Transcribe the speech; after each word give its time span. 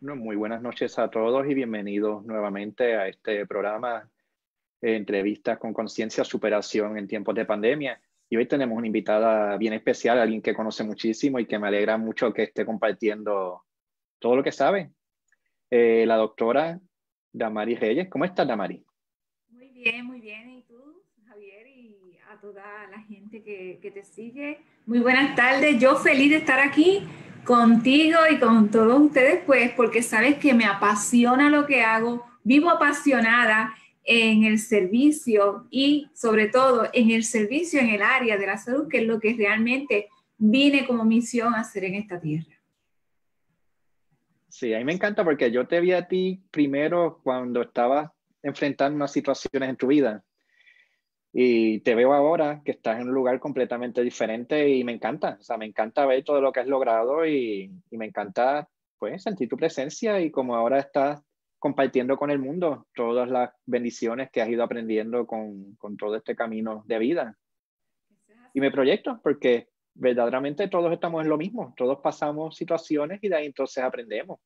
muy 0.00 0.34
buenas 0.34 0.62
noches 0.62 0.98
a 0.98 1.10
todos 1.10 1.46
y 1.46 1.52
bienvenidos 1.52 2.24
nuevamente 2.24 2.96
a 2.96 3.06
este 3.06 3.44
programa 3.46 4.08
Entrevistas 4.80 5.58
con 5.58 5.74
Conciencia, 5.74 6.24
Superación 6.24 6.96
en 6.96 7.06
tiempos 7.06 7.34
de 7.34 7.44
pandemia. 7.44 8.00
Y 8.30 8.36
hoy 8.38 8.46
tenemos 8.46 8.78
una 8.78 8.86
invitada 8.86 9.58
bien 9.58 9.74
especial, 9.74 10.18
alguien 10.18 10.40
que 10.40 10.54
conoce 10.54 10.84
muchísimo 10.84 11.38
y 11.38 11.44
que 11.44 11.58
me 11.58 11.68
alegra 11.68 11.98
mucho 11.98 12.32
que 12.32 12.44
esté 12.44 12.64
compartiendo 12.64 13.64
todo 14.18 14.36
lo 14.36 14.42
que 14.42 14.52
sabe. 14.52 14.90
Eh, 15.70 16.04
la 16.06 16.16
doctora 16.16 16.80
Damari 17.30 17.74
Reyes. 17.74 18.08
¿Cómo 18.08 18.24
estás, 18.24 18.48
Damari? 18.48 18.82
Muy 19.50 19.68
bien, 19.68 20.06
muy 20.06 20.22
bien. 20.22 20.48
¿Y 20.48 20.62
tú, 20.62 21.02
Javier? 21.28 21.66
Y 21.66 22.16
a 22.30 22.40
toda 22.40 22.86
la 22.90 23.02
gente 23.02 23.42
que, 23.42 23.78
que 23.82 23.90
te 23.90 24.02
sigue. 24.02 24.62
Muy 24.86 25.00
buenas 25.00 25.36
tardes. 25.36 25.78
Yo 25.78 25.96
feliz 25.96 26.30
de 26.30 26.38
estar 26.38 26.58
aquí 26.58 27.06
contigo 27.44 28.18
y 28.30 28.38
con 28.38 28.70
todos 28.70 29.00
ustedes, 29.00 29.42
pues, 29.44 29.72
porque 29.72 30.02
sabes 30.02 30.38
que 30.38 30.54
me 30.54 30.64
apasiona 30.64 31.50
lo 31.50 31.66
que 31.66 31.82
hago, 31.82 32.24
vivo 32.42 32.70
apasionada 32.70 33.74
en 34.04 34.44
el 34.44 34.58
servicio 34.58 35.66
y 35.70 36.08
sobre 36.14 36.48
todo 36.48 36.88
en 36.92 37.10
el 37.10 37.24
servicio 37.24 37.80
en 37.80 37.90
el 37.90 38.02
área 38.02 38.36
de 38.36 38.46
la 38.46 38.56
salud, 38.56 38.88
que 38.88 38.98
es 38.98 39.06
lo 39.06 39.20
que 39.20 39.34
realmente 39.34 40.08
vine 40.38 40.86
como 40.86 41.04
misión 41.04 41.54
a 41.54 41.60
hacer 41.60 41.84
en 41.84 41.94
esta 41.94 42.20
tierra. 42.20 42.60
Sí, 44.48 44.74
a 44.74 44.78
mí 44.78 44.84
me 44.84 44.92
encanta 44.92 45.22
porque 45.22 45.50
yo 45.50 45.66
te 45.68 45.80
vi 45.80 45.92
a 45.92 46.08
ti 46.08 46.42
primero 46.50 47.20
cuando 47.22 47.62
estabas 47.62 48.10
enfrentando 48.42 48.96
unas 48.96 49.12
situaciones 49.12 49.68
en 49.68 49.76
tu 49.76 49.86
vida 49.86 50.24
y 51.32 51.80
te 51.80 51.94
veo 51.94 52.12
ahora 52.12 52.60
que 52.64 52.72
estás 52.72 53.00
en 53.00 53.08
un 53.08 53.14
lugar 53.14 53.38
completamente 53.38 54.02
diferente 54.02 54.68
y 54.68 54.82
me 54.82 54.92
encanta, 54.92 55.36
o 55.40 55.42
sea, 55.42 55.56
me 55.56 55.66
encanta 55.66 56.06
ver 56.06 56.24
todo 56.24 56.40
lo 56.40 56.52
que 56.52 56.60
has 56.60 56.66
logrado 56.66 57.24
y, 57.24 57.70
y 57.90 57.96
me 57.96 58.06
encanta 58.06 58.68
pues 58.98 59.22
sentir 59.22 59.48
tu 59.48 59.56
presencia 59.56 60.20
y 60.20 60.30
como 60.30 60.56
ahora 60.56 60.80
estás 60.80 61.22
compartiendo 61.58 62.16
con 62.16 62.30
el 62.30 62.38
mundo 62.38 62.86
todas 62.94 63.28
las 63.28 63.50
bendiciones 63.66 64.30
que 64.30 64.42
has 64.42 64.48
ido 64.48 64.64
aprendiendo 64.64 65.26
con, 65.26 65.74
con 65.76 65.96
todo 65.96 66.16
este 66.16 66.34
camino 66.34 66.82
de 66.86 66.98
vida. 66.98 67.38
Y 68.52 68.60
me 68.60 68.70
proyecto 68.70 69.20
porque 69.22 69.68
verdaderamente 69.94 70.68
todos 70.68 70.92
estamos 70.92 71.22
en 71.22 71.28
lo 71.28 71.36
mismo, 71.36 71.74
todos 71.76 72.00
pasamos 72.00 72.56
situaciones 72.56 73.20
y 73.22 73.28
de 73.28 73.36
ahí 73.36 73.46
entonces 73.46 73.84
aprendemos. 73.84 74.40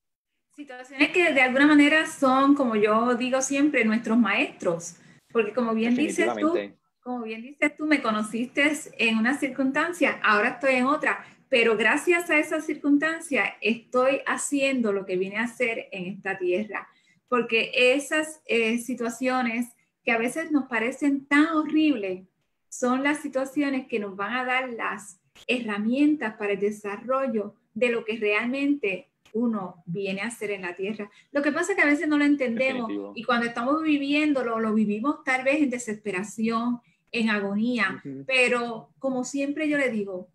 Situaciones 0.50 1.10
que 1.10 1.32
de 1.32 1.40
alguna 1.40 1.66
manera 1.66 2.06
son, 2.06 2.54
como 2.54 2.76
yo 2.76 3.14
digo 3.14 3.40
siempre, 3.40 3.84
nuestros 3.84 4.18
maestros 4.18 4.98
porque 5.34 5.52
como 5.52 5.74
bien 5.74 5.96
dices 5.96 6.30
tú, 6.38 6.56
como 7.00 7.24
bien 7.24 7.42
dices 7.42 7.76
tú, 7.76 7.86
me 7.86 8.00
conociste 8.00 8.70
en 8.98 9.18
una 9.18 9.36
circunstancia, 9.36 10.20
ahora 10.22 10.50
estoy 10.50 10.76
en 10.76 10.86
otra, 10.86 11.24
pero 11.48 11.76
gracias 11.76 12.30
a 12.30 12.38
esa 12.38 12.60
circunstancia 12.60 13.56
estoy 13.60 14.20
haciendo 14.26 14.92
lo 14.92 15.04
que 15.04 15.16
vine 15.16 15.38
a 15.38 15.42
hacer 15.42 15.88
en 15.90 16.06
esta 16.06 16.38
tierra, 16.38 16.88
porque 17.28 17.72
esas 17.74 18.42
eh, 18.46 18.78
situaciones 18.78 19.74
que 20.04 20.12
a 20.12 20.18
veces 20.18 20.52
nos 20.52 20.66
parecen 20.68 21.26
tan 21.26 21.48
horribles 21.48 22.28
son 22.68 23.02
las 23.02 23.18
situaciones 23.18 23.88
que 23.88 23.98
nos 23.98 24.14
van 24.14 24.34
a 24.34 24.44
dar 24.44 24.68
las 24.68 25.20
herramientas 25.48 26.36
para 26.36 26.52
el 26.52 26.60
desarrollo 26.60 27.56
de 27.72 27.88
lo 27.88 28.04
que 28.04 28.18
realmente 28.18 29.08
uno 29.34 29.82
viene 29.84 30.22
a 30.22 30.28
hacer 30.28 30.52
en 30.52 30.62
la 30.62 30.74
tierra. 30.74 31.10
Lo 31.32 31.42
que 31.42 31.52
pasa 31.52 31.72
es 31.72 31.76
que 31.76 31.82
a 31.82 31.90
veces 31.90 32.08
no 32.08 32.16
lo 32.16 32.24
entendemos 32.24 32.90
y 33.14 33.24
cuando 33.24 33.46
estamos 33.46 33.82
viviéndolo, 33.82 34.60
lo 34.60 34.72
vivimos 34.72 35.22
tal 35.24 35.44
vez 35.44 35.60
en 35.60 35.70
desesperación, 35.70 36.80
en 37.10 37.30
agonía, 37.30 38.02
pero 38.26 38.92
como 38.98 39.24
siempre 39.24 39.68
yo 39.68 39.76
le 39.76 39.90
digo, 39.90 40.28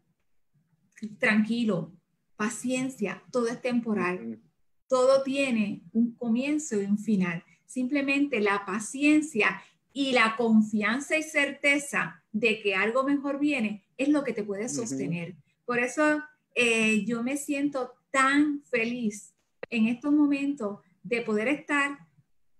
tranquilo, 1.17 1.93
paciencia, 2.35 3.23
todo 3.31 3.47
es 3.47 3.61
temporal, 3.61 4.39
todo 4.87 5.23
tiene 5.23 5.81
un 5.93 6.15
comienzo 6.15 6.81
y 6.81 6.85
un 6.85 6.97
final. 6.97 7.43
Simplemente 7.65 8.39
la 8.39 8.65
paciencia 8.65 9.61
y 9.93 10.11
la 10.11 10.35
confianza 10.35 11.17
y 11.17 11.23
certeza 11.23 12.23
de 12.31 12.61
que 12.61 12.75
algo 12.75 13.03
mejor 13.03 13.39
viene 13.39 13.83
es 13.97 14.09
lo 14.09 14.23
que 14.23 14.33
te 14.33 14.43
puede 14.43 14.67
sostener. 14.67 15.35
Por 15.65 15.79
eso 15.79 16.21
eh, 16.55 17.05
yo 17.05 17.23
me 17.23 17.37
siento 17.37 17.93
tan 18.11 18.63
feliz 18.69 19.33
en 19.69 19.87
estos 19.87 20.11
momentos 20.11 20.79
de 21.03 21.21
poder 21.21 21.47
estar 21.47 22.07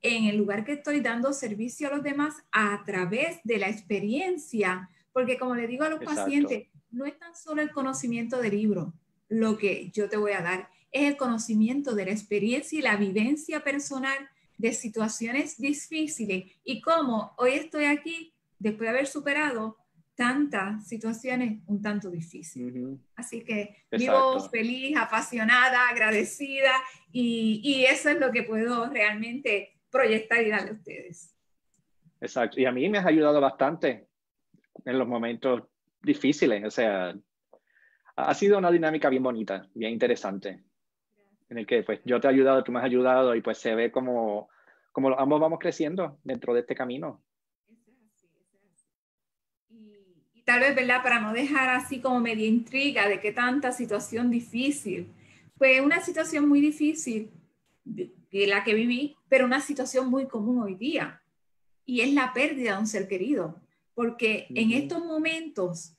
en 0.01 0.25
el 0.25 0.37
lugar 0.37 0.63
que 0.63 0.73
estoy 0.73 1.01
dando 1.01 1.33
servicio 1.33 1.87
a 1.87 1.95
los 1.95 2.03
demás 2.03 2.35
a 2.51 2.83
través 2.85 3.39
de 3.43 3.57
la 3.57 3.69
experiencia, 3.69 4.89
porque 5.11 5.38
como 5.38 5.55
le 5.55 5.67
digo 5.67 5.83
a 5.83 5.89
los 5.89 6.03
pacientes, 6.03 6.67
no 6.91 7.05
es 7.05 7.17
tan 7.19 7.35
solo 7.35 7.61
el 7.61 7.71
conocimiento 7.71 8.41
del 8.41 8.55
libro 8.55 8.93
lo 9.27 9.57
que 9.57 9.91
yo 9.91 10.09
te 10.09 10.17
voy 10.17 10.31
a 10.31 10.41
dar, 10.41 10.69
es 10.91 11.03
el 11.03 11.17
conocimiento 11.17 11.93
de 11.93 12.05
la 12.05 12.11
experiencia 12.11 12.79
y 12.79 12.81
la 12.81 12.95
vivencia 12.95 13.63
personal 13.63 14.17
de 14.57 14.73
situaciones 14.73 15.57
difíciles 15.57 16.51
y 16.63 16.81
cómo 16.81 17.33
hoy 17.38 17.51
estoy 17.51 17.85
aquí 17.85 18.33
después 18.57 18.88
de 18.88 18.89
haber 18.89 19.07
superado 19.07 19.77
tantas 20.19 20.85
situaciones 20.85 21.62
un 21.68 21.81
tanto 21.81 22.12
difíciles. 22.12 23.00
Así 23.16 23.41
que 23.41 23.85
vivo 23.90 24.38
feliz, 24.50 24.97
apasionada, 24.97 25.88
agradecida 25.88 26.74
y, 27.09 27.62
y, 27.63 27.85
eso 27.85 28.09
es 28.09 28.19
lo 28.19 28.30
que 28.30 28.44
puedo 28.44 28.90
realmente 28.90 29.80
proyectar 29.90 30.44
y 30.44 30.50
darle 30.50 30.72
a 30.72 30.74
ustedes. 30.74 31.34
Exacto. 32.19 32.59
Y 32.59 32.66
a 32.66 32.72
mí 32.74 32.90
me 32.90 32.97
has 32.97 33.06
ayudado 33.06 33.40
bastante 33.40 34.09
en 34.84 35.00
los 35.00 35.07
momentos 35.07 35.63
difíciles. 36.02 36.66
O 36.66 36.69
sea, 36.69 37.16
ha 38.18 38.34
sido 38.34 38.57
una 38.57 38.72
dinámica 38.72 39.07
bien 39.07 39.24
bonita, 39.24 39.69
bien 39.74 39.94
interesante. 39.94 40.66
En 41.47 41.59
el 41.59 41.66
que 41.66 41.84
pues 41.84 42.01
yo 42.03 42.19
te 42.19 42.28
he 42.28 42.31
ayudado, 42.31 42.62
tú 42.62 42.74
me 42.74 42.80
has 42.80 42.86
ayudado 42.86 43.36
y 43.36 43.41
pues 43.41 43.57
se 43.57 43.74
ve 43.74 43.90
como, 43.90 44.50
como 44.91 45.18
ambos 45.18 45.40
vamos 45.40 45.59
creciendo 45.59 46.19
dentro 46.25 46.53
de 46.53 46.59
este 46.59 46.75
camino. 46.75 47.24
Tal 50.49 50.61
vez, 50.61 50.73
¿verdad? 50.73 51.03
Para 51.03 51.19
no 51.19 51.31
dejar 51.31 51.69
así 51.69 51.99
como 51.99 52.19
media 52.19 52.47
intriga 52.47 53.07
de 53.07 53.19
qué 53.19 53.31
tanta 53.31 53.71
situación 53.71 54.31
difícil. 54.31 55.13
Fue 55.59 55.79
una 55.79 56.01
situación 56.01 56.49
muy 56.49 56.59
difícil 56.59 57.29
la 57.85 58.63
que 58.63 58.73
viví, 58.73 59.15
pero 59.27 59.45
una 59.45 59.61
situación 59.61 60.09
muy 60.09 60.25
común 60.25 60.63
hoy 60.63 60.73
día. 60.73 61.21
Y 61.85 62.01
es 62.01 62.11
la 62.13 62.33
pérdida 62.33 62.73
de 62.73 62.79
un 62.79 62.88
ser 62.88 63.07
querido. 63.07 63.61
Porque 63.93 64.47
en 64.55 64.71
estos 64.71 65.05
momentos, 65.05 65.95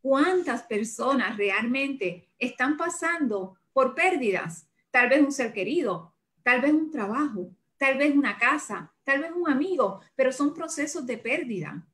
¿cuántas 0.00 0.64
personas 0.64 1.36
realmente 1.36 2.28
están 2.40 2.76
pasando 2.76 3.56
por 3.72 3.94
pérdidas? 3.94 4.66
Tal 4.90 5.10
vez 5.10 5.20
un 5.20 5.30
ser 5.30 5.52
querido, 5.52 6.12
tal 6.42 6.60
vez 6.60 6.72
un 6.72 6.90
trabajo, 6.90 7.52
tal 7.76 7.98
vez 7.98 8.16
una 8.16 8.36
casa, 8.36 8.92
tal 9.04 9.20
vez 9.20 9.30
un 9.32 9.48
amigo, 9.48 10.00
pero 10.16 10.32
son 10.32 10.52
procesos 10.52 11.06
de 11.06 11.18
pérdida. 11.18 11.86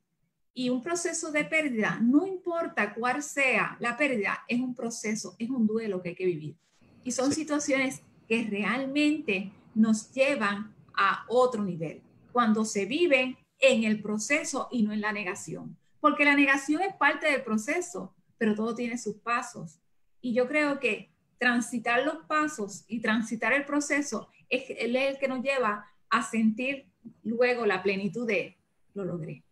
Y 0.53 0.69
un 0.69 0.81
proceso 0.81 1.31
de 1.31 1.45
pérdida, 1.45 1.99
no 2.01 2.25
importa 2.25 2.93
cuál 2.93 3.23
sea 3.23 3.77
la 3.79 3.95
pérdida, 3.95 4.43
es 4.47 4.59
un 4.59 4.75
proceso, 4.75 5.35
es 5.39 5.49
un 5.49 5.67
duelo 5.67 6.01
que 6.01 6.09
hay 6.09 6.15
que 6.15 6.25
vivir. 6.25 6.57
Y 7.03 7.11
son 7.11 7.31
situaciones 7.31 8.01
que 8.27 8.47
realmente 8.49 9.51
nos 9.75 10.11
llevan 10.11 10.75
a 10.93 11.25
otro 11.27 11.63
nivel, 11.63 12.01
cuando 12.31 12.65
se 12.65 12.85
viven 12.85 13.37
en 13.59 13.83
el 13.83 14.01
proceso 14.01 14.67
y 14.71 14.83
no 14.83 14.91
en 14.91 15.01
la 15.01 15.11
negación. 15.11 15.77
Porque 15.99 16.25
la 16.25 16.35
negación 16.35 16.81
es 16.81 16.95
parte 16.95 17.31
del 17.31 17.43
proceso, 17.43 18.15
pero 18.37 18.55
todo 18.55 18.75
tiene 18.75 18.97
sus 18.97 19.17
pasos. 19.17 19.79
Y 20.21 20.33
yo 20.33 20.47
creo 20.47 20.79
que 20.79 21.11
transitar 21.37 22.03
los 22.03 22.25
pasos 22.25 22.83
y 22.87 23.01
transitar 23.01 23.53
el 23.53 23.65
proceso 23.65 24.29
es 24.49 24.63
el 24.69 25.17
que 25.17 25.27
nos 25.27 25.41
lleva 25.43 25.85
a 26.09 26.23
sentir 26.23 26.91
luego 27.23 27.65
la 27.65 27.81
plenitud 27.81 28.27
de 28.27 28.57
lo 28.93 29.05
logré. 29.05 29.43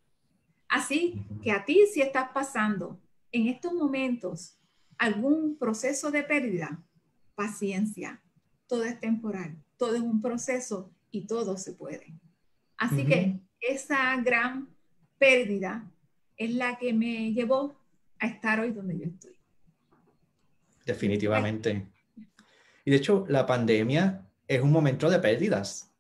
Así 0.69 1.25
que 1.41 1.51
a 1.51 1.66
ti 1.66 1.85
si 1.91 2.01
estás 2.01 2.29
pasando 2.33 2.99
en 3.31 3.47
estos 3.47 3.73
momentos 3.73 4.58
algún 4.97 5.58
proceso 5.58 6.11
de 6.11 6.23
pérdida, 6.23 6.84
paciencia, 7.35 8.22
todo 8.67 8.84
es 8.84 8.99
temporal, 8.99 9.55
todo 9.78 9.96
es 9.96 10.02
un 10.02 10.22
proceso 10.22 10.91
y 11.11 11.28
todo 11.28 11.58
se 11.58 11.73
puede. 11.73 12.14
Así 12.78 13.05
que 13.05 13.40
esa 13.59 14.16
gran 14.22 14.69
pérdida 15.17 15.90
es 16.35 16.53
la 16.53 16.78
que 16.78 16.93
me 16.93 17.34
llevó 17.34 17.79
a 18.20 18.28
estar 18.28 18.59
hoy 18.59 18.72
donde 18.72 18.99
yo 18.99 19.05
estoy. 19.05 19.35
Definitivamente. 20.85 21.87
Y 22.85 22.91
de 22.91 22.97
hecho, 22.97 23.25
la 23.28 23.46
pandemia 23.46 24.25
es 24.47 24.61
un 24.61 24.72
momento 24.72 25.09
de 25.09 25.20
pérdidas 25.20 25.91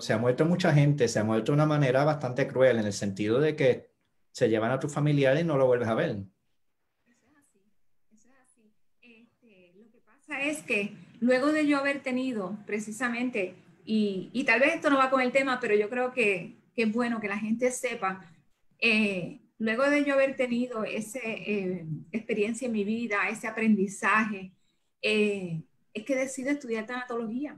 se, 0.00 0.12
ha 0.12 0.18
muerto 0.18 0.44
mucha 0.44 0.72
gente, 0.72 1.08
se 1.08 1.18
ha 1.18 1.24
muerto 1.24 1.52
de 1.52 1.56
una 1.56 1.66
manera 1.66 2.04
bastante 2.04 2.46
cruel, 2.46 2.78
en 2.78 2.86
el 2.86 2.92
sentido 2.92 3.40
de 3.40 3.56
que 3.56 3.90
se 4.30 4.48
llevan 4.48 4.70
a 4.70 4.80
tus 4.80 4.92
familiares 4.92 5.42
y 5.42 5.46
no 5.46 5.56
lo 5.56 5.66
vuelves 5.66 5.88
a 5.88 5.94
ver. 5.94 6.10
Eso 7.06 7.26
es 7.26 7.36
así, 7.38 7.60
eso 8.14 8.28
es 8.28 8.38
así. 8.44 8.72
Este, 9.02 9.72
lo 9.76 9.90
que 9.90 9.98
pasa 10.00 10.40
es 10.40 10.62
que 10.62 10.92
luego 11.20 11.52
de 11.52 11.66
yo 11.66 11.78
haber 11.78 12.02
tenido 12.02 12.56
precisamente, 12.66 13.54
y, 13.84 14.30
y, 14.32 14.44
tal 14.44 14.60
vez 14.60 14.74
esto 14.74 14.90
no 14.90 14.98
va 14.98 15.10
con 15.10 15.20
el 15.20 15.32
tema, 15.32 15.58
pero 15.60 15.74
yo 15.74 15.90
creo 15.90 16.12
que, 16.12 16.56
que 16.74 16.84
es 16.84 16.92
bueno 16.92 17.20
que 17.20 17.28
la 17.28 17.38
gente 17.38 17.70
sepa, 17.72 18.32
eh, 18.78 19.40
luego 19.58 19.84
de 19.88 20.04
yo 20.04 20.14
haber 20.14 20.36
tenido 20.36 20.84
esa 20.84 21.20
eh, 21.22 21.84
experiencia 22.10 22.66
en 22.66 22.72
mi 22.72 22.84
vida, 22.84 23.28
ese 23.28 23.46
aprendizaje, 23.46 24.52
eh, 25.00 25.62
es 25.94 26.04
que 26.04 26.16
decido 26.16 26.50
estudiar 26.50 26.86
tanatología. 26.86 27.56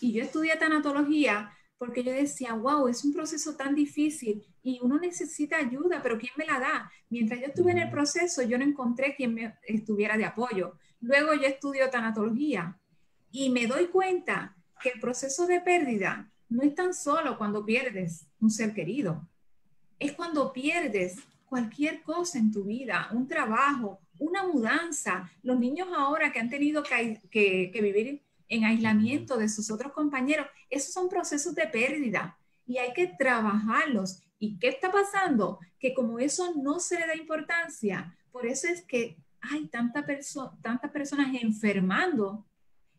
Y 0.00 0.12
yo 0.12 0.22
estudié 0.22 0.56
tanatología 0.56 1.52
porque 1.78 2.02
yo 2.02 2.12
decía, 2.12 2.54
wow, 2.54 2.88
es 2.88 3.04
un 3.04 3.12
proceso 3.12 3.54
tan 3.54 3.74
difícil 3.74 4.44
y 4.62 4.80
uno 4.82 4.98
necesita 4.98 5.56
ayuda, 5.56 6.00
pero 6.02 6.18
¿quién 6.18 6.32
me 6.36 6.44
la 6.44 6.58
da? 6.58 6.92
Mientras 7.08 7.40
yo 7.40 7.46
estuve 7.46 7.70
en 7.70 7.78
el 7.78 7.90
proceso, 7.90 8.42
yo 8.42 8.58
no 8.58 8.64
encontré 8.64 9.14
quien 9.14 9.34
me 9.34 9.54
estuviera 9.62 10.16
de 10.16 10.24
apoyo. 10.24 10.74
Luego 11.00 11.34
yo 11.34 11.46
estudio 11.46 11.88
tanatología 11.88 12.76
y 13.30 13.50
me 13.50 13.66
doy 13.66 13.86
cuenta 13.86 14.56
que 14.82 14.90
el 14.90 15.00
proceso 15.00 15.46
de 15.46 15.60
pérdida 15.60 16.30
no 16.48 16.62
es 16.62 16.74
tan 16.74 16.92
solo 16.92 17.38
cuando 17.38 17.64
pierdes 17.64 18.26
un 18.40 18.50
ser 18.50 18.74
querido, 18.74 19.28
es 19.98 20.12
cuando 20.12 20.52
pierdes 20.52 21.16
cualquier 21.44 22.02
cosa 22.02 22.38
en 22.38 22.52
tu 22.52 22.64
vida, 22.64 23.08
un 23.12 23.26
trabajo, 23.26 24.00
una 24.18 24.46
mudanza. 24.46 25.30
Los 25.42 25.58
niños 25.58 25.88
ahora 25.96 26.32
que 26.32 26.40
han 26.40 26.50
tenido 26.50 26.82
que, 26.82 27.20
que 27.30 27.80
vivir 27.80 28.22
en 28.48 28.64
aislamiento 28.64 29.36
de 29.36 29.48
sus 29.48 29.70
otros 29.70 29.92
compañeros, 29.92 30.46
esos 30.70 30.92
son 30.92 31.08
procesos 31.08 31.54
de 31.54 31.66
pérdida 31.66 32.38
y 32.66 32.78
hay 32.78 32.92
que 32.92 33.06
trabajarlos. 33.06 34.22
¿Y 34.38 34.58
qué 34.58 34.68
está 34.68 34.90
pasando? 34.92 35.58
Que 35.78 35.94
como 35.94 36.18
eso 36.18 36.54
no 36.54 36.80
se 36.80 36.98
le 36.98 37.06
da 37.06 37.16
importancia, 37.16 38.16
por 38.30 38.46
eso 38.46 38.68
es 38.68 38.82
que 38.82 39.16
hay 39.40 39.66
tanta 39.68 40.04
tantas 40.62 40.90
personas 40.90 41.34
enfermando 41.40 42.46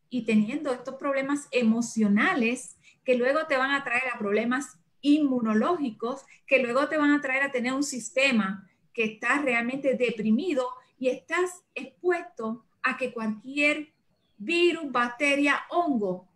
y 0.09 0.25
teniendo 0.25 0.71
estos 0.73 0.95
problemas 0.95 1.47
emocionales 1.51 2.77
que 3.03 3.15
luego 3.15 3.45
te 3.47 3.57
van 3.57 3.71
a 3.71 3.83
traer 3.83 4.03
a 4.13 4.17
problemas 4.17 4.77
inmunológicos, 5.01 6.21
que 6.45 6.59
luego 6.59 6.87
te 6.89 6.97
van 6.97 7.11
a 7.11 7.21
traer 7.21 7.43
a 7.43 7.51
tener 7.51 7.73
un 7.73 7.83
sistema 7.83 8.67
que 8.93 9.03
está 9.05 9.41
realmente 9.41 9.95
deprimido 9.95 10.67
y 10.97 11.09
estás 11.09 11.63
expuesto 11.75 12.65
a 12.83 12.97
que 12.97 13.13
cualquier 13.13 13.93
virus, 14.39 14.91
bacteria, 14.91 15.61
hongo, 15.69 16.27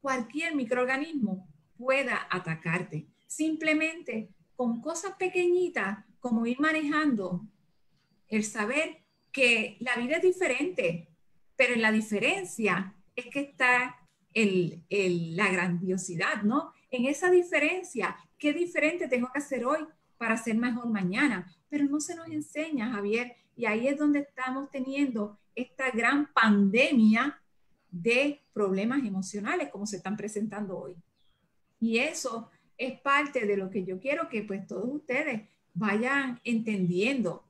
cualquier 0.00 0.54
microorganismo 0.54 1.48
pueda 1.78 2.26
atacarte. 2.30 3.08
Simplemente 3.26 4.34
con 4.54 4.80
cosas 4.80 5.16
pequeñitas 5.16 6.04
como 6.20 6.46
ir 6.46 6.58
manejando, 6.60 7.46
el 8.28 8.44
saber 8.44 9.04
que 9.32 9.76
la 9.80 9.96
vida 9.96 10.16
es 10.16 10.22
diferente, 10.22 11.08
pero 11.56 11.76
la 11.76 11.92
diferencia 11.92 12.94
es 13.14 13.26
que 13.26 13.40
está 13.40 13.96
el, 14.34 14.84
la 15.36 15.50
grandiosidad, 15.50 16.42
¿no? 16.42 16.72
En 16.90 17.06
esa 17.06 17.30
diferencia, 17.30 18.16
¿qué 18.38 18.52
diferente 18.52 19.08
tengo 19.08 19.30
que 19.32 19.38
hacer 19.38 19.64
hoy 19.64 19.86
para 20.18 20.36
ser 20.36 20.56
mejor 20.56 20.88
mañana? 20.88 21.52
Pero 21.68 21.84
no 21.84 22.00
se 22.00 22.16
nos 22.16 22.28
enseña, 22.28 22.92
Javier, 22.92 23.36
y 23.54 23.66
ahí 23.66 23.88
es 23.88 23.96
donde 23.98 24.20
estamos 24.20 24.70
teniendo 24.70 25.38
esta 25.56 25.90
gran 25.90 26.32
pandemia 26.32 27.42
de 27.90 28.40
problemas 28.52 29.04
emocionales 29.04 29.70
como 29.70 29.86
se 29.86 29.96
están 29.96 30.16
presentando 30.16 30.78
hoy. 30.78 30.94
Y 31.80 31.98
eso 31.98 32.50
es 32.78 33.00
parte 33.00 33.46
de 33.46 33.56
lo 33.56 33.70
que 33.70 33.84
yo 33.84 33.98
quiero 33.98 34.28
que 34.28 34.42
pues 34.42 34.66
todos 34.66 34.86
ustedes 34.86 35.48
vayan 35.74 36.40
entendiendo 36.44 37.44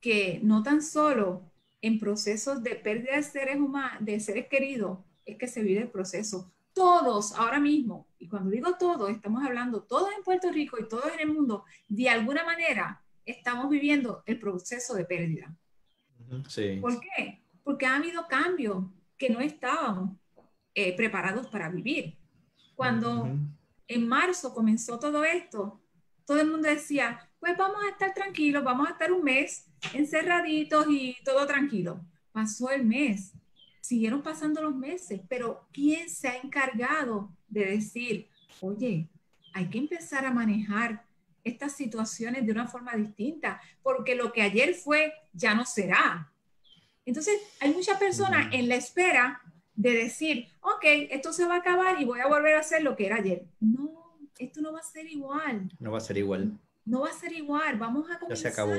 que 0.00 0.40
no 0.42 0.62
tan 0.62 0.82
solo 0.82 1.50
en 1.80 1.98
procesos 1.98 2.62
de 2.62 2.76
pérdida 2.76 3.16
de 3.16 3.22
seres 3.22 3.56
humanos, 3.56 4.04
de 4.04 4.20
seres 4.20 4.46
queridos, 4.48 4.98
es 5.24 5.36
que 5.36 5.48
se 5.48 5.62
vive 5.62 5.80
el 5.80 5.90
proceso. 5.90 6.52
Todos 6.72 7.32
ahora 7.32 7.60
mismo, 7.60 8.06
y 8.18 8.28
cuando 8.28 8.50
digo 8.50 8.76
todos, 8.78 9.10
estamos 9.10 9.44
hablando 9.44 9.82
todos 9.82 10.08
en 10.16 10.22
Puerto 10.22 10.50
Rico 10.50 10.78
y 10.80 10.88
todos 10.88 11.12
en 11.12 11.20
el 11.20 11.34
mundo, 11.34 11.64
de 11.88 12.08
alguna 12.08 12.44
manera 12.44 13.02
estamos 13.26 13.68
viviendo 13.68 14.22
el 14.26 14.38
proceso 14.38 14.94
de 14.94 15.04
pérdida. 15.04 15.54
Sí. 16.48 16.78
¿Por 16.80 17.00
qué? 17.00 17.42
Porque 17.62 17.86
ha 17.86 17.96
habido 17.96 18.26
cambios 18.26 18.84
que 19.16 19.30
no 19.30 19.40
estábamos 19.40 20.16
eh, 20.74 20.96
preparados 20.96 21.46
para 21.48 21.68
vivir. 21.68 22.16
Cuando 22.74 23.28
en 23.86 24.08
marzo 24.08 24.54
comenzó 24.54 24.98
todo 24.98 25.24
esto, 25.24 25.80
todo 26.24 26.40
el 26.40 26.50
mundo 26.50 26.68
decía, 26.68 27.30
pues 27.38 27.56
vamos 27.56 27.82
a 27.84 27.90
estar 27.90 28.14
tranquilos, 28.14 28.64
vamos 28.64 28.88
a 28.88 28.92
estar 28.92 29.12
un 29.12 29.22
mes 29.22 29.70
encerraditos 29.92 30.86
y 30.88 31.16
todo 31.24 31.46
tranquilo. 31.46 32.00
Pasó 32.32 32.70
el 32.70 32.84
mes, 32.84 33.34
siguieron 33.80 34.22
pasando 34.22 34.62
los 34.62 34.74
meses, 34.74 35.20
pero 35.28 35.68
¿quién 35.72 36.08
se 36.08 36.28
ha 36.28 36.36
encargado 36.36 37.30
de 37.48 37.66
decir, 37.66 38.28
oye, 38.60 39.08
hay 39.52 39.68
que 39.68 39.78
empezar 39.78 40.24
a 40.24 40.32
manejar 40.32 41.04
estas 41.44 41.76
situaciones 41.76 42.46
de 42.46 42.52
una 42.52 42.68
forma 42.68 42.94
distinta, 42.94 43.60
porque 43.82 44.14
lo 44.14 44.32
que 44.32 44.42
ayer 44.42 44.74
fue 44.74 45.12
ya 45.32 45.54
no 45.54 45.64
será. 45.64 46.32
Entonces, 47.04 47.40
hay 47.60 47.72
muchas 47.72 47.98
personas 47.98 48.52
en 48.52 48.68
la 48.68 48.76
espera 48.76 49.42
de 49.74 49.92
decir, 49.92 50.48
ok, 50.60 50.84
esto 51.10 51.32
se 51.32 51.46
va 51.46 51.56
a 51.56 51.58
acabar 51.58 52.00
y 52.00 52.04
voy 52.04 52.20
a 52.20 52.28
volver 52.28 52.54
a 52.54 52.60
hacer 52.60 52.82
lo 52.82 52.94
que 52.94 53.06
era 53.06 53.16
ayer. 53.16 53.44
No, 53.60 54.18
esto 54.38 54.60
no 54.60 54.72
va 54.72 54.80
a 54.80 54.84
ser 54.84 55.06
igual. 55.06 55.72
No 55.78 55.92
va 55.92 55.98
a 55.98 56.00
ser 56.00 56.18
igual. 56.18 56.58
No 56.84 57.00
va 57.00 57.08
a 57.08 57.12
ser 57.12 57.32
igual. 57.32 57.78
Vamos 57.78 58.10
a 58.10 58.18
comenzar. 58.18 58.28
Ya 58.28 58.36
se 58.36 58.48
acabó. 58.48 58.74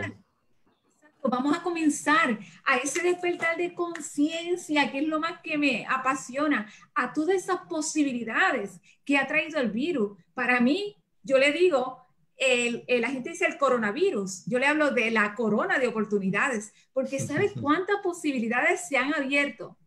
Vamos 1.26 1.58
a 1.58 1.64
comenzar 1.64 2.38
a 2.66 2.76
ese 2.78 3.02
despertar 3.02 3.56
de 3.56 3.74
conciencia, 3.74 4.92
que 4.92 5.00
es 5.00 5.08
lo 5.08 5.22
más 5.22 5.40
que 5.42 5.58
me 5.58 5.86
apasiona, 5.88 6.70
a 6.94 7.14
todas 7.14 7.36
esas 7.38 7.62
posibilidades 7.70 8.82
que 9.06 9.18
ha 9.18 9.26
traído 9.26 9.60
el 9.62 9.72
virus. 9.72 10.18
Para 10.34 10.60
mí, 10.60 10.98
yo 11.24 11.38
le 11.38 11.54
digo, 11.54 12.03
el, 12.46 12.86
la 13.02 13.10
gente 13.10 13.32
dice 13.32 13.46
el 13.46 13.58
coronavirus, 13.58 14.46
yo 14.46 14.60
le 14.60 14.68
hablo 14.68 14.92
de 14.92 15.12
la 15.12 15.36
corona 15.36 15.80
de 15.80 15.88
oportunidades, 15.88 16.74
porque 16.94 17.20
¿sabes 17.28 17.54
cuántas 17.60 17.98
posibilidades 18.02 18.88
se 18.88 18.98
han 18.98 19.14
abierto? 19.14 19.78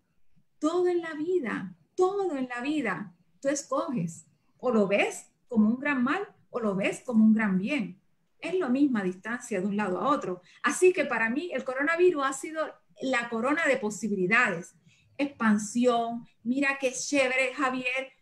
Todo 0.59 0.89
en 0.89 1.01
la 1.01 1.15
vida, 1.15 1.75
todo 1.95 2.37
en 2.37 2.49
la 2.49 2.61
vida, 2.61 3.15
tú 3.41 3.49
escoges, 3.49 4.27
o 4.59 4.71
lo 4.71 4.87
ves 4.87 5.31
como 5.49 5.69
un 5.69 5.79
gran 5.79 6.03
mal 6.03 6.27
o 6.51 6.61
lo 6.61 6.75
ves 6.75 7.03
como 7.05 7.25
un 7.25 7.35
gran 7.35 7.59
bien. 7.59 8.01
Es 8.41 8.55
lo 8.55 8.69
misma 8.69 9.03
distancia 9.03 9.61
de 9.61 9.67
un 9.67 9.77
lado 9.77 10.01
a 10.01 10.09
otro. 10.09 10.43
Así 10.63 10.93
que 10.93 11.05
para 11.05 11.31
mí 11.31 11.51
el 11.53 11.65
coronavirus 11.65 12.25
ha 12.25 12.33
sido 12.33 12.67
la 13.03 13.29
corona 13.29 13.67
de 13.67 13.77
posibilidades. 13.77 14.75
Expansión, 15.19 16.27
mira 16.43 16.79
qué 16.81 16.93
chévere, 16.93 17.55
Javier, 17.55 18.13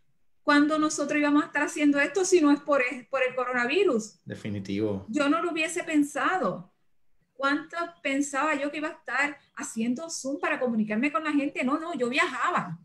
cuando 0.45 0.79
nosotros 0.79 1.19
íbamos 1.19 1.43
a 1.43 1.47
estar 1.47 1.63
haciendo 1.63 1.99
esto 1.99 2.25
si 2.25 2.41
no 2.43 2.53
es 2.53 2.61
por 2.61 2.83
el, 2.83 3.07
por 3.07 3.23
el 3.27 3.35
coronavirus. 3.35 4.21
Definitivo. 4.27 5.07
Yo 5.09 5.29
no 5.31 5.43
lo 5.43 5.51
hubiese 5.51 5.83
pensado. 5.83 6.71
¿Cuánto 7.33 7.77
pensaba 8.03 8.55
yo 8.55 8.71
que 8.71 8.77
iba 8.77 8.89
a 8.89 8.93
estar 8.93 9.39
haciendo 9.57 10.09
Zoom 10.11 10.39
para 10.39 10.61
comunicarme 10.61 11.11
con 11.11 11.25
la 11.25 11.33
gente? 11.33 11.65
No, 11.65 11.81
no, 11.81 11.95
yo 11.95 12.11
viajaba. 12.11 12.79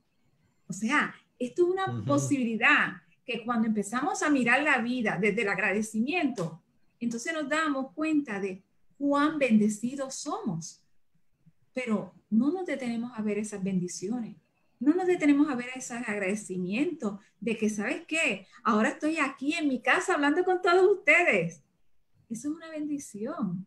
O 0.68 0.74
sea, 0.74 1.14
esto 1.38 1.64
es 1.64 1.70
una 1.70 2.06
posibilidad 2.06 2.94
que 3.26 3.44
cuando 3.44 3.68
empezamos 3.68 4.24
a 4.24 4.30
mirar 4.30 4.64
la 4.64 4.78
vida 4.78 5.18
desde 5.20 5.42
el 5.42 5.50
agradecimiento, 5.50 6.64
entonces 6.98 7.34
nos 7.34 7.50
damos 7.50 7.94
cuenta 7.94 8.40
de 8.40 8.64
cuán 8.98 9.38
bendecidos 9.38 10.16
somos. 10.16 10.82
Pero 11.74 12.14
no 12.30 12.52
nos 12.52 12.66
detenemos 12.66 13.12
a 13.16 13.22
ver 13.22 13.38
esas 13.38 13.62
bendiciones 13.62 14.38
no 14.80 14.94
nos 14.94 15.08
detenemos 15.08 15.50
a 15.50 15.56
ver 15.56 15.70
ese 15.76 15.94
agradecimiento 15.94 17.20
de 17.40 17.58
que, 17.58 17.70
¿sabes 17.70 18.04
qué? 18.08 18.48
Ahora 18.64 18.90
estoy 18.90 19.18
aquí 19.18 19.54
en 19.54 19.68
mi 19.68 19.82
casa 19.82 20.14
hablando 20.14 20.44
con 20.46 20.62
todos 20.62 20.98
ustedes. 20.98 21.64
Eso 22.30 22.50
es 22.50 22.56
una 22.56 22.70
bendición. 22.70 23.66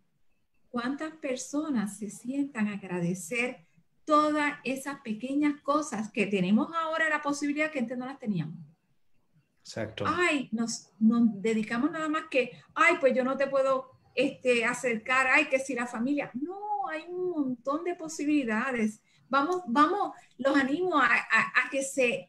¿Cuántas 0.71 1.12
personas 1.16 1.99
se 1.99 2.09
sientan 2.09 2.69
a 2.69 2.75
agradecer 2.75 3.66
todas 4.04 4.54
esas 4.64 5.00
pequeñas 5.00 5.61
cosas 5.61 6.11
que 6.11 6.26
tenemos 6.26 6.71
ahora 6.75 7.09
la 7.09 7.21
posibilidad 7.21 7.71
que 7.71 7.81
antes 7.81 7.99
no 7.99 8.07
las 8.07 8.19
teníamos? 8.19 8.57
Exacto. 9.61 10.04
Ay, 10.07 10.49
nos, 10.50 10.90
nos 10.99 11.40
dedicamos 11.40 11.90
nada 11.90 12.09
más 12.09 12.25
que, 12.31 12.52
ay, 12.75 12.97
pues 13.00 13.14
yo 13.14 13.23
no 13.23 13.37
te 13.37 13.47
puedo 13.47 13.90
este, 14.14 14.64
acercar, 14.64 15.26
ay, 15.26 15.49
que 15.49 15.59
si 15.59 15.75
la 15.75 15.87
familia. 15.87 16.31
No, 16.35 16.88
hay 16.88 17.04
un 17.09 17.31
montón 17.31 17.85
de 17.85 17.95
posibilidades 17.95 19.02
Vamos, 19.33 19.62
vamos, 19.67 20.15
los 20.37 20.55
animo 20.55 20.99
a, 20.99 21.09
que 21.71 21.83
se 21.83 22.29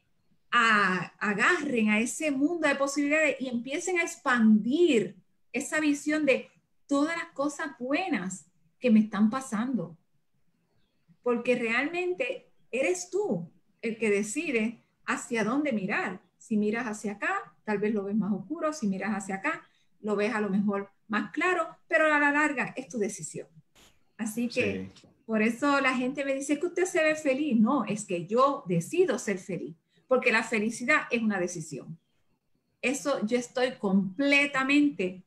agarren 0.49 1.89
a 1.89 1.99
ese 1.99 2.31
mundo 2.31 2.65
de 2.65 2.75
posibilidades 2.75 3.35
y 3.41 3.49
empiecen 3.49 3.99
a 3.99 4.03
expandir 4.03 5.13
esa 5.51 5.81
visión 5.81 6.25
de 6.25 6.49
todas 6.87 7.17
las 7.17 7.25
cosas 7.33 7.77
buenas 7.77 8.45
que 8.79 8.89
me 8.89 9.01
están 9.01 9.29
pasando. 9.29 9.97
Porque 11.23 11.55
realmente 11.55 12.49
eres 12.71 13.09
tú 13.09 13.51
el 13.81 13.97
que 13.97 14.09
decide 14.09 14.79
hacia 15.05 15.43
dónde 15.43 15.73
mirar. 15.73 16.21
Si 16.37 16.55
miras 16.55 16.87
hacia 16.87 17.13
acá, 17.13 17.53
tal 17.65 17.79
vez 17.79 17.93
lo 17.93 18.05
ves 18.05 18.15
más 18.15 18.31
oscuro. 18.31 18.71
Si 18.71 18.87
miras 18.87 19.11
hacia 19.11 19.35
acá, 19.35 19.67
lo 19.99 20.15
ves 20.15 20.33
a 20.33 20.39
lo 20.39 20.49
mejor 20.49 20.89
más 21.09 21.31
claro, 21.31 21.67
pero 21.85 22.05
a 22.05 22.17
la 22.17 22.31
larga 22.31 22.73
es 22.77 22.87
tu 22.87 22.97
decisión. 22.97 23.49
Así 24.15 24.47
que 24.47 24.89
por 25.33 25.41
eso 25.41 25.81
la 25.81 25.95
gente 25.95 26.23
me 26.23 26.35
dice 26.35 26.59
que 26.59 26.67
usted 26.67 26.85
se 26.85 27.03
ve 27.03 27.15
feliz. 27.15 27.59
No, 27.59 27.85
es 27.85 28.05
que 28.05 28.27
yo 28.27 28.63
decido 28.67 29.17
ser 29.17 29.39
feliz, 29.39 29.75
porque 30.07 30.31
la 30.31 30.43
felicidad 30.43 31.07
es 31.09 31.23
una 31.23 31.39
decisión. 31.39 31.97
Eso 32.83 33.25
yo 33.25 33.39
estoy 33.39 33.71
completamente 33.79 35.23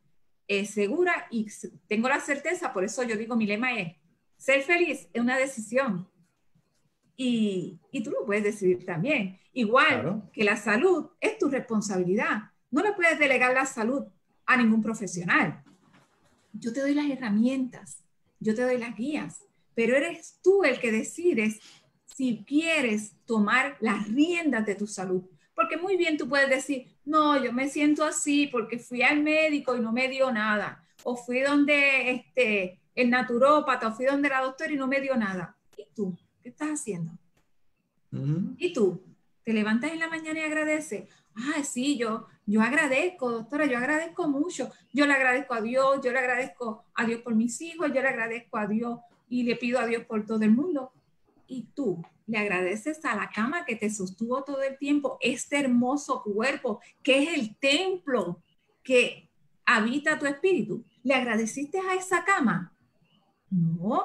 eh, 0.47 0.65
segura 0.65 1.27
y 1.33 1.49
tengo 1.89 2.09
la 2.09 2.21
certeza, 2.21 2.73
por 2.73 2.85
eso 2.85 3.03
yo 3.03 3.17
digo, 3.17 3.35
mi 3.35 3.47
lema 3.47 3.77
es, 3.81 3.97
ser 4.37 4.63
feliz 4.63 5.09
es 5.13 5.21
una 5.21 5.37
decisión. 5.37 6.09
y, 7.17 7.81
y 7.91 8.05
tú 8.05 8.13
lo 8.13 8.25
puedes 8.25 8.45
decidir 8.45 8.87
también. 8.87 9.41
Igual 9.55 10.31
que 10.33 10.45
la 10.45 10.57
salud 10.57 11.09
es 11.21 11.37
tu 11.37 11.49
responsabilidad. 11.49 12.53
No 12.71 12.81
le 12.81 12.93
puedes 12.93 13.19
delegar 13.19 13.53
la 13.55 13.67
salud 13.67 14.05
a 14.45 14.57
ningún 14.57 14.85
profesional. 14.85 15.65
Yo 16.53 16.73
te 16.73 16.81
doy 16.81 16.95
las 16.95 17.11
herramientas, 17.11 18.05
yo 18.39 18.55
te 18.55 18.63
doy 18.63 18.79
las 18.79 18.95
guías, 18.95 19.43
pero 19.77 19.95
eres 19.95 20.41
tú 20.43 20.65
el 20.65 20.81
que 20.81 20.91
decides 20.91 21.61
si 22.07 22.45
quieres 22.45 23.13
tomar 23.27 23.77
las 23.81 24.09
riendas 24.09 24.65
de 24.65 24.75
tu 24.75 24.87
salud. 24.87 25.23
Porque 25.55 25.77
muy 25.77 25.99
bien 25.99 26.17
tú 26.17 26.29
puedes 26.29 26.49
decir, 26.49 26.87
no, 27.05 27.43
yo 27.43 27.53
me 27.53 27.69
siento 27.69 28.03
así 28.03 28.47
porque 28.47 28.79
fui 28.79 29.03
al 29.03 29.23
médico 29.23 29.77
y 29.77 29.81
no 29.81 29.93
me 29.93 30.09
dio 30.09 30.33
nada. 30.33 30.83
O 31.05 31.15
fui 31.15 31.41
donde 31.41 32.11
este, 32.11 32.81
el 32.95 33.11
naturópata, 33.11 33.89
o 33.89 33.93
fui 33.93 34.07
donde 34.07 34.31
la 34.31 34.41
doctora 34.41 34.73
y 34.73 34.77
no 34.77 34.87
me 34.87 35.01
dio 35.01 35.15
nada. 35.15 35.57
¿Y 35.77 35.85
tú? 35.95 36.19
¿Qué 36.43 36.49
estás 36.49 36.69
haciendo? 36.71 37.13
¿Y 38.57 38.73
tú? 38.73 39.03
¿Te 39.45 39.53
levantas 39.53 39.93
en 39.93 39.99
la 39.99 40.09
mañana 40.09 40.41
y 40.41 40.43
agradeces? 40.43 41.05
Ah, 41.35 41.63
sí, 41.63 41.99
yo, 41.99 42.29
yo 42.47 42.63
agradezco, 42.63 43.31
doctora, 43.31 43.67
yo 43.67 43.77
agradezco 43.77 44.27
mucho. 44.27 44.71
Yo 44.95 45.07
le 45.07 45.13
agradezco 45.13 45.53
a 45.53 45.61
Dios, 45.61 46.01
yo 46.03 46.13
le 46.13 46.19
agradezco 46.19 46.87
a 46.95 47.05
Dios 47.05 47.21
por 47.21 47.35
mis 47.35 47.61
hijos, 47.61 47.89
yo 47.89 48.01
le 48.01 48.09
agradezco 48.09 48.57
a 48.57 48.67
Dios 48.67 49.01
y 49.29 49.43
le 49.43 49.57
pido 49.57 49.79
a 49.79 49.87
Dios 49.87 50.05
por 50.05 50.27
todo 50.27 50.43
el 50.43 50.53
mundo. 50.53 50.93
Y 51.47 51.69
tú 51.75 52.03
le 52.27 52.39
agradeces 52.39 53.05
a 53.05 53.15
la 53.15 53.31
cama 53.31 53.65
que 53.65 53.77
te 53.77 53.91
sostuvo 53.91 54.43
todo 54.43 54.63
el 54.63 54.79
tiempo, 54.79 55.19
este 55.21 55.61
hermoso 55.61 56.23
cuerpo 56.23 56.81
que 57.03 57.23
es 57.23 57.39
el 57.39 57.57
templo 57.57 58.43
que 58.83 59.31
habita 59.65 60.19
tu 60.19 60.27
espíritu. 60.27 60.85
¿Le 61.03 61.15
agradeciste 61.15 61.79
a 61.79 61.95
esa 61.95 62.25
cama? 62.25 62.73
No. 63.51 64.05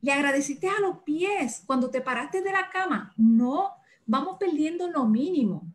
¿Le 0.00 0.12
agradeciste 0.12 0.68
a 0.68 0.80
los 0.80 0.98
pies 0.98 1.62
cuando 1.66 1.90
te 1.90 2.00
paraste 2.00 2.42
de 2.42 2.52
la 2.52 2.68
cama? 2.70 3.12
No. 3.16 3.70
Vamos 4.06 4.36
perdiendo 4.38 4.90
lo 4.90 5.06
mínimo. 5.06 5.72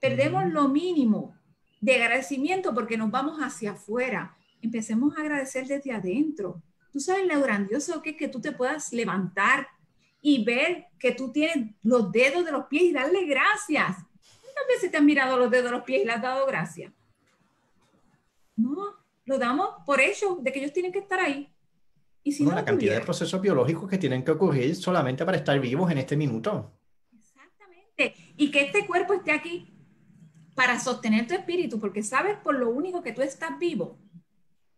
Perdemos 0.00 0.46
lo 0.46 0.68
mínimo 0.68 1.34
de 1.80 1.96
agradecimiento 1.96 2.72
porque 2.74 2.96
nos 2.96 3.10
vamos 3.10 3.38
hacia 3.40 3.72
afuera. 3.72 4.36
Empecemos 4.60 5.16
a 5.16 5.20
agradecer 5.20 5.66
desde 5.66 5.92
adentro. 5.92 6.62
Tú 6.92 7.00
sabes 7.00 7.26
lo 7.26 7.40
grandioso 7.40 8.02
que 8.02 8.10
es 8.10 8.16
que 8.16 8.28
tú 8.28 8.40
te 8.40 8.52
puedas 8.52 8.92
levantar 8.92 9.66
y 10.20 10.44
ver 10.44 10.86
que 10.98 11.12
tú 11.12 11.32
tienes 11.32 11.74
los 11.82 12.12
dedos 12.12 12.44
de 12.44 12.52
los 12.52 12.66
pies 12.66 12.84
y 12.84 12.92
darle 12.92 13.24
gracias. 13.24 13.96
¿Cuántas 13.96 14.66
veces 14.68 14.90
te 14.90 14.98
han 14.98 15.06
mirado 15.06 15.38
los 15.38 15.50
dedos 15.50 15.64
de 15.64 15.70
los 15.72 15.82
pies 15.84 16.02
y 16.02 16.04
le 16.04 16.12
has 16.12 16.22
dado 16.22 16.46
gracias? 16.46 16.92
No, 18.56 18.94
lo 19.24 19.38
damos 19.38 19.70
por 19.86 20.00
hecho 20.00 20.38
de 20.40 20.52
que 20.52 20.58
ellos 20.60 20.72
tienen 20.74 20.92
que 20.92 20.98
estar 20.98 21.18
ahí. 21.18 21.50
Y 22.22 22.32
si 22.32 22.44
no, 22.44 22.52
la 22.52 22.64
cantidad 22.64 22.94
de 22.94 23.00
procesos 23.00 23.40
biológicos 23.40 23.88
que 23.88 23.98
tienen 23.98 24.22
que 24.22 24.30
ocurrir 24.30 24.76
solamente 24.76 25.24
para 25.24 25.38
estar 25.38 25.58
vivos 25.58 25.90
en 25.90 25.98
este 25.98 26.16
minuto. 26.16 26.70
Exactamente. 27.18 28.14
Y 28.36 28.50
que 28.50 28.66
este 28.66 28.86
cuerpo 28.86 29.14
esté 29.14 29.32
aquí 29.32 29.72
para 30.54 30.78
sostener 30.78 31.26
tu 31.26 31.34
espíritu, 31.34 31.80
porque 31.80 32.02
sabes 32.02 32.36
por 32.36 32.54
lo 32.54 32.70
único 32.70 33.02
que 33.02 33.12
tú 33.12 33.22
estás 33.22 33.58
vivo, 33.58 33.98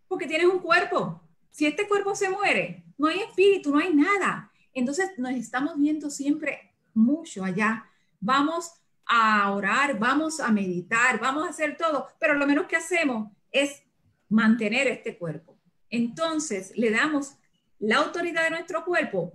porque 0.08 0.26
tienes 0.26 0.46
un 0.46 0.60
cuerpo. 0.60 1.20
Si 1.54 1.66
este 1.66 1.86
cuerpo 1.86 2.16
se 2.16 2.28
muere, 2.28 2.82
no 2.98 3.06
hay 3.06 3.20
espíritu, 3.20 3.70
no 3.70 3.78
hay 3.78 3.94
nada. 3.94 4.50
Entonces 4.72 5.12
nos 5.18 5.30
estamos 5.34 5.78
viendo 5.78 6.10
siempre 6.10 6.74
mucho 6.94 7.44
allá. 7.44 7.88
Vamos 8.18 8.72
a 9.06 9.52
orar, 9.52 9.96
vamos 10.00 10.40
a 10.40 10.50
meditar, 10.50 11.20
vamos 11.20 11.46
a 11.46 11.50
hacer 11.50 11.76
todo, 11.76 12.08
pero 12.18 12.34
lo 12.34 12.44
menos 12.44 12.66
que 12.66 12.74
hacemos 12.74 13.30
es 13.52 13.84
mantener 14.28 14.88
este 14.88 15.16
cuerpo. 15.16 15.56
Entonces 15.90 16.76
le 16.76 16.90
damos 16.90 17.36
la 17.78 17.98
autoridad 17.98 18.42
de 18.42 18.50
nuestro 18.50 18.84
cuerpo 18.84 19.32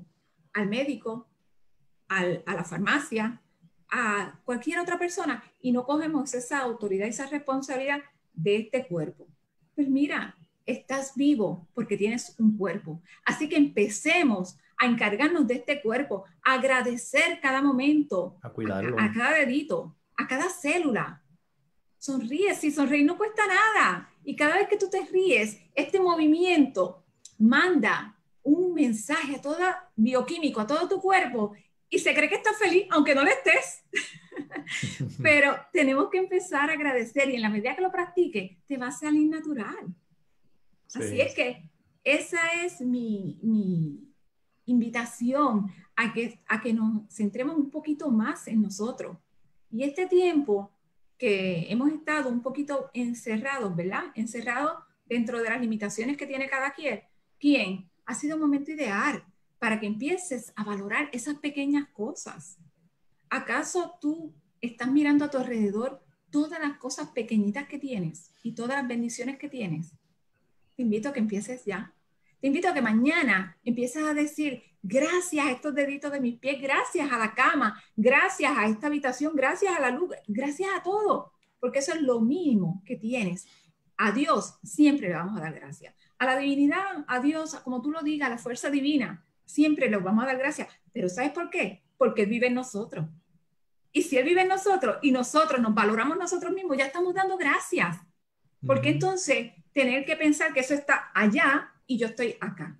al 0.51 0.67
médico, 0.67 1.25
a 2.09 2.25
la 2.25 2.65
farmacia, 2.65 3.41
a 3.89 4.37
cualquier 4.43 4.79
otra 4.79 4.99
persona 4.99 5.41
y 5.61 5.71
no 5.71 5.85
cogemos 5.85 6.33
esa 6.33 6.59
autoridad, 6.59 7.07
esa 7.07 7.27
responsabilidad 7.27 8.01
de 8.33 8.57
este 8.57 8.85
cuerpo. 8.87 9.25
Pues 9.73 9.87
mira, 9.87 10.35
estás 10.71 11.13
vivo 11.15 11.67
porque 11.73 11.97
tienes 11.97 12.35
un 12.39 12.57
cuerpo. 12.57 13.01
Así 13.25 13.49
que 13.49 13.57
empecemos 13.57 14.57
a 14.77 14.85
encargarnos 14.85 15.47
de 15.47 15.55
este 15.55 15.81
cuerpo, 15.81 16.25
a 16.43 16.53
agradecer 16.53 17.39
cada 17.41 17.61
momento, 17.61 18.37
a 18.41 18.49
cuidarlo, 18.49 18.95
a, 18.99 19.11
cada 19.11 19.33
dedito, 19.33 19.95
a 20.15 20.27
cada 20.27 20.49
célula. 20.49 21.21
Sonríe, 21.97 22.55
si 22.55 22.71
sonreír 22.71 23.05
no 23.05 23.17
cuesta 23.17 23.43
nada. 23.45 24.09
Y 24.23 24.35
cada 24.35 24.55
vez 24.55 24.69
que 24.69 24.77
tú 24.77 24.89
te 24.89 25.05
ríes, 25.05 25.59
este 25.75 25.99
movimiento 25.99 27.03
manda 27.37 28.15
un 28.43 28.73
mensaje 28.73 29.35
a 29.35 29.41
toda 29.41 29.91
bioquímico, 29.95 30.61
a 30.61 30.67
todo 30.67 30.87
tu 30.87 31.01
cuerpo, 31.01 31.53
y 31.89 31.99
se 31.99 32.13
cree 32.13 32.29
que 32.29 32.35
estás 32.35 32.57
feliz, 32.57 32.85
aunque 32.91 33.15
no 33.15 33.23
lo 33.23 33.29
estés. 33.29 33.83
Pero 35.21 35.57
tenemos 35.73 36.09
que 36.09 36.19
empezar 36.19 36.69
a 36.69 36.73
agradecer 36.73 37.29
y 37.29 37.35
en 37.35 37.41
la 37.41 37.49
medida 37.49 37.75
que 37.75 37.81
lo 37.81 37.91
practiques, 37.91 38.51
te 38.65 38.77
va 38.77 38.87
a 38.87 38.91
salir 38.91 39.29
natural. 39.29 39.93
Así 40.93 41.21
es 41.21 41.33
que 41.33 41.69
esa 42.03 42.39
es 42.63 42.81
mi, 42.81 43.39
mi, 43.43 44.09
invitación 44.65 45.71
a 45.95 46.13
que, 46.13 46.39
a 46.47 46.61
que 46.61 46.73
nos 46.73 47.13
centremos 47.13 47.57
un 47.57 47.69
poquito 47.69 48.09
más 48.09 48.47
en 48.47 48.61
nosotros. 48.61 49.17
Y 49.71 49.83
este 49.83 50.07
tiempo 50.07 50.71
que 51.17 51.71
hemos 51.71 51.91
estado 51.91 52.29
un 52.29 52.41
poquito 52.41 52.89
encerrados, 52.93 53.75
¿verdad? 53.75 54.05
Encerrados 54.15 54.83
dentro 55.05 55.41
de 55.41 55.49
las 55.49 55.59
limitaciones 55.59 56.17
que 56.17 56.27
tiene 56.27 56.49
cada 56.49 56.71
quien, 56.71 57.01
quien 57.39 57.89
ha 58.05 58.15
sido 58.15 58.35
un 58.35 58.41
momento 58.41 58.71
ideal 58.71 59.23
para 59.59 59.79
que 59.79 59.87
empieces 59.87 60.53
a 60.55 60.63
valorar 60.63 61.09
esas 61.11 61.35
pequeñas 61.35 61.87
cosas. 61.89 62.57
¿Acaso 63.29 63.97
tú 63.99 64.33
estás 64.61 64.89
mirando 64.89 65.25
a 65.25 65.29
tu 65.29 65.37
alrededor 65.37 66.01
todas 66.31 66.59
las 66.59 66.77
cosas 66.77 67.09
pequeñitas 67.09 67.67
que 67.67 67.79
tienes 67.79 68.31
y 68.43 68.53
todas 68.53 68.77
las 68.77 68.87
bendiciones 68.87 69.37
que 69.37 69.49
tienes? 69.49 69.98
Te 70.79 70.83
invito 70.83 71.09
a 71.09 71.11
que 71.11 71.19
empieces 71.19 71.65
ya 71.65 71.93
te 72.39 72.47
invito 72.47 72.69
a 72.69 72.73
que 72.73 72.81
mañana 72.81 73.57
empieces 73.65 74.03
a 74.03 74.13
decir, 74.13 74.63
gracias 74.81 75.45
a 75.45 75.51
estos 75.51 75.75
deditos 75.75 76.09
de 76.11 76.21
mis 76.21 76.39
pies, 76.39 76.61
gracias 76.61 77.11
a 77.11 77.17
la 77.17 77.33
cama, 77.33 77.83
gracias 77.97 78.57
a 78.57 78.65
esta 78.67 78.87
habitación, 78.87 79.35
gracias 79.35 79.75
a 79.75 79.81
la 79.81 79.91
luz, 79.91 80.11
gracias 80.27 80.69
a 80.73 80.81
todo, 80.81 81.33
porque 81.59 81.79
eso 81.79 81.93
es 81.93 82.01
lo 82.01 82.21
mínimo 82.21 82.81
que 82.85 82.95
tienes. 82.95 83.45
A 83.97 84.13
Dios 84.13 84.57
siempre 84.63 85.09
le 85.09 85.15
vamos 85.15 85.37
a 85.37 85.41
dar 85.41 85.53
gracias. 85.53 85.93
A 86.17 86.25
la 86.25 86.37
divinidad, 86.37 87.03
a 87.07 87.19
Dios, 87.19 87.55
como 87.55 87.81
tú 87.81 87.91
lo 87.91 88.01
digas, 88.01 88.27
a 88.27 88.31
la 88.31 88.37
fuerza 88.37 88.69
divina, 88.69 89.25
siempre 89.43 89.89
le 89.89 89.97
vamos 89.97 90.23
a 90.23 90.27
dar 90.27 90.37
gracias. 90.37 90.69
Pero 90.93 91.09
¿sabes 91.09 91.31
por 91.31 91.49
qué? 91.49 91.83
Porque 91.97 92.21
Él 92.21 92.29
vive 92.29 92.47
en 92.47 92.53
nosotros. 92.53 93.05
Y 93.91 94.03
si 94.03 94.17
Él 94.17 94.23
vive 94.23 94.43
en 94.43 94.47
nosotros 94.47 94.97
y 95.01 95.11
nosotros 95.11 95.59
nos 95.59 95.73
valoramos 95.73 96.17
nosotros 96.17 96.53
mismos, 96.53 96.77
ya 96.77 96.85
estamos 96.85 97.13
dando 97.13 97.35
gracias. 97.35 97.97
Porque 98.65 98.89
entonces 98.89 99.51
tener 99.79 100.03
que 100.03 100.17
pensar 100.17 100.51
que 100.51 100.59
eso 100.59 100.73
está 100.73 101.09
allá 101.13 101.71
y 101.87 101.97
yo 101.97 102.07
estoy 102.07 102.35
acá. 102.41 102.77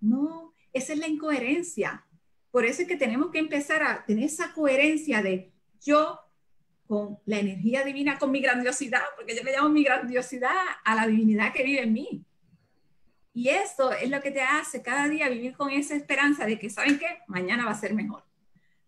No, 0.00 0.52
esa 0.72 0.94
es 0.94 0.98
la 0.98 1.06
incoherencia. 1.06 2.04
Por 2.50 2.64
eso 2.64 2.82
es 2.82 2.88
que 2.88 2.96
tenemos 2.96 3.30
que 3.30 3.38
empezar 3.38 3.84
a 3.84 4.04
tener 4.04 4.24
esa 4.24 4.52
coherencia 4.52 5.22
de 5.22 5.52
yo 5.80 6.18
con 6.88 7.20
la 7.24 7.38
energía 7.38 7.84
divina, 7.84 8.18
con 8.18 8.32
mi 8.32 8.40
grandiosidad, 8.40 9.02
porque 9.14 9.36
yo 9.36 9.44
le 9.44 9.52
llamo 9.52 9.68
mi 9.68 9.84
grandiosidad 9.84 10.50
a 10.84 10.94
la 10.96 11.06
divinidad 11.06 11.52
que 11.52 11.62
vive 11.62 11.82
en 11.82 11.92
mí. 11.92 12.24
Y 13.32 13.50
eso 13.50 13.92
es 13.92 14.10
lo 14.10 14.20
que 14.20 14.32
te 14.32 14.42
hace 14.42 14.82
cada 14.82 15.06
día 15.06 15.28
vivir 15.28 15.56
con 15.56 15.70
esa 15.70 15.94
esperanza 15.94 16.46
de 16.46 16.58
que, 16.58 16.68
¿saben 16.68 16.98
qué? 16.98 17.20
Mañana 17.28 17.64
va 17.64 17.70
a 17.70 17.80
ser 17.80 17.94
mejor. 17.94 18.24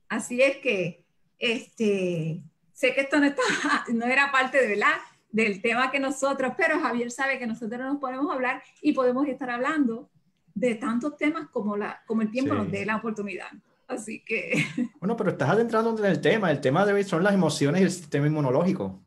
Así 0.08 0.42
es 0.42 0.56
que, 0.56 1.04
este, 1.38 2.42
sé 2.72 2.92
que 2.92 3.02
esto 3.02 3.20
no, 3.20 3.26
está, 3.26 3.42
no 3.94 4.06
era 4.06 4.32
parte 4.32 4.60
de, 4.60 4.66
¿verdad? 4.66 4.96
Del 5.32 5.62
tema 5.62 5.90
que 5.90 5.98
nosotros, 5.98 6.52
pero 6.56 6.78
Javier 6.78 7.10
sabe 7.10 7.38
que 7.38 7.46
nosotros 7.46 7.80
nos 7.80 7.98
podemos 7.98 8.32
hablar 8.32 8.62
y 8.82 8.92
podemos 8.92 9.26
estar 9.26 9.50
hablando 9.50 10.10
de 10.54 10.74
tantos 10.74 11.16
temas 11.16 11.48
como, 11.48 11.76
la, 11.76 12.02
como 12.06 12.20
el 12.22 12.30
tiempo 12.30 12.54
nos 12.54 12.70
dé 12.70 12.84
la 12.84 12.96
oportunidad. 12.96 13.48
Así 13.88 14.22
que... 14.24 14.64
Bueno, 15.00 15.16
pero 15.16 15.30
estás 15.30 15.48
adentrando 15.48 15.98
en 15.98 16.04
el 16.04 16.20
tema. 16.20 16.50
El 16.50 16.60
tema 16.60 16.84
de 16.84 16.92
hoy 16.92 17.04
son 17.04 17.24
las 17.24 17.34
emociones 17.34 17.80
y 17.80 17.84
el 17.84 17.90
sistema 17.90 18.26
inmunológico. 18.26 19.02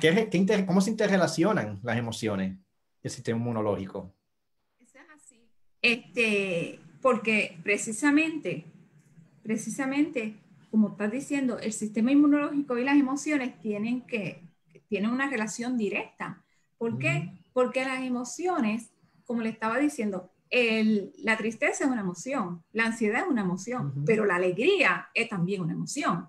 ¿Qué, 0.00 0.28
qué, 0.30 0.66
cómo 0.66 0.80
se 0.80 0.90
interrelacionan 0.90 1.80
las 1.82 1.98
emociones 1.98 2.56
y 3.02 3.06
el 3.06 3.10
sistema 3.10 3.38
inmunológico? 3.38 4.14
Eso 4.78 4.98
es 4.98 5.04
así. 5.14 5.42
Este, 5.82 6.80
porque 7.02 7.58
precisamente, 7.62 8.64
precisamente, 9.42 10.36
como 10.70 10.90
estás 10.90 11.10
diciendo, 11.10 11.58
el 11.58 11.72
sistema 11.72 12.12
inmunológico 12.12 12.78
y 12.78 12.84
las 12.84 12.96
emociones 12.96 13.58
tienen 13.60 14.02
que 14.02 14.49
tienen 14.90 15.12
una 15.12 15.30
relación 15.30 15.78
directa. 15.78 16.42
¿Por 16.76 16.98
qué? 16.98 17.30
Porque 17.52 17.84
las 17.84 18.02
emociones, 18.02 18.90
como 19.24 19.40
le 19.40 19.48
estaba 19.48 19.78
diciendo, 19.78 20.32
el, 20.50 21.12
la 21.18 21.36
tristeza 21.36 21.84
es 21.84 21.90
una 21.90 22.00
emoción, 22.00 22.64
la 22.72 22.86
ansiedad 22.86 23.22
es 23.22 23.28
una 23.28 23.42
emoción, 23.42 24.04
pero 24.04 24.24
la 24.26 24.34
alegría 24.34 25.08
es 25.14 25.28
también 25.28 25.62
una 25.62 25.74
emoción. 25.74 26.28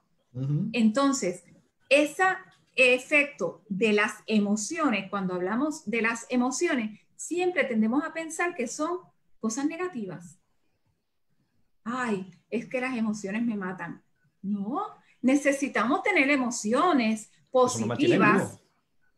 Entonces, 0.73 1.43
ese 1.89 2.23
efecto 2.75 3.63
de 3.67 3.93
las 3.93 4.13
emociones, 4.27 5.09
cuando 5.09 5.33
hablamos 5.33 5.83
de 5.89 6.03
las 6.03 6.27
emociones, 6.29 6.99
siempre 7.15 7.63
tendemos 7.63 8.03
a 8.03 8.13
pensar 8.13 8.53
que 8.53 8.67
son 8.67 8.99
cosas 9.39 9.65
negativas. 9.65 10.37
ay, 11.83 12.31
es 12.51 12.67
que 12.67 12.79
las 12.79 12.95
emociones 12.95 13.43
me 13.43 13.57
matan. 13.57 14.03
No, 14.43 14.85
necesitamos 15.19 16.03
tener 16.03 16.29
emociones 16.29 17.31
positivas 17.51 18.61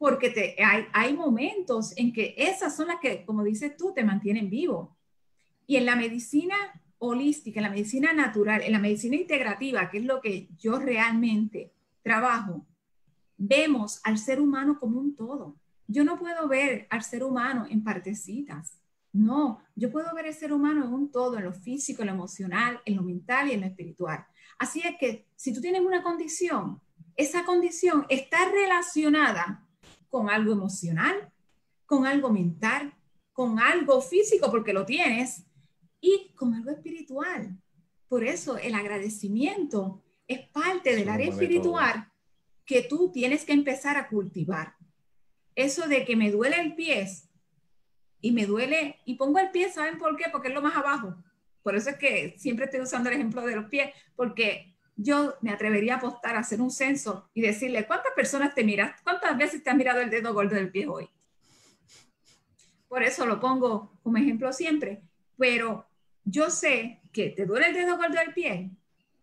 porque 0.03 0.31
te, 0.31 0.61
hay, 0.61 0.85
hay 0.91 1.13
momentos 1.13 1.93
en 1.95 2.11
que 2.11 2.35
esas 2.37 2.75
son 2.75 2.87
las 2.87 2.99
que, 2.99 3.23
como 3.23 3.41
dices 3.41 3.77
tú, 3.77 3.93
te 3.93 4.03
mantienen 4.03 4.49
vivo. 4.49 4.97
Y 5.65 5.77
en 5.77 5.85
la 5.85 5.95
medicina 5.95 6.55
holística, 6.97 7.59
en 7.59 7.63
la 7.63 7.69
medicina 7.69 8.11
natural, 8.11 8.63
en 8.63 8.73
la 8.73 8.79
medicina 8.79 9.15
integrativa, 9.15 9.89
que 9.89 9.99
es 9.99 10.03
lo 10.03 10.19
que 10.19 10.49
yo 10.57 10.77
realmente 10.77 11.71
trabajo, 12.01 12.65
vemos 13.37 14.01
al 14.03 14.17
ser 14.17 14.41
humano 14.41 14.77
como 14.77 14.99
un 14.99 15.15
todo. 15.15 15.55
Yo 15.87 16.03
no 16.03 16.19
puedo 16.19 16.49
ver 16.49 16.85
al 16.89 17.03
ser 17.03 17.23
humano 17.23 17.65
en 17.69 17.81
partecitas. 17.81 18.77
No, 19.13 19.59
yo 19.73 19.89
puedo 19.89 20.13
ver 20.13 20.25
al 20.25 20.33
ser 20.33 20.51
humano 20.51 20.83
en 20.83 20.93
un 20.93 21.11
todo, 21.11 21.37
en 21.37 21.45
lo 21.45 21.53
físico, 21.53 22.01
en 22.01 22.07
lo 22.07 22.13
emocional, 22.13 22.81
en 22.83 22.97
lo 22.97 23.03
mental 23.03 23.49
y 23.49 23.53
en 23.53 23.61
lo 23.61 23.67
espiritual. 23.67 24.25
Así 24.59 24.81
es 24.81 24.97
que 24.99 25.27
si 25.37 25.53
tú 25.53 25.61
tienes 25.61 25.81
una 25.81 26.03
condición, 26.03 26.81
esa 27.15 27.45
condición 27.45 28.05
está 28.09 28.49
relacionada 28.49 29.67
con 30.09 30.29
algo 30.29 30.51
emocional, 30.51 31.31
con 31.85 32.05
algo 32.05 32.29
mental, 32.29 32.93
con 33.31 33.59
algo 33.59 34.01
físico, 34.01 34.49
porque 34.51 34.73
lo 34.73 34.85
tienes, 34.85 35.45
y 35.99 36.33
con 36.35 36.53
algo 36.53 36.71
espiritual. 36.71 37.57
Por 38.07 38.23
eso 38.23 38.57
el 38.57 38.75
agradecimiento 38.75 40.03
es 40.27 40.47
parte 40.49 40.95
del 40.95 41.09
área 41.09 41.29
espiritual 41.29 42.11
que 42.65 42.83
tú 42.83 43.11
tienes 43.11 43.45
que 43.45 43.53
empezar 43.53 43.97
a 43.97 44.07
cultivar. 44.07 44.75
Eso 45.55 45.87
de 45.87 46.05
que 46.05 46.15
me 46.15 46.31
duele 46.31 46.59
el 46.59 46.75
pie 46.75 47.07
y 48.21 48.31
me 48.31 48.45
duele, 48.45 48.99
y 49.05 49.15
pongo 49.15 49.39
el 49.39 49.51
pie, 49.51 49.71
¿saben 49.71 49.97
por 49.97 50.15
qué? 50.15 50.25
Porque 50.31 50.47
es 50.47 50.53
lo 50.53 50.61
más 50.61 50.75
abajo. 50.75 51.15
Por 51.61 51.75
eso 51.75 51.89
es 51.89 51.97
que 51.97 52.35
siempre 52.37 52.65
estoy 52.65 52.81
usando 52.81 53.09
el 53.09 53.15
ejemplo 53.15 53.45
de 53.45 53.55
los 53.55 53.65
pies, 53.65 53.91
porque 54.15 54.72
yo 54.95 55.35
me 55.41 55.51
atrevería 55.51 55.95
a 55.95 55.97
apostar 55.97 56.35
a 56.35 56.39
hacer 56.39 56.61
un 56.61 56.71
censo 56.71 57.29
y 57.33 57.41
decirle, 57.41 57.87
¿cuántas 57.87 58.13
personas 58.13 58.53
te 58.53 58.63
miras? 58.63 59.01
¿Cuántas 59.03 59.37
veces 59.37 59.63
te 59.63 59.69
has 59.69 59.75
mirado 59.75 59.99
el 60.01 60.09
dedo 60.09 60.33
gordo 60.33 60.55
del 60.55 60.71
pie 60.71 60.87
hoy? 60.87 61.09
Por 62.87 63.01
eso 63.01 63.25
lo 63.25 63.39
pongo 63.39 63.91
como 64.03 64.17
ejemplo 64.17 64.53
siempre. 64.53 65.01
Pero 65.37 65.87
yo 66.25 66.49
sé 66.49 67.01
que 67.11 67.29
te 67.29 67.45
duele 67.45 67.67
el 67.67 67.73
dedo 67.73 67.97
gordo 67.97 68.19
del 68.19 68.33
pie. 68.33 68.71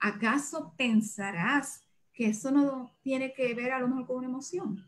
¿Acaso 0.00 0.74
pensarás 0.76 1.84
que 2.12 2.26
eso 2.26 2.50
no 2.50 2.96
tiene 3.02 3.32
que 3.32 3.54
ver 3.54 3.72
a 3.72 3.78
lo 3.78 3.88
mejor 3.88 4.06
con 4.06 4.16
una 4.16 4.26
emoción? 4.26 4.84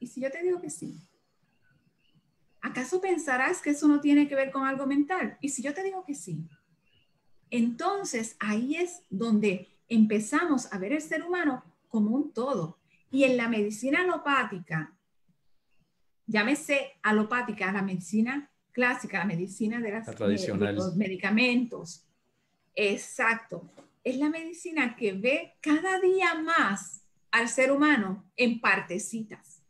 Y 0.00 0.06
si 0.06 0.20
yo 0.20 0.30
te 0.30 0.42
digo 0.42 0.60
que 0.60 0.70
sí, 0.70 0.96
¿acaso 2.60 3.00
pensarás 3.00 3.60
que 3.60 3.70
eso 3.70 3.88
no 3.88 4.00
tiene 4.00 4.28
que 4.28 4.34
ver 4.34 4.50
con 4.52 4.66
algo 4.66 4.86
mental? 4.86 5.36
Y 5.40 5.50
si 5.50 5.62
yo 5.62 5.74
te 5.74 5.82
digo 5.82 6.04
que 6.04 6.14
sí, 6.14 6.48
entonces 7.50 8.36
ahí 8.38 8.76
es 8.76 9.02
donde 9.10 9.68
empezamos 9.88 10.72
a 10.72 10.78
ver 10.78 10.92
el 10.92 11.00
ser 11.00 11.22
humano 11.22 11.64
como 11.88 12.14
un 12.14 12.32
todo. 12.32 12.78
Y 13.10 13.24
en 13.24 13.36
la 13.36 13.48
medicina 13.48 14.02
alopática, 14.02 14.96
llámese 16.26 16.98
alopática, 17.02 17.72
la 17.72 17.82
medicina 17.82 18.50
clásica, 18.72 19.18
la 19.18 19.24
medicina 19.24 19.80
de, 19.80 19.90
las, 19.90 20.06
de 20.06 20.72
los 20.72 20.94
medicamentos, 20.96 22.06
exacto, 22.74 23.68
es 24.04 24.16
la 24.18 24.30
medicina 24.30 24.94
que 24.94 25.12
ve 25.12 25.54
cada 25.60 25.98
día 26.00 26.34
más 26.34 27.02
al 27.30 27.48
ser 27.48 27.72
humano 27.72 28.30
en 28.36 28.60
partecitas, 28.60 29.62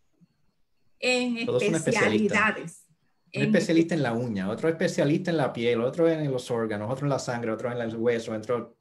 en 0.98 1.38
especialidades. 1.38 2.84
Un 3.34 3.42
especialista 3.42 3.94
en 3.94 4.02
la 4.02 4.12
uña, 4.12 4.48
otro 4.48 4.68
especialista 4.68 5.30
en 5.30 5.36
la 5.36 5.52
piel, 5.52 5.80
otro 5.80 6.08
en 6.08 6.30
los 6.30 6.50
órganos, 6.50 6.90
otro 6.90 7.06
en 7.06 7.10
la 7.10 7.18
sangre, 7.18 7.50
otro 7.50 7.70
en 7.70 7.78
el 7.78 7.96
hueso, 7.96 8.32
otro... 8.32 8.77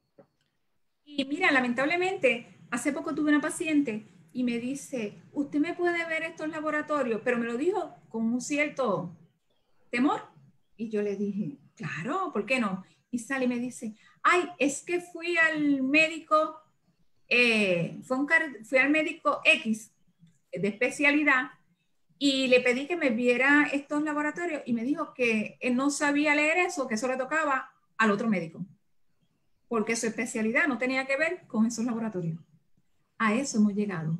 Y 1.18 1.26
mira, 1.26 1.52
lamentablemente, 1.52 2.46
hace 2.70 2.94
poco 2.94 3.16
tuve 3.16 3.32
una 3.32 3.42
paciente 3.42 4.08
y 4.34 4.44
me 4.44 4.60
dice, 4.60 5.20
usted 5.34 5.58
me 5.58 5.74
puede 5.74 6.06
ver 6.06 6.22
estos 6.22 6.48
laboratorios, 6.48 7.22
pero 7.24 7.40
me 7.40 7.48
lo 7.48 7.58
dijo 7.58 7.96
con 8.08 8.32
un 8.32 8.40
cierto 8.40 9.18
temor. 9.90 10.22
Y 10.78 10.90
yo 10.90 11.02
le 11.02 11.16
dije, 11.16 11.58
claro, 11.76 12.30
¿por 12.32 12.46
qué 12.46 12.60
no? 12.60 12.86
Y 13.10 13.18
sale 13.18 13.46
y 13.46 13.48
me 13.48 13.58
dice, 13.58 13.96
ay, 14.22 14.48
es 14.60 14.84
que 14.84 15.02
fui 15.02 15.36
al 15.38 15.82
médico, 15.82 16.62
eh, 17.28 17.98
fui 18.04 18.78
al 18.78 18.92
médico 18.92 19.42
X 19.44 19.92
de 20.52 20.68
especialidad 20.68 21.50
y 22.20 22.48
le 22.48 22.62
pedí 22.62 22.86
que 22.86 22.96
me 22.96 23.10
viera 23.10 23.68
estos 23.74 24.04
laboratorios 24.04 24.62
y 24.68 24.74
me 24.74 24.84
dijo 24.84 25.16
que 25.16 25.58
él 25.62 25.76
no 25.76 25.90
sabía 25.90 26.36
leer 26.36 26.60
eso, 26.60 26.88
que 26.88 26.94
eso 26.94 27.08
le 27.08 27.18
tocaba 27.18 27.72
al 27.98 28.12
otro 28.12 28.30
médico, 28.30 28.64
porque 29.68 29.96
su 29.96 30.08
especialidad 30.08 30.68
no 30.68 30.78
tenía 30.78 31.06
que 31.06 31.18
ver 31.18 31.42
con 31.48 31.66
esos 31.66 31.86
laboratorios. 31.86 32.40
A 33.18 33.34
eso 33.34 33.58
hemos 33.58 33.74
llegado. 33.74 34.18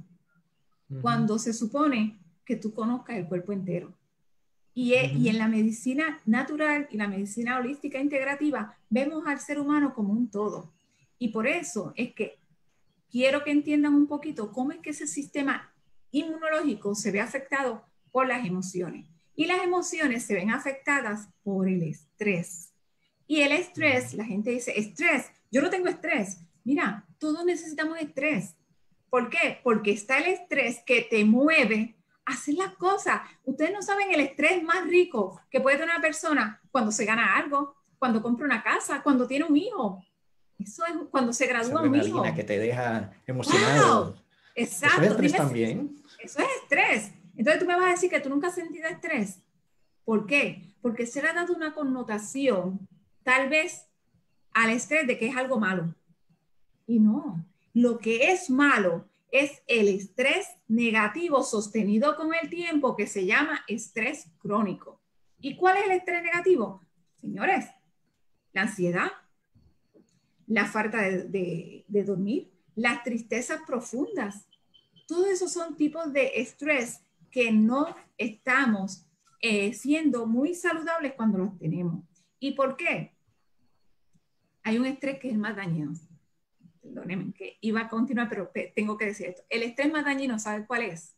Cuando 1.02 1.38
se 1.38 1.54
supone 1.54 2.20
que 2.46 2.56
tú 2.56 2.74
conozcas 2.74 3.18
el 3.18 3.28
cuerpo 3.28 3.52
entero. 3.52 3.94
Y, 4.74 4.94
y, 4.94 5.28
en 5.28 5.40
la 5.40 5.48
medicina 5.48 6.20
natural 6.26 6.88
y 6.92 6.98
la 6.98 7.08
medicina 7.08 7.58
holística 7.58 8.00
integrativa 8.00 8.78
vemos 8.90 9.26
al 9.26 9.40
ser 9.40 9.60
humano 9.60 9.94
como 9.94 10.14
un 10.14 10.30
todo. 10.30 10.72
Y 11.18 11.30
por 11.30 11.48
eso 11.48 11.94
es 11.96 12.14
que 12.14 12.40
quiero 13.10 13.44
que 13.44 13.52
entiendan 13.52 13.96
un 13.96 14.08
poquito 14.08 14.52
cómo 14.52 14.72
es 14.72 14.80
que 14.80 14.92
ese 14.92 15.08
sistema 15.08 15.74
inmunológico 16.12 16.94
se 16.96 17.12
ve 17.12 17.22
afectado 17.22 17.84
por 18.12 18.28
las 18.28 18.46
emociones. 18.46 19.08
Y 19.36 19.46
las 19.46 19.64
emociones 19.64 20.26
se 20.26 20.36
ven 20.36 20.52
afectadas 20.52 21.30
por 21.44 21.68
el 21.68 21.84
estrés. 21.84 22.74
Y 23.28 23.42
el 23.42 23.52
estrés, 23.52 24.14
la 24.14 24.24
gente 24.24 24.52
dice, 24.52 24.78
estrés, 24.80 25.26
yo 25.52 25.62
no 25.62 25.70
tengo 25.70 25.88
estrés. 25.88 26.40
Mira, 26.64 27.06
todos 27.20 27.46
necesitamos 27.46 28.00
estrés. 28.00 28.56
¿Por 29.10 29.30
qué? 29.30 29.60
Porque 29.64 29.92
está 29.92 30.18
el 30.18 30.28
estrés 30.34 30.82
que 30.86 31.02
te 31.02 31.24
mueve 31.26 31.96
hacer 32.26 32.56
las 32.56 32.74
cosas. 32.76 33.22
Ustedes 33.44 33.72
no 33.72 33.82
saben 33.82 34.14
el 34.14 34.20
estrés 34.20 34.62
más 34.64 34.86
rico 34.86 35.42
que 35.50 35.62
puede 35.62 35.78
tener 35.78 35.94
una 35.94 36.02
persona 36.02 36.62
cuando 36.72 36.92
se 36.92 37.06
gana 37.06 37.38
algo, 37.38 37.76
cuando 37.98 38.22
compra 38.22 38.46
una 38.46 38.64
casa, 38.64 39.02
cuando 39.02 39.28
tiene 39.28 39.46
un 39.46 39.58
hijo. 39.58 40.04
Eso 40.60 40.86
es 40.86 40.94
cuando 41.10 41.34
se 41.34 41.48
gradúa 41.48 41.84
un 41.84 41.96
hijo. 41.96 42.24
que 42.36 42.44
te 42.44 42.60
deja 42.60 43.12
emocionado. 43.26 44.18
Exacto. 44.56 45.02
Eso 45.02 45.06
es 45.06 45.12
estrés 45.12 45.34
también. 45.34 45.96
Eso 46.20 46.40
es 46.40 46.48
estrés. 46.62 47.12
Entonces 47.38 47.62
tú 47.62 47.68
me 47.68 47.76
vas 47.76 47.86
a 47.86 47.92
decir 47.92 48.10
que 48.10 48.20
tú 48.20 48.30
nunca 48.30 48.48
has 48.48 48.56
sentido 48.56 48.88
estrés. 48.88 49.40
¿Por 50.04 50.26
qué? 50.26 50.76
Porque 50.82 51.06
se 51.06 51.22
le 51.22 51.30
ha 51.30 51.34
dado 51.34 51.54
una 51.54 51.74
connotación, 51.74 52.88
tal 53.28 53.50
vez, 53.50 53.86
al 54.54 54.70
estrés 54.70 55.06
de 55.06 55.18
que 55.18 55.28
es 55.28 55.36
algo 55.36 55.60
malo. 55.60 55.94
Y 56.86 56.98
no, 56.98 57.46
lo 57.74 57.98
que 57.98 58.32
es 58.32 58.50
malo 58.50 59.10
es 59.34 59.62
el 59.68 59.90
estrés 59.90 60.48
negativo 60.70 61.44
sostenido 61.44 62.16
con 62.16 62.34
el 62.34 62.50
tiempo 62.50 62.96
que 62.96 63.06
se 63.06 63.26
llama 63.26 63.66
estrés 63.68 64.32
crónico. 64.40 65.02
¿Y 65.42 65.58
cuál 65.58 65.76
es 65.76 65.84
el 65.88 65.92
estrés 65.92 66.24
negativo? 66.24 66.80
Señores, 67.18 67.66
la 68.54 68.62
ansiedad, 68.62 69.12
la 70.46 70.66
falta 70.66 71.02
de, 71.02 71.84
dormir, 71.90 72.50
las 72.76 73.04
tristezas 73.04 73.60
profundas. 73.68 74.48
Todos 75.06 75.28
esos 75.28 75.52
son 75.52 75.76
tipos 75.76 76.14
de 76.14 76.32
estrés 76.36 77.02
que 77.30 77.52
no 77.52 77.94
estamos 78.18 79.06
eh, 79.42 79.74
siendo 79.74 80.26
muy 80.28 80.56
saludables 80.56 81.12
cuando 81.18 81.40
los 81.40 81.58
tenemos. 81.60 82.06
¿Y 82.40 82.54
por 82.54 82.78
qué? 82.78 83.17
Hay 84.68 84.78
un 84.78 84.86
estrés 84.86 85.18
que 85.20 85.30
es 85.30 85.38
más 85.38 85.56
dañino 85.56 85.94
perdónenme 86.82 87.34
que 87.34 87.58
iba 87.62 87.82
a 87.82 87.90
continuar, 87.90 88.28
pero 88.28 88.52
tengo 88.76 88.98
que 88.98 89.06
decir 89.06 89.28
esto. 89.28 89.44
El 89.50 89.64
estrés 89.64 89.92
más 89.92 90.04
dañino, 90.04 90.38
¿sabes 90.40 90.66
cuál 90.68 90.82
es? 90.84 91.16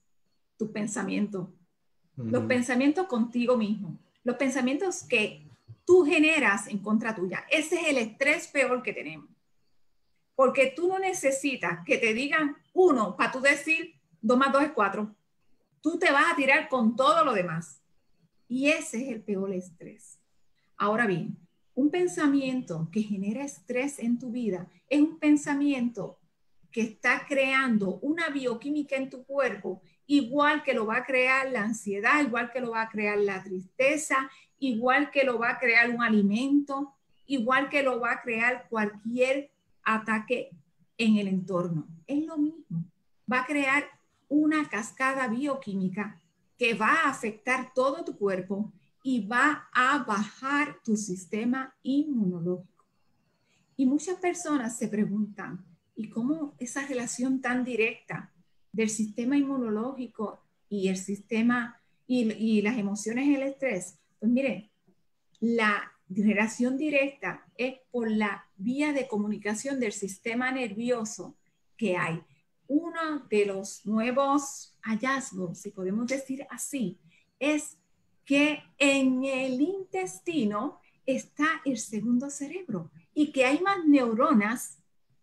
Tu 0.56 0.72
pensamiento. 0.72 1.52
Los 2.16 2.44
pensamientos 2.46 3.08
contigo 3.08 3.58
mismo. 3.58 3.98
Los 4.24 4.36
pensamientos 4.36 5.04
que 5.04 5.48
tú 5.84 6.06
generas 6.06 6.68
en 6.68 6.80
contra 6.80 7.16
tuya. 7.16 7.46
Ese 7.50 7.80
es 7.82 7.88
el 7.88 7.98
estrés 7.98 8.48
peor 8.48 8.84
que 8.84 8.94
tenemos. 8.94 9.28
Porque 10.36 10.72
tú 10.76 10.88
no 10.88 11.00
necesitas 11.00 11.84
que 11.86 11.98
te 11.98 12.14
digan 12.14 12.56
uno 12.74 13.16
para 13.16 13.32
tú 13.32 13.42
decir 13.42 13.96
dos 14.22 14.38
más 14.38 14.52
dos 14.52 14.64
es 14.64 14.72
cuatro. 14.74 15.16
Tú 15.82 15.98
te 15.98 16.12
vas 16.12 16.34
a 16.34 16.36
tirar 16.36 16.70
con 16.70 16.96
todo 16.96 17.26
lo 17.26 17.34
demás. 17.34 17.82
Y 18.48 18.70
ese 18.70 19.02
es 19.02 19.10
el 19.10 19.22
peor 19.22 19.52
estrés. 19.54 20.20
Ahora 20.78 21.08
bien, 21.08 21.36
un 21.80 21.90
pensamiento 21.90 22.90
que 22.92 23.02
genera 23.02 23.46
estrés 23.46 24.00
en 24.00 24.20
tu 24.20 24.32
vida 24.32 24.68
es 24.90 25.00
un 25.00 25.18
pensamiento 25.18 26.20
que 26.74 26.82
está 26.82 27.26
creando 27.26 28.00
una 28.02 28.28
bioquímica 28.28 28.98
en 28.98 29.10
tu 29.10 29.24
cuerpo, 29.24 29.82
igual 30.06 30.62
que 30.62 30.74
lo 30.74 30.86
va 30.86 30.98
a 30.98 31.06
crear 31.06 31.50
la 31.50 31.64
ansiedad, 31.64 32.22
igual 32.22 32.52
que 32.52 32.60
lo 32.60 32.72
va 32.72 32.82
a 32.82 32.90
crear 32.90 33.18
la 33.18 33.42
tristeza, 33.42 34.30
igual 34.60 35.10
que 35.10 35.24
lo 35.24 35.40
va 35.40 35.52
a 35.52 35.58
crear 35.58 35.90
un 35.90 36.04
alimento, 36.04 36.96
igual 37.26 37.70
que 37.70 37.82
lo 37.82 38.02
va 38.02 38.12
a 38.12 38.22
crear 38.22 38.68
cualquier 38.70 39.50
ataque 39.82 40.50
en 40.98 41.16
el 41.16 41.30
entorno. 41.30 41.88
Es 42.08 42.26
lo 42.26 42.38
mismo. 42.38 42.84
Va 43.32 43.44
a 43.44 43.46
crear 43.46 43.86
una 44.28 44.68
cascada 44.68 45.30
bioquímica 45.30 46.20
que 46.58 46.74
va 46.74 47.06
a 47.06 47.10
afectar 47.10 47.74
todo 47.74 48.04
tu 48.04 48.18
cuerpo 48.18 48.70
y 49.04 49.26
va 49.28 49.70
a 49.74 50.04
bajar 50.04 50.78
tu 50.84 50.98
sistema 50.98 51.76
inmunológico. 51.84 52.86
Y 53.78 53.86
muchas 53.86 54.18
personas 54.20 54.78
se 54.78 54.90
preguntan, 54.90 55.66
¿y 55.96 56.10
cómo 56.10 56.56
esa 56.60 56.86
relación 56.86 57.42
tan 57.42 57.64
directa 57.64 58.34
del 58.72 58.90
sistema 58.90 59.38
inmunológico 59.38 60.44
y 60.70 60.90
el 60.90 60.98
sistema 60.98 61.82
y, 62.06 62.62
las 62.62 62.78
emociones 62.78 63.26
y 63.26 63.36
el 63.36 63.44
estrés? 63.44 63.98
Pues 64.20 64.32
mire, 64.32 64.70
la 65.40 65.94
relación 66.10 66.78
directa 66.78 67.46
es 67.56 67.76
por 67.92 68.12
la 68.12 68.46
vía 68.58 68.92
de 68.92 69.08
comunicación 69.08 69.80
del 69.80 69.94
sistema 69.94 70.52
nervioso 70.52 71.38
que 71.78 71.96
hay. 71.96 72.22
Uno 72.68 73.26
de 73.30 73.46
los 73.46 73.86
nuevos 73.86 74.76
hallazgos, 74.82 75.60
si 75.60 75.72
podemos 75.72 76.08
decir 76.08 76.46
así, 76.50 77.00
es 77.40 77.79
que 78.30 78.62
en 78.78 79.24
el 79.24 79.60
intestino 79.60 80.80
está 81.04 81.64
el 81.66 81.80
segundo 81.80 82.30
cerebro 82.30 82.92
y 83.12 83.32
que 83.32 83.44
hay 83.44 83.60
más 83.60 83.84
neuronas 83.88 84.78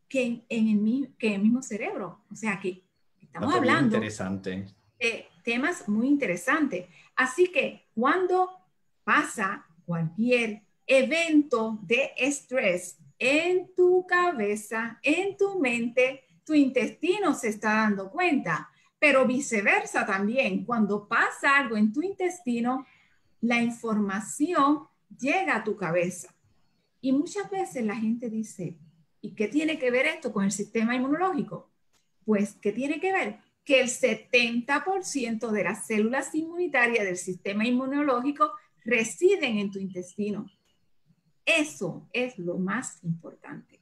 que 0.08 0.44
en, 0.48 0.68
el, 0.68 1.14
que 1.16 1.36
el 1.36 1.42
mismo 1.42 1.62
cerebro. 1.62 2.24
O 2.32 2.34
sea 2.34 2.58
que 2.58 2.82
estamos 3.22 3.54
hablando 3.54 3.94
interesante. 3.94 4.74
de 4.98 5.26
temas 5.44 5.88
muy 5.88 6.08
interesantes. 6.08 6.86
Así 7.14 7.46
que 7.52 7.86
cuando 7.94 8.50
pasa 9.04 9.64
cualquier 9.84 10.62
evento 10.84 11.78
de 11.82 12.10
estrés 12.16 12.98
en 13.20 13.72
tu 13.76 14.04
cabeza, 14.04 14.98
en 15.04 15.36
tu 15.36 15.60
mente, 15.60 16.24
tu 16.44 16.54
intestino 16.54 17.34
se 17.34 17.50
está 17.50 17.72
dando 17.72 18.10
cuenta. 18.10 18.68
Pero 18.98 19.26
viceversa 19.26 20.04
también, 20.04 20.64
cuando 20.64 21.06
pasa 21.06 21.56
algo 21.58 21.76
en 21.76 21.92
tu 21.92 22.02
intestino, 22.02 22.84
la 23.46 23.62
información 23.62 24.80
llega 25.16 25.56
a 25.56 25.64
tu 25.64 25.76
cabeza. 25.76 26.34
Y 27.00 27.12
muchas 27.12 27.48
veces 27.48 27.84
la 27.84 27.94
gente 27.94 28.28
dice, 28.28 28.76
¿y 29.20 29.34
qué 29.34 29.46
tiene 29.46 29.78
que 29.78 29.90
ver 29.90 30.06
esto 30.06 30.32
con 30.32 30.44
el 30.44 30.50
sistema 30.50 30.96
inmunológico? 30.96 31.70
Pues, 32.24 32.56
¿qué 32.60 32.72
tiene 32.72 32.98
que 32.98 33.12
ver? 33.12 33.38
Que 33.64 33.80
el 33.80 33.88
70% 33.88 35.50
de 35.50 35.64
las 35.64 35.86
células 35.86 36.34
inmunitarias 36.34 37.04
del 37.04 37.16
sistema 37.16 37.64
inmunológico 37.64 38.52
residen 38.84 39.58
en 39.58 39.70
tu 39.70 39.78
intestino. 39.78 40.50
Eso 41.44 42.08
es 42.12 42.36
lo 42.38 42.58
más 42.58 42.98
importante. 43.04 43.80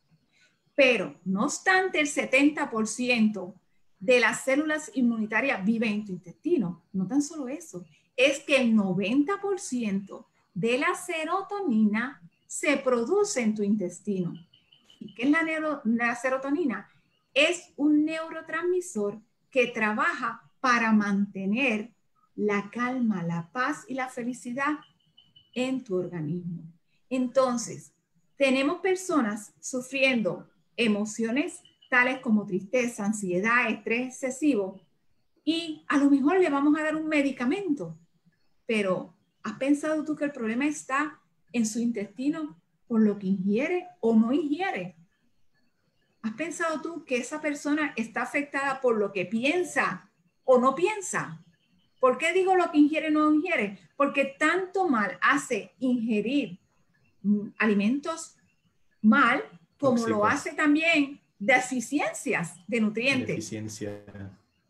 Pero, 0.75 1.19
no 1.25 1.45
obstante, 1.45 2.01
el 2.01 2.07
70% 2.09 3.55
de 3.99 4.21
las 4.21 4.45
células 4.45 4.91
inmunitarias 4.95 5.65
vive 5.65 5.87
en 5.87 6.05
tu 6.05 6.13
intestino. 6.13 6.85
No 6.93 7.07
tan 7.07 7.23
solo 7.23 7.49
eso, 7.49 7.87
es 8.17 8.41
que 8.41 8.57
el 8.57 8.75
90% 8.75 10.27
de 10.55 10.79
la 10.79 10.95
serotonina 10.95 12.23
se 12.47 12.77
produce 12.77 13.41
en 13.43 13.55
tu 13.55 13.63
intestino. 13.63 14.35
¿Y 15.01 15.15
qué 15.15 15.25
es 15.25 15.31
la, 15.31 15.81
la 15.85 16.15
serotonina? 16.15 16.89
Es 17.33 17.73
un 17.77 18.05
neurotransmisor 18.05 19.21
que 19.51 19.67
trabaja 19.69 20.51
para 20.61 20.93
mantener 20.93 21.93
la 22.37 22.71
calma, 22.71 23.23
la 23.23 23.51
paz 23.53 23.85
y 23.89 23.95
la 23.95 24.09
felicidad 24.09 24.79
en 25.55 25.85
tu 25.85 25.97
organismo. 25.97 26.63
Entonces, 27.11 27.93
tenemos 28.37 28.79
personas 28.79 29.53
sufriendo 29.61 30.49
emociones 30.77 31.61
tales 31.89 32.19
como 32.21 32.47
tristeza, 32.47 33.05
ansiedad, 33.05 33.69
estrés 33.69 34.09
excesivo, 34.09 34.81
y 35.45 35.85
a 35.89 35.99
lo 35.99 36.11
mejor 36.11 36.41
le 36.41 36.49
vamos 36.51 36.77
a 36.79 36.83
dar 36.83 36.97
un 36.97 37.07
medicamento, 37.07 37.97
pero 38.67 39.15
¿has 39.43 39.55
pensado 39.55 40.05
tú 40.05 40.17
que 40.17 40.25
el 40.25 40.33
problema 40.33 40.67
está 40.67 41.21
en 41.53 41.67
su 41.67 41.79
intestino 41.79 42.61
por 42.87 43.01
lo 43.01 43.19
que 43.19 43.29
ingiere 43.29 43.89
o 44.01 44.15
no 44.15 44.33
ingiere? 44.33 44.97
¿Has 46.23 46.33
pensado 46.35 46.81
tú 46.81 47.05
que 47.05 47.19
esa 47.19 47.41
persona 47.41 47.93
está 47.97 48.23
afectada 48.23 48.81
por 48.81 48.97
lo 48.97 49.13
que 49.13 49.27
piensa 49.27 50.11
o 50.45 50.59
no 50.59 50.75
piensa? 50.75 51.45
¿Por 52.01 52.19
qué 52.19 52.33
digo 52.33 52.55
lo 52.55 52.71
que 52.71 52.79
ingiere 52.79 53.09
o 53.09 53.11
no 53.11 53.33
ingiere? 53.33 53.79
Porque 53.97 54.35
tanto 54.39 54.89
mal 54.89 55.19
hace 55.21 55.73
ingerir 55.79 56.59
alimentos 57.59 58.37
mal 59.01 59.43
como 59.79 60.07
lo 60.07 60.25
hace 60.25 60.53
también 60.53 61.21
deficiencias 61.39 62.55
de 62.67 62.81
nutrientes. 62.81 63.29
Deficiencia. 63.29 64.03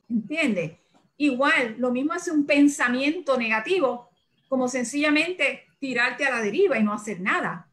¿Entiende? 0.08 0.80
Igual, 1.16 1.76
lo 1.78 1.92
mismo 1.92 2.12
hace 2.12 2.30
un 2.30 2.44
pensamiento 2.44 3.38
negativo, 3.38 4.10
como 4.48 4.68
sencillamente 4.68 5.64
tirarte 5.78 6.24
a 6.24 6.30
la 6.30 6.42
deriva 6.42 6.78
y 6.78 6.82
no 6.82 6.92
hacer 6.92 7.20
nada. 7.20 7.68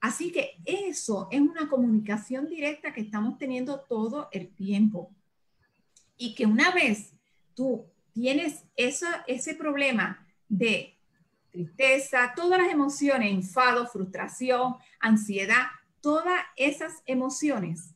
Así 0.00 0.30
que 0.30 0.58
eso 0.66 1.28
es 1.30 1.40
una 1.40 1.68
comunicación 1.68 2.48
directa 2.48 2.92
que 2.92 3.00
estamos 3.00 3.38
teniendo 3.38 3.80
todo 3.80 4.28
el 4.32 4.48
tiempo. 4.54 5.10
Y 6.18 6.34
que 6.34 6.44
una 6.44 6.70
vez 6.72 7.12
tú 7.54 7.86
tienes 8.12 8.64
ese 8.76 9.54
problema 9.54 10.26
de 10.48 10.94
tristeza, 11.50 12.34
todas 12.36 12.60
las 12.60 12.70
emociones, 12.70 13.30
enfado, 13.32 13.86
frustración, 13.86 14.76
ansiedad, 15.00 15.68
todas 16.00 16.40
esas 16.56 17.02
emociones 17.06 17.94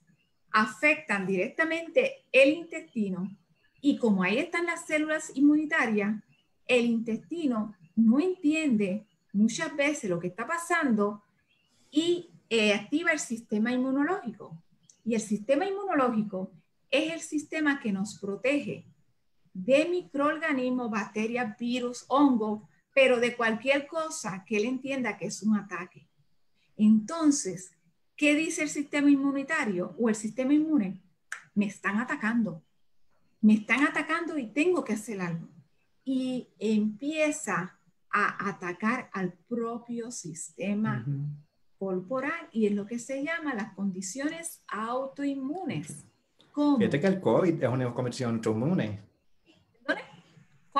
afectan 0.51 1.27
directamente 1.27 2.25
el 2.33 2.55
intestino 2.55 3.31
y 3.81 3.97
como 3.99 4.23
ahí 4.23 4.39
están 4.39 4.67
las 4.67 4.87
células 4.87 5.31
inmunitarias, 5.35 6.23
el 6.67 6.87
intestino 6.87 7.75
no 7.97 8.21
entiende 8.21 9.07
muchas 9.33 9.75
veces 9.77 10.11
lo 10.11 10.19
que 10.19 10.29
está 10.29 10.47
pasando 10.47 11.23
y 11.91 12.31
eh, 12.51 12.75
activa 12.75 13.13
el 13.13 13.19
sistema 13.19 13.73
inmunológico. 13.73 14.63
Y 15.05 15.15
el 15.15 15.21
sistema 15.21 15.67
inmunológico 15.67 16.53
es 16.91 17.13
el 17.13 17.21
sistema 17.21 17.81
que 17.81 17.93
nos 17.93 18.19
protege 18.19 18.87
de 19.55 19.89
microorganismos, 19.89 20.91
bacterias, 20.91 21.57
virus, 21.59 22.05
hongos, 22.09 22.63
pero 22.95 23.21
de 23.21 23.37
cualquier 23.37 23.87
cosa 23.87 24.45
que 24.47 24.57
él 24.57 24.65
entienda 24.65 25.17
que 25.17 25.27
es 25.27 25.43
un 25.43 25.57
ataque. 25.57 26.09
Entonces, 26.77 27.73
¿qué 28.17 28.35
dice 28.35 28.63
el 28.63 28.69
sistema 28.69 29.11
inmunitario 29.11 29.95
o 29.99 30.09
el 30.09 30.15
sistema 30.15 30.53
inmune? 30.53 31.01
Me 31.55 31.67
están 31.67 31.99
atacando, 31.99 32.63
me 33.41 33.55
están 33.55 33.85
atacando 33.85 34.39
y 34.39 34.47
tengo 34.47 34.85
que 34.85 34.95
hacer 34.95 35.21
algo. 35.21 35.49
Y 36.05 36.49
empieza 36.59 37.79
a 38.11 38.49
atacar 38.49 39.11
al 39.13 39.35
propio 39.49 40.11
sistema 40.11 41.05
corporal 41.79 42.49
y 42.53 42.67
es 42.67 42.73
lo 42.73 42.87
que 42.87 42.99
se 42.99 43.23
llama 43.23 43.55
las 43.55 43.75
condiciones 43.75 44.63
autoinmunes. 44.69 46.07
Fíjate 46.79 47.01
que 47.01 47.07
el 47.07 47.21
COVID 47.21 47.63
es 47.63 47.69
una 47.69 47.95
condición 47.95 48.35
autoinmune. 48.37 49.01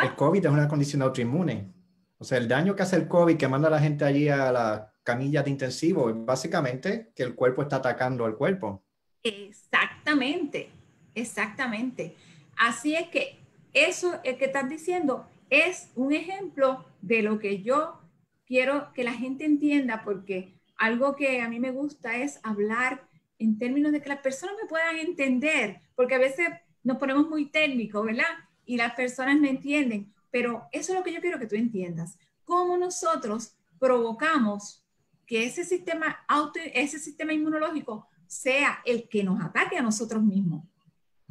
El 0.03 0.15
COVID 0.15 0.47
es 0.47 0.51
una 0.51 0.69
condición 0.69 1.03
autoinmune. 1.03 1.73
O 2.19 2.25
sea, 2.25 2.39
el 2.39 2.49
daño 2.49 2.75
que 2.75 2.83
hace 2.83 2.97
el 2.97 3.07
COVID, 3.07 3.37
que 3.37 3.47
manda 3.47 3.69
a 3.69 3.71
la 3.71 3.81
gente 3.81 4.05
allí 4.05 4.29
a 4.29 4.51
la 4.51 4.93
camilla 5.05 5.43
de 5.43 5.51
intensivo, 5.51 6.11
es 6.11 6.17
básicamente 6.19 7.13
que 7.15 7.23
el 7.23 7.35
cuerpo 7.35 7.63
está 7.63 7.77
atacando 7.77 8.25
al 8.25 8.37
cuerpo. 8.37 8.83
Exactamente, 9.23 10.71
exactamente. 11.15 12.17
Así 12.59 12.95
es 12.95 13.09
que 13.09 13.39
eso 13.73 14.21
el 14.25 14.37
que 14.37 14.47
estás 14.47 14.69
diciendo 14.69 15.27
es 15.51 15.91
un 15.95 16.13
ejemplo 16.13 16.85
de 17.01 17.23
lo 17.23 17.39
que 17.39 17.63
yo 17.63 18.01
quiero 18.47 18.93
que 18.93 19.05
la 19.05 19.15
gente 19.15 19.45
entienda, 19.45 20.03
porque 20.05 20.61
algo 20.77 21.17
que 21.17 21.41
a 21.41 21.49
mí 21.49 21.61
me 21.61 21.71
gusta 21.71 22.17
es 22.17 22.41
hablar 22.43 23.09
en 23.39 23.59
términos 23.59 23.93
de 23.93 24.03
que 24.03 24.09
las 24.09 24.21
personas 24.21 24.57
me 24.61 24.69
puedan 24.69 24.97
entender, 24.97 25.81
porque 25.95 26.15
a 26.15 26.19
veces 26.19 26.49
nos 26.83 26.99
ponemos 26.99 27.29
muy 27.29 27.47
técnicos, 27.47 28.05
¿verdad? 28.05 28.27
y 28.69 28.77
las 28.77 28.95
personas 28.95 29.41
no 29.41 29.49
entienden, 29.49 30.13
pero 30.31 30.69
eso 30.73 30.93
es 30.93 30.99
lo 30.99 31.03
que 31.03 31.13
yo 31.13 31.23
quiero 31.23 31.39
que 31.39 31.47
tú 31.47 31.57
entiendas. 31.57 32.19
Cómo 32.45 32.77
nosotros 32.77 33.57
provocamos 33.79 34.85
que 35.27 35.47
ese 35.47 35.65
sistema, 35.65 36.19
auto, 36.29 36.61
ese 36.75 36.99
sistema 36.99 37.33
inmunológico 37.33 38.07
sea 38.27 38.81
el 38.85 39.09
que 39.09 39.25
nos 39.25 39.41
ataque 39.41 39.79
a 39.79 39.83
nosotros 39.83 40.23
mismos. 40.23 40.68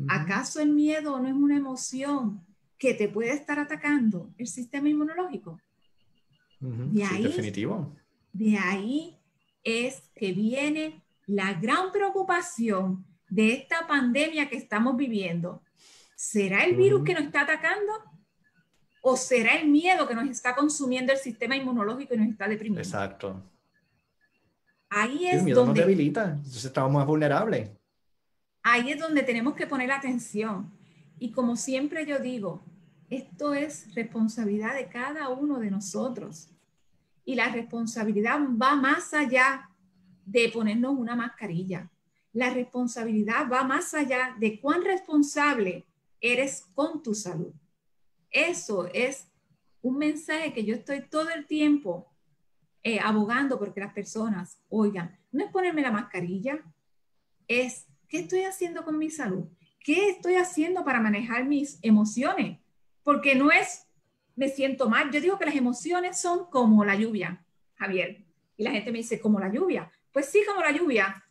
¿Acaso 0.08 0.60
el 0.60 0.70
miedo 0.70 1.20
no 1.20 1.28
es 1.28 1.34
una 1.34 1.58
emoción 1.58 2.46
que 2.78 2.94
te 2.94 3.10
puede 3.10 3.32
estar 3.32 3.60
atacando 3.60 4.32
el 4.38 4.48
sistema 4.48 4.90
inmunológico? 4.90 5.60
de 6.60 7.04
ahí, 7.04 7.24
definitivo. 7.24 7.96
De 8.34 8.58
ahí 8.58 9.18
es 9.64 10.10
que 10.16 10.32
viene 10.32 11.04
la 11.28 11.54
gran 11.54 11.92
preocupación 11.92 13.06
de 13.30 13.54
esta 13.54 13.86
pandemia 13.88 14.50
que 14.50 14.58
estamos 14.58 14.98
viviendo, 14.98 15.62
¿Será 16.18 16.66
el 16.66 16.76
virus 16.76 17.04
que 17.04 17.14
nos 17.14 17.26
está 17.26 17.42
atacando? 17.42 17.94
¿O 19.02 19.16
será 19.16 19.54
el 19.54 19.70
miedo 19.70 20.08
que 20.08 20.16
nos 20.16 20.28
está 20.28 20.56
consumiendo 20.56 21.14
el 21.14 21.20
sistema 21.20 21.56
inmunológico 21.56 22.16
y 22.16 22.18
nos 22.18 22.30
está 22.30 22.48
deprimiendo? 22.48 22.82
Exacto. 22.82 23.40
Ahí 24.90 25.28
es 25.28 25.36
el 25.36 25.44
miedo 25.44 25.64
donde... 25.64 25.82
nos 25.82 25.88
debilita, 25.88 26.24
entonces 26.32 26.66
estamos 26.66 26.92
más 26.92 27.06
vulnerables. 27.06 27.70
Ahí 28.70 28.92
es 28.92 29.00
donde 29.00 29.24
tenemos 29.24 29.56
que 29.56 29.66
poner 29.66 29.90
atención. 29.94 30.70
Y 31.20 31.32
como 31.32 31.56
siempre 31.56 32.06
yo 32.06 32.20
digo, 32.20 32.66
esto 33.10 33.54
es 33.54 33.96
responsabilidad 33.96 34.76
de 34.76 34.90
cada 34.90 35.30
uno 35.30 35.60
de 35.60 35.72
nosotros. 35.72 36.50
Y 37.24 37.36
la 37.36 37.48
responsabilidad 37.48 38.38
va 38.62 38.76
más 38.76 39.14
allá 39.14 39.70
de 40.26 40.50
ponernos 40.50 40.98
una 40.98 41.16
mascarilla. 41.16 41.90
La 42.34 42.50
responsabilidad 42.50 43.50
va 43.50 43.64
más 43.64 43.94
allá 43.94 44.36
de 44.38 44.60
cuán 44.60 44.84
responsable 44.84 45.86
eres 46.20 46.66
con 46.76 47.02
tu 47.02 47.16
salud. 47.16 47.54
Eso 48.30 48.90
es 48.94 49.30
un 49.82 49.98
mensaje 49.98 50.52
que 50.52 50.66
yo 50.66 50.76
estoy 50.76 51.08
todo 51.08 51.30
el 51.30 51.46
tiempo 51.46 52.12
eh, 52.84 53.00
abogando 53.00 53.58
porque 53.58 53.80
las 53.80 53.94
personas 53.94 54.60
oigan, 54.68 55.18
no 55.32 55.46
es 55.46 55.52
ponerme 55.54 55.84
la 55.84 55.92
mascarilla, 55.92 56.60
es 57.48 57.88
qué 58.08 58.20
estoy 58.20 58.44
haciendo 58.44 58.84
con 58.84 58.98
mi 58.98 59.10
salud, 59.10 59.46
qué 59.80 60.10
estoy 60.10 60.36
haciendo 60.36 60.84
para 60.84 61.00
manejar 61.00 61.46
mis 61.46 61.80
emociones, 61.82 62.60
porque 63.04 63.36
no 63.36 63.52
es 63.52 63.88
me 64.38 64.48
siento 64.48 64.88
mal. 64.88 65.12
Yo 65.12 65.20
digo 65.20 65.38
que 65.38 65.46
las 65.46 65.56
emociones 65.56 66.22
son 66.22 66.50
como 66.50 66.86
la 66.86 66.96
lluvia, 66.96 67.44
Javier. 67.76 68.24
Y 68.56 68.64
la 68.64 68.72
gente 68.72 68.92
me 68.92 69.00
dice, 69.00 69.20
como 69.20 69.40
la 69.40 69.52
lluvia. 69.52 69.92
Pues 70.14 70.28
sí, 70.28 70.44
como 70.48 70.62
la 70.62 70.72
lluvia. 70.72 71.26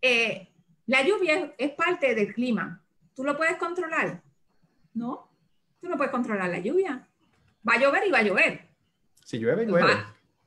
Eh, 0.00 0.48
la 0.86 1.02
lluvia 1.02 1.54
es, 1.58 1.70
parte 1.72 2.14
del 2.14 2.32
clima. 2.32 2.82
¿Tú 3.14 3.24
lo 3.24 3.36
puedes 3.36 3.56
controlar? 3.56 4.22
No, 4.94 5.28
tú 5.80 5.88
no 5.88 5.96
puedes 5.96 6.12
controlar 6.12 6.50
la 6.50 6.58
lluvia. 6.58 7.08
Va 7.66 7.74
a 7.74 7.80
llover 7.80 8.06
y 8.06 8.10
va 8.10 8.18
a 8.18 8.22
llover. 8.22 8.68
Si 9.24 9.38
llueve, 9.38 9.66
llueve. 9.66 9.92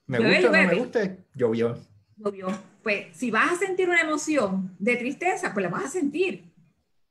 me 0.07 0.19
gusta 0.19 0.49
o 0.49 0.51
no 0.51 0.67
me 0.67 0.75
guste, 0.75 1.17
llovió. 1.35 1.77
Llovió. 2.17 2.47
Pues 2.83 3.15
si 3.15 3.31
vas 3.31 3.51
a 3.51 3.55
sentir 3.57 3.89
una 3.89 4.01
emoción 4.01 4.75
de 4.79 4.95
tristeza, 4.95 5.53
pues 5.53 5.63
la 5.63 5.69
vas 5.69 5.85
a 5.85 5.89
sentir. 5.89 6.51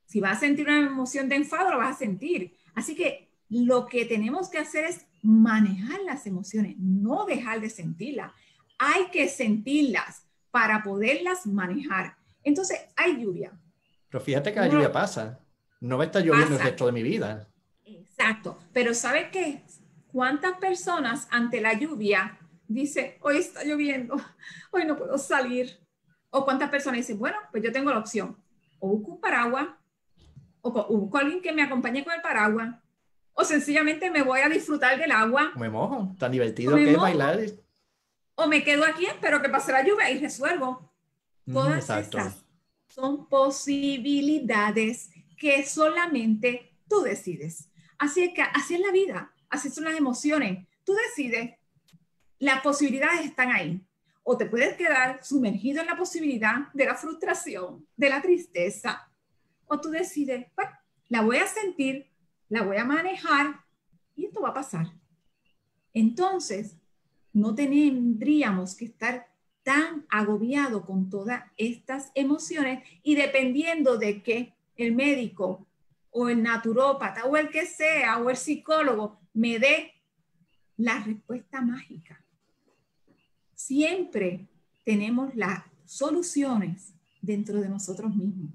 Si 0.05 0.19
vas 0.19 0.37
a 0.37 0.39
sentir 0.41 0.67
una 0.67 0.79
emoción 0.79 1.29
de 1.29 1.35
enfado, 1.35 1.69
la 1.69 1.77
vas 1.77 1.95
a 1.95 1.99
sentir. 1.99 2.57
Así 2.75 2.95
que 2.95 3.31
lo 3.49 3.85
que 3.85 4.05
tenemos 4.05 4.49
que 4.49 4.57
hacer 4.57 4.85
es 4.85 5.05
manejar 5.21 6.01
las 6.05 6.25
emociones, 6.25 6.75
no 6.77 7.25
dejar 7.25 7.61
de 7.61 7.69
sentirlas. 7.69 8.31
Hay 8.77 9.05
que 9.11 9.29
sentirlas 9.29 10.23
para 10.49 10.83
poderlas 10.83 11.45
manejar. 11.45 12.17
Entonces, 12.43 12.79
hay 12.95 13.21
lluvia. 13.21 13.51
Pero 14.09 14.23
fíjate 14.23 14.51
que 14.51 14.59
la 14.59 14.67
lluvia 14.67 14.91
pasa. 14.91 15.39
No 15.79 15.97
va 15.97 16.03
a 16.03 16.07
estar 16.07 16.23
lloviendo 16.23 16.55
el 16.55 16.61
resto 16.61 16.85
de 16.85 16.91
mi 16.91 17.03
vida. 17.03 17.47
Exacto. 17.85 18.57
Pero 18.73 18.93
¿sabe 18.93 19.29
qué? 19.31 19.63
¿Cuántas 20.11 20.57
personas 20.57 21.27
ante 21.31 21.61
la 21.61 21.73
lluvia 21.73 22.37
dicen, 22.73 23.15
hoy 23.21 23.37
está 23.37 23.63
lloviendo, 23.63 24.15
hoy 24.71 24.85
no 24.85 24.97
puedo 24.97 25.17
salir? 25.17 25.79
O 26.29 26.45
cuántas 26.45 26.69
personas 26.69 26.97
dicen, 26.97 27.19
bueno, 27.19 27.37
pues 27.51 27.63
yo 27.63 27.71
tengo 27.71 27.91
la 27.91 27.99
opción. 27.99 28.37
O 28.79 28.89
busco 28.89 29.11
un 29.11 29.21
paraguas, 29.21 29.67
o 30.61 30.71
busco 30.97 31.17
a 31.17 31.21
alguien 31.21 31.41
que 31.41 31.51
me 31.51 31.61
acompañe 31.61 32.03
con 32.03 32.13
el 32.13 32.21
paraguas, 32.21 32.75
o 33.33 33.43
sencillamente 33.43 34.09
me 34.09 34.23
voy 34.23 34.41
a 34.41 34.49
disfrutar 34.49 34.97
del 34.97 35.11
agua. 35.11 35.51
Me 35.55 35.69
mojo, 35.69 36.15
tan 36.17 36.31
divertido 36.31 36.75
que 36.75 36.91
es 36.91 36.97
bailar. 36.97 37.39
O 38.35 38.47
me 38.47 38.63
quedo 38.63 38.85
aquí, 38.85 39.05
espero 39.05 39.41
que 39.41 39.49
pase 39.49 39.71
la 39.71 39.83
lluvia 39.83 40.09
y 40.11 40.19
resuelvo. 40.19 40.91
Todas 41.51 41.89
estas 41.89 42.45
son 42.87 43.27
posibilidades 43.27 45.09
que 45.37 45.65
solamente 45.65 46.75
tú 46.87 47.01
decides. 47.01 47.69
Así 47.97 48.23
es 48.23 48.33
que 48.33 48.41
así 48.41 48.75
es 48.75 48.79
la 48.79 48.91
vida, 48.91 49.33
así 49.49 49.69
son 49.69 49.85
las 49.85 49.95
emociones. 49.95 50.67
Tú 50.83 50.93
decides, 50.93 51.55
las 52.41 52.61
posibilidades 52.61 53.21
están 53.21 53.51
ahí. 53.51 53.85
O 54.23 54.35
te 54.35 54.47
puedes 54.47 54.75
quedar 54.75 55.23
sumergido 55.23 55.81
en 55.81 55.87
la 55.87 55.95
posibilidad 55.95 56.71
de 56.73 56.85
la 56.85 56.95
frustración, 56.95 57.87
de 57.95 58.09
la 58.09 58.21
tristeza. 58.21 59.09
O 59.67 59.79
tú 59.79 59.89
decides, 59.89 60.47
bueno, 60.55 60.71
la 61.07 61.21
voy 61.21 61.37
a 61.37 61.47
sentir, 61.47 62.11
la 62.49 62.63
voy 62.63 62.77
a 62.77 62.85
manejar 62.85 63.61
y 64.15 64.25
esto 64.25 64.41
va 64.41 64.49
a 64.49 64.53
pasar. 64.53 64.87
Entonces, 65.93 66.77
no 67.31 67.53
tendríamos 67.53 68.75
que 68.75 68.85
estar 68.85 69.27
tan 69.63 70.05
agobiado 70.09 70.83
con 70.85 71.09
todas 71.09 71.43
estas 71.57 72.11
emociones 72.15 72.83
y 73.03 73.15
dependiendo 73.15 73.97
de 73.97 74.23
que 74.23 74.55
el 74.77 74.95
médico 74.95 75.67
o 76.09 76.27
el 76.27 76.41
naturópata 76.41 77.25
o 77.25 77.37
el 77.37 77.49
que 77.49 77.67
sea 77.67 78.17
o 78.17 78.29
el 78.31 78.37
psicólogo 78.37 79.19
me 79.33 79.59
dé 79.59 79.93
la 80.77 80.99
respuesta 80.99 81.61
mágica. 81.61 82.20
Siempre 83.65 84.49
tenemos 84.83 85.35
las 85.35 85.63
soluciones 85.85 86.95
dentro 87.21 87.61
de 87.61 87.69
nosotros 87.69 88.15
mismos. 88.15 88.51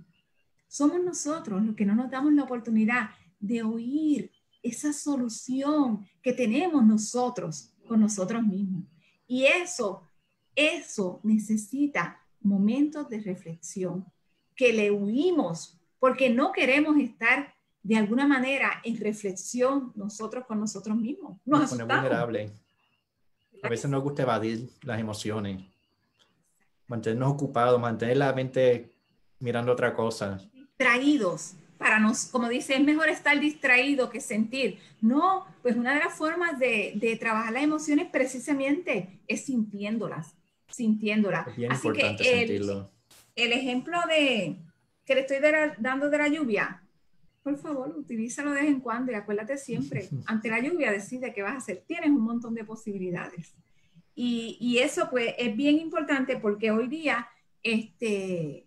Somos 0.66 1.00
nosotros 1.04 1.62
los 1.62 1.76
que 1.76 1.86
no 1.86 1.94
nos 1.94 2.10
damos 2.10 2.32
la 2.32 2.42
oportunidad 2.42 3.10
de 3.38 3.62
oír 3.62 4.32
esa 4.64 4.92
solución 4.92 6.04
que 6.20 6.32
tenemos 6.32 6.84
nosotros 6.84 7.72
con 7.86 8.00
nosotros 8.00 8.42
mismos. 8.44 8.84
Y 9.28 9.44
eso, 9.44 10.02
eso 10.56 11.20
necesita 11.22 12.20
momentos 12.40 13.08
de 13.08 13.20
reflexión 13.20 14.04
que 14.56 14.72
le 14.72 14.90
huimos 14.90 15.78
porque 16.00 16.30
no 16.30 16.50
queremos 16.50 16.98
estar 16.98 17.54
de 17.80 17.96
alguna 17.96 18.26
manera 18.26 18.80
en 18.82 18.98
reflexión 18.98 19.92
nosotros 19.94 20.46
con 20.46 20.58
nosotros 20.58 20.96
mismos. 20.96 21.38
Nos, 21.44 21.78
nos 21.78 21.78
vulnerable. 21.78 22.52
A 23.66 23.70
veces 23.70 23.90
nos 23.90 24.02
gusta 24.02 24.22
evadir 24.22 24.68
las 24.82 25.00
emociones, 25.00 25.62
mantenernos 26.86 27.32
ocupados, 27.32 27.80
mantener 27.80 28.16
la 28.16 28.32
mente 28.32 28.92
mirando 29.38 29.72
otra 29.72 29.94
cosa. 29.94 30.40
Traídos 30.76 31.54
para 31.78 31.98
nos, 31.98 32.26
como 32.26 32.48
dice, 32.48 32.74
es 32.74 32.80
mejor 32.80 33.08
estar 33.08 33.38
distraído 33.38 34.08
que 34.08 34.20
sentir. 34.20 34.78
No, 35.00 35.46
pues 35.62 35.76
una 35.76 35.94
de 35.94 36.00
las 36.00 36.14
formas 36.14 36.58
de, 36.58 36.92
de 36.96 37.16
trabajar 37.16 37.52
las 37.52 37.62
emociones 37.62 38.08
precisamente 38.10 39.20
es 39.26 39.44
sintiéndolas, 39.44 40.34
sintiéndolas. 40.68 41.46
Es 41.48 41.56
bien 41.56 41.72
Así 41.72 41.86
importante 41.86 42.22
que 42.22 42.42
el, 42.42 42.48
sentirlo. 42.48 42.90
El 43.34 43.52
ejemplo 43.52 43.98
de 44.08 44.56
que 45.04 45.14
le 45.14 45.20
estoy 45.20 45.38
dando 45.78 46.08
de 46.08 46.18
la 46.18 46.28
lluvia, 46.28 46.82
por 47.46 47.58
favor, 47.58 47.96
utilízalo 47.96 48.50
de 48.50 48.62
vez 48.62 48.70
en 48.70 48.80
cuando 48.80 49.12
y 49.12 49.14
acuérdate 49.14 49.56
siempre, 49.56 50.08
ante 50.26 50.50
la 50.50 50.58
lluvia 50.58 50.90
decide 50.90 51.32
qué 51.32 51.42
vas 51.42 51.54
a 51.54 51.58
hacer. 51.58 51.84
Tienes 51.86 52.10
un 52.10 52.22
montón 52.22 52.56
de 52.56 52.64
posibilidades. 52.64 53.54
Y, 54.16 54.56
y 54.60 54.78
eso 54.78 55.08
pues 55.08 55.32
es 55.38 55.56
bien 55.56 55.78
importante 55.78 56.38
porque 56.38 56.72
hoy 56.72 56.88
día, 56.88 57.28
este, 57.62 58.66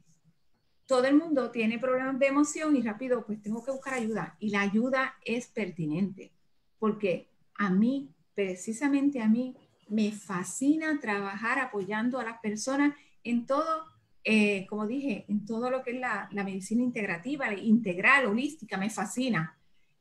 todo 0.85 1.03
el 1.03 1.17
mundo 1.17 1.51
tiene 1.51 1.77
problemas 1.77 2.17
de 2.19 2.27
emoción 2.27 2.73
y 2.77 2.81
rápido, 2.81 3.25
pues 3.25 3.41
tengo 3.41 3.65
que 3.65 3.71
buscar 3.71 3.95
ayuda. 3.95 4.37
Y 4.39 4.51
la 4.51 4.61
ayuda 4.61 5.15
es 5.25 5.47
pertinente, 5.47 6.31
porque 6.77 7.27
a 7.55 7.69
mí, 7.69 8.15
precisamente 8.33 9.21
a 9.21 9.27
mí, 9.27 9.57
me 9.89 10.13
fascina 10.13 11.01
trabajar 11.01 11.59
apoyando 11.59 12.17
a 12.17 12.23
las 12.23 12.39
personas 12.39 12.95
en 13.25 13.45
todo, 13.45 13.87
eh, 14.23 14.65
como 14.67 14.85
dije, 14.85 15.25
en 15.27 15.45
todo 15.45 15.69
lo 15.69 15.83
que 15.83 15.91
es 15.91 15.99
la, 15.99 16.29
medicina 16.31 16.83
integrativa, 16.83 17.53
integral, 17.53 18.25
holística, 18.25 18.77
me 18.77 18.89
fascina. 18.89 19.57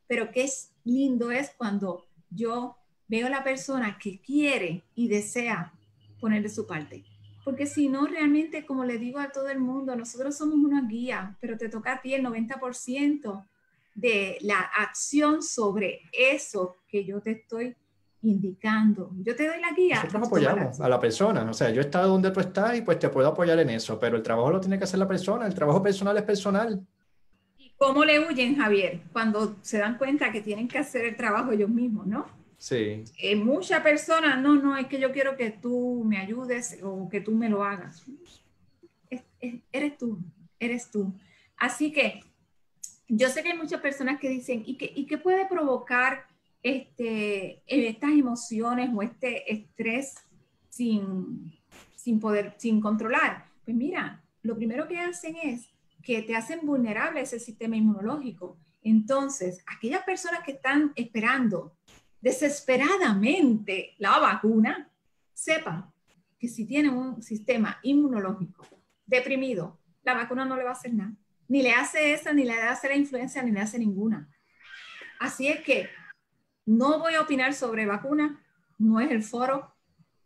Pero 0.07 0.31
qué 0.31 0.43
es 0.43 0.71
lindo 0.83 1.31
es 1.31 1.51
cuando 1.57 2.07
yo 2.29 2.77
veo 3.07 3.27
a 3.27 3.31
la 3.31 3.43
persona 3.43 3.97
que 3.97 4.19
quiere 4.19 4.83
y 4.95 5.07
desea 5.07 5.73
poner 6.19 6.43
de 6.43 6.49
su 6.49 6.67
parte. 6.67 7.03
Porque 7.45 7.65
si 7.65 7.87
no, 7.89 8.05
realmente, 8.05 8.65
como 8.65 8.85
le 8.85 8.97
digo 8.97 9.19
a 9.19 9.31
todo 9.31 9.49
el 9.49 9.59
mundo, 9.59 9.95
nosotros 9.95 10.37
somos 10.37 10.57
una 10.57 10.87
guía, 10.87 11.37
pero 11.39 11.57
te 11.57 11.69
toca 11.69 11.93
a 11.93 12.01
ti 12.01 12.13
el 12.13 12.23
90% 12.23 13.47
de 13.95 14.37
la 14.41 14.59
acción 14.59 15.41
sobre 15.41 16.01
eso 16.11 16.77
que 16.87 17.05
yo 17.05 17.21
te 17.21 17.31
estoy 17.31 17.75
indicando. 18.21 19.11
Yo 19.23 19.35
te 19.35 19.47
doy 19.47 19.59
la 19.61 19.71
guía. 19.71 19.95
Nosotros 19.95 20.27
apoyamos 20.27 20.79
a 20.79 20.89
la 20.89 20.99
persona. 20.99 21.49
O 21.49 21.53
sea, 21.53 21.69
yo 21.69 21.81
he 21.81 21.85
estado 21.85 22.09
donde 22.09 22.31
tú 22.31 22.39
estás 22.39 22.77
y 22.77 22.81
pues 22.81 22.99
te 22.99 23.09
puedo 23.09 23.27
apoyar 23.27 23.59
en 23.59 23.69
eso, 23.69 23.99
pero 23.99 24.17
el 24.17 24.23
trabajo 24.23 24.51
lo 24.51 24.59
tiene 24.59 24.77
que 24.77 24.83
hacer 24.83 24.99
la 24.99 25.07
persona. 25.07 25.45
El 25.45 25.53
trabajo 25.53 25.81
personal 25.81 26.17
es 26.17 26.23
personal. 26.23 26.85
¿Y 27.57 27.73
cómo 27.77 28.03
le 28.03 28.19
huyen, 28.19 28.57
Javier, 28.57 29.01
cuando 29.13 29.57
se 29.61 29.77
dan 29.77 29.97
cuenta 29.97 30.31
que 30.31 30.41
tienen 30.41 30.67
que 30.67 30.77
hacer 30.77 31.05
el 31.05 31.15
trabajo 31.15 31.51
ellos 31.51 31.69
mismos, 31.69 32.07
no? 32.07 32.25
Sí. 32.57 33.05
Eh, 33.17 33.37
muchas 33.37 33.81
personas, 33.81 34.41
no, 34.41 34.55
no, 34.55 34.75
es 34.75 34.87
que 34.87 34.99
yo 34.99 35.13
quiero 35.13 35.37
que 35.37 35.49
tú 35.49 36.03
me 36.05 36.17
ayudes 36.17 36.79
o 36.83 37.07
que 37.09 37.21
tú 37.21 37.31
me 37.31 37.47
lo 37.47 37.63
hagas. 37.63 38.03
eres 39.71 39.97
tú, 39.97 40.19
eres 40.59 40.91
tú. 40.91 41.13
Así 41.55 41.93
que 41.93 42.21
yo 43.07 43.29
sé 43.29 43.43
que 43.43 43.51
hay 43.51 43.57
muchas 43.57 43.79
personas 43.79 44.19
que 44.19 44.29
dicen, 44.29 44.63
¿y 44.65 44.77
qué, 44.77 44.91
y 44.93 45.05
qué 45.05 45.17
puede 45.17 45.47
provocar 45.47 46.28
este, 46.63 47.63
estas 47.67 48.11
emociones 48.11 48.89
o 48.93 49.01
este 49.01 49.51
estrés 49.51 50.15
sin, 50.69 51.59
sin 51.95 52.19
poder, 52.19 52.55
sin 52.57 52.81
controlar? 52.81 53.45
Pues 53.63 53.75
mira, 53.75 54.23
lo 54.41 54.55
primero 54.55 54.87
que 54.87 54.99
hacen 54.99 55.35
es 55.43 55.69
que 56.01 56.21
te 56.21 56.35
hacen 56.35 56.61
vulnerable 56.65 57.21
ese 57.21 57.39
sistema 57.39 57.75
inmunológico. 57.75 58.57
Entonces, 58.81 59.63
aquellas 59.67 60.03
personas 60.03 60.41
que 60.43 60.53
están 60.53 60.91
esperando 60.95 61.75
desesperadamente 62.21 63.95
la 63.97 64.19
vacuna, 64.19 64.89
sepa 65.33 65.93
que 66.37 66.47
si 66.47 66.65
tiene 66.65 66.89
un 66.89 67.21
sistema 67.21 67.79
inmunológico 67.83 68.65
deprimido, 69.05 69.79
la 70.03 70.13
vacuna 70.13 70.45
no 70.45 70.55
le 70.55 70.63
va 70.63 70.69
a 70.69 70.73
hacer 70.73 70.93
nada. 70.93 71.13
Ni 71.47 71.61
le 71.61 71.71
hace 71.71 72.13
esa, 72.13 72.31
ni 72.33 72.45
le 72.45 72.53
hace 72.53 72.87
la 72.87 72.95
influencia, 72.95 73.41
ni 73.43 73.51
le 73.51 73.59
hace 73.59 73.79
ninguna. 73.79 74.29
Así 75.19 75.47
es 75.47 75.61
que 75.61 75.89
no 76.69 76.99
voy 76.99 77.15
a 77.15 77.21
opinar 77.21 77.55
sobre 77.55 77.87
vacuna, 77.87 78.39
no 78.77 78.99
es 78.99 79.09
el 79.09 79.23
foro, 79.23 79.73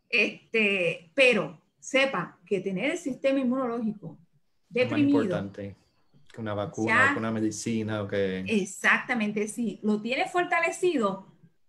este, 0.09 1.09
pero 1.15 1.61
sepa 1.79 2.37
que 2.45 2.59
tener 2.59 2.91
el 2.91 2.97
sistema 2.97 3.39
inmunológico 3.39 4.17
deprimido. 4.67 5.19
Es 5.19 5.25
importante 5.25 5.75
que 6.33 6.41
una 6.41 6.53
vacuna, 6.53 7.11
que 7.13 7.19
una 7.19 7.31
medicina 7.31 8.01
o 8.01 8.07
que... 8.09 8.39
Exactamente, 8.45 9.47
si 9.47 9.79
lo 9.83 10.01
tienes 10.01 10.31
fortalecido, 10.31 11.27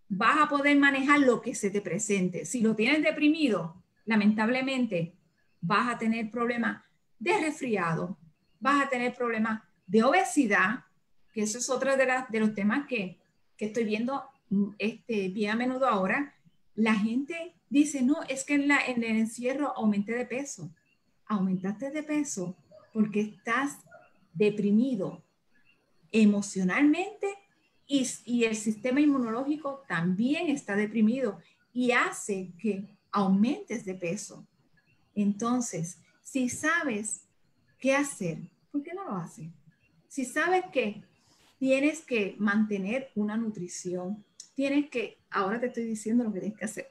vas 0.08 0.38
a 0.40 0.48
poder 0.48 0.76
manejar 0.76 1.20
lo 1.20 1.40
que 1.40 1.54
se 1.54 1.70
te 1.70 1.80
presente. 1.80 2.44
Si 2.44 2.60
lo 2.60 2.74
tienes 2.74 3.00
deprimido, 3.00 3.80
lamentablemente 4.06 5.14
vas 5.60 5.94
a 5.94 5.98
tener 5.98 6.32
problemas 6.32 6.82
de 7.20 7.38
resfriado, 7.38 8.18
vas 8.58 8.84
a 8.84 8.88
tener 8.88 9.14
problemas 9.14 9.62
de 9.86 10.02
obesidad, 10.02 10.84
que 11.32 11.42
eso 11.42 11.58
es 11.58 11.70
otro 11.70 11.96
de, 11.96 12.08
de 12.28 12.40
los 12.40 12.54
temas 12.54 12.88
que, 12.88 13.20
que, 13.56 13.66
estoy 13.66 13.84
viendo 13.84 14.33
este, 14.78 15.28
bien 15.28 15.50
a 15.50 15.56
menudo 15.56 15.86
ahora. 15.86 16.34
La 16.74 16.94
gente 16.94 17.54
dice, 17.70 18.02
no, 18.02 18.22
es 18.28 18.44
que 18.44 18.54
en, 18.54 18.68
la, 18.68 18.78
en 18.86 19.02
el 19.02 19.16
encierro 19.16 19.76
aumenté 19.76 20.12
de 20.12 20.26
peso. 20.26 20.70
Aumentaste 21.26 21.90
de 21.90 22.02
peso 22.02 22.56
porque 22.92 23.20
estás 23.20 23.78
deprimido 24.32 25.22
emocionalmente 26.12 27.26
y, 27.86 28.06
y, 28.24 28.44
el 28.44 28.56
sistema 28.56 29.00
inmunológico 29.00 29.82
también 29.88 30.48
está 30.48 30.76
deprimido 30.76 31.38
y 31.72 31.90
hace 31.90 32.52
que 32.58 32.96
aumentes 33.10 33.84
de 33.84 33.94
peso. 33.94 34.46
Entonces, 35.14 35.98
si 36.22 36.48
sabes 36.48 37.26
qué 37.78 37.94
hacer, 37.94 38.38
¿por 38.70 38.82
qué 38.82 38.94
no 38.94 39.04
lo 39.04 39.16
haces? 39.16 39.48
Si 40.08 40.24
sabes 40.24 40.64
que 40.72 41.02
tienes 41.58 42.00
que 42.00 42.36
mantener 42.38 43.10
una 43.14 43.36
nutrición, 43.36 44.24
tienes 44.54 44.90
que, 44.90 45.18
ahora 45.30 45.60
te 45.60 45.66
estoy 45.66 45.84
diciendo 45.84 46.24
lo 46.24 46.32
que 46.32 46.40
tienes 46.40 46.58
que 46.58 46.64
hacer, 46.64 46.88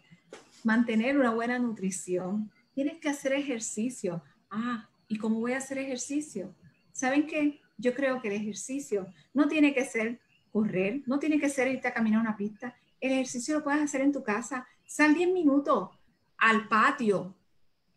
mantener 0.63 1.17
una 1.17 1.31
buena 1.31 1.59
nutrición, 1.59 2.51
tienes 2.73 2.97
que 2.99 3.09
hacer 3.09 3.33
ejercicio. 3.33 4.23
Ah, 4.49 4.89
¿y 5.07 5.17
cómo 5.17 5.39
voy 5.39 5.53
a 5.53 5.57
hacer 5.57 5.77
ejercicio? 5.77 6.53
¿Saben 6.91 7.27
qué? 7.27 7.61
Yo 7.77 7.93
creo 7.93 8.21
que 8.21 8.27
el 8.29 8.35
ejercicio 8.35 9.07
no 9.33 9.47
tiene 9.47 9.73
que 9.73 9.85
ser 9.85 10.19
correr, 10.51 11.01
no 11.07 11.19
tiene 11.19 11.39
que 11.39 11.49
ser 11.49 11.67
irte 11.67 11.87
a 11.87 11.93
caminar 11.93 12.21
una 12.21 12.37
pista. 12.37 12.75
El 13.01 13.13
ejercicio 13.13 13.55
lo 13.55 13.63
puedes 13.63 13.81
hacer 13.81 14.01
en 14.01 14.11
tu 14.11 14.23
casa. 14.23 14.67
Sal 14.85 15.15
10 15.15 15.33
minutos 15.33 15.89
al 16.37 16.67
patio 16.67 17.35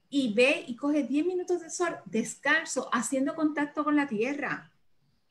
y 0.09 0.33
ve 0.33 0.65
y 0.67 0.77
coge 0.77 1.03
10 1.03 1.27
minutos 1.27 1.61
de 1.61 1.71
sol 1.71 1.97
descalzo, 2.07 2.89
haciendo 2.93 3.35
contacto 3.35 3.85
con 3.85 3.97
la 3.97 4.07
tierra. 4.07 4.73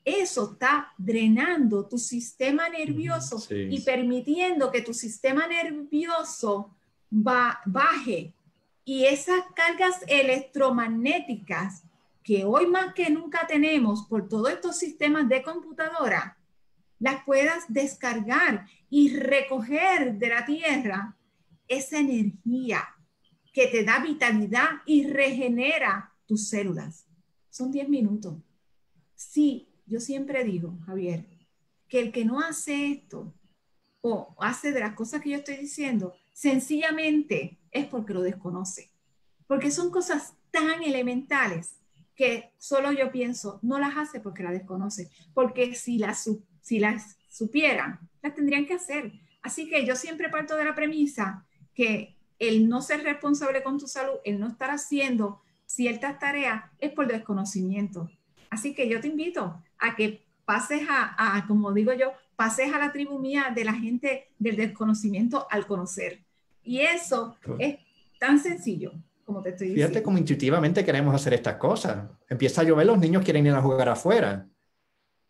Eso 0.06 0.52
está 0.52 0.92
drenando 0.96 1.84
tu 1.88 1.98
sistema 1.98 2.68
nervioso 2.68 3.42
y 3.50 3.80
permitiendo 3.80 4.70
que 4.70 4.80
tu 4.80 4.94
sistema 4.94 5.48
nervioso 5.48 6.70
baje. 7.10 8.32
Y 8.84 9.06
esas 9.06 9.42
cargas 9.56 9.96
electromagnéticas 10.06 11.82
que 12.22 12.44
hoy 12.44 12.68
más 12.68 12.94
que 12.94 13.10
nunca 13.10 13.48
tenemos 13.48 14.06
por 14.06 14.28
todos 14.28 14.50
estos 14.50 14.78
sistemas 14.78 15.28
de 15.28 15.42
computadora, 15.42 16.38
las 17.00 17.24
puedas 17.24 17.64
descargar 17.66 18.68
y 18.88 19.12
recoger 19.16 20.14
de 20.14 20.28
la 20.28 20.46
tierra 20.46 21.16
esa 21.66 21.98
energía 21.98 22.88
que 23.52 23.66
te 23.66 23.82
da 23.82 23.98
vitalidad 23.98 24.68
y 24.86 25.08
regenera 25.08 26.12
tus 26.26 26.48
células. 26.48 27.08
Son 27.50 27.72
10 27.72 27.88
minutos. 27.88 28.36
Sí, 29.16 29.68
yo 29.86 30.00
siempre 30.00 30.44
digo, 30.44 30.78
Javier, 30.86 31.24
que 31.88 32.00
el 32.00 32.12
que 32.12 32.24
no 32.24 32.40
hace 32.40 32.90
esto 32.90 33.34
o 34.00 34.34
hace 34.38 34.72
de 34.72 34.80
las 34.80 34.94
cosas 34.94 35.22
que 35.22 35.30
yo 35.30 35.36
estoy 35.36 35.56
diciendo, 35.56 36.14
sencillamente 36.32 37.58
es 37.70 37.86
porque 37.86 38.14
lo 38.14 38.22
desconoce. 38.22 38.90
Porque 39.46 39.70
son 39.70 39.90
cosas 39.90 40.34
tan 40.50 40.82
elementales 40.82 41.76
que 42.14 42.52
solo 42.56 42.92
yo 42.92 43.12
pienso, 43.12 43.60
no 43.62 43.78
las 43.78 43.96
hace 43.96 44.20
porque 44.20 44.42
la 44.42 44.50
desconoce, 44.50 45.10
porque 45.34 45.74
si 45.74 45.98
las, 45.98 46.28
si 46.62 46.78
las 46.78 47.16
supieran, 47.28 48.00
las 48.22 48.34
tendrían 48.34 48.66
que 48.66 48.74
hacer. 48.74 49.12
Así 49.42 49.68
que 49.68 49.86
yo 49.86 49.94
siempre 49.94 50.30
parto 50.30 50.56
de 50.56 50.64
la 50.64 50.74
premisa 50.74 51.46
que 51.74 52.16
el 52.38 52.68
no 52.68 52.82
ser 52.82 53.02
responsable 53.02 53.62
con 53.62 53.78
tu 53.78 53.86
salud, 53.86 54.16
el 54.24 54.40
no 54.40 54.48
estar 54.48 54.70
haciendo 54.70 55.42
ciertas 55.66 56.18
tareas, 56.18 56.64
es 56.78 56.92
por 56.92 57.06
desconocimiento. 57.06 58.10
Así 58.50 58.74
que 58.74 58.88
yo 58.88 59.00
te 59.00 59.08
invito 59.08 59.62
a 59.78 59.96
que 59.96 60.24
pases 60.44 60.82
a, 60.88 61.36
a, 61.36 61.46
como 61.46 61.72
digo 61.72 61.92
yo, 61.92 62.12
pases 62.36 62.72
a 62.72 62.78
la 62.78 62.92
tribu 62.92 63.18
mía 63.18 63.52
de 63.54 63.64
la 63.64 63.74
gente 63.74 64.28
del 64.38 64.56
desconocimiento 64.56 65.46
al 65.50 65.66
conocer. 65.66 66.20
Y 66.62 66.80
eso 66.80 67.36
es 67.58 67.78
tan 68.18 68.38
sencillo 68.38 68.92
como 69.26 69.42
te 69.42 69.50
estoy 69.50 69.68
diciendo. 69.68 69.88
Fíjate 69.88 70.04
cómo 70.04 70.18
intuitivamente 70.18 70.84
queremos 70.84 71.14
hacer 71.14 71.34
estas 71.34 71.56
cosas. 71.56 72.08
Empieza 72.28 72.60
a 72.60 72.64
llover, 72.64 72.86
los 72.86 72.98
niños 72.98 73.24
quieren 73.24 73.44
ir 73.46 73.52
a 73.52 73.60
jugar 73.60 73.88
afuera. 73.88 74.46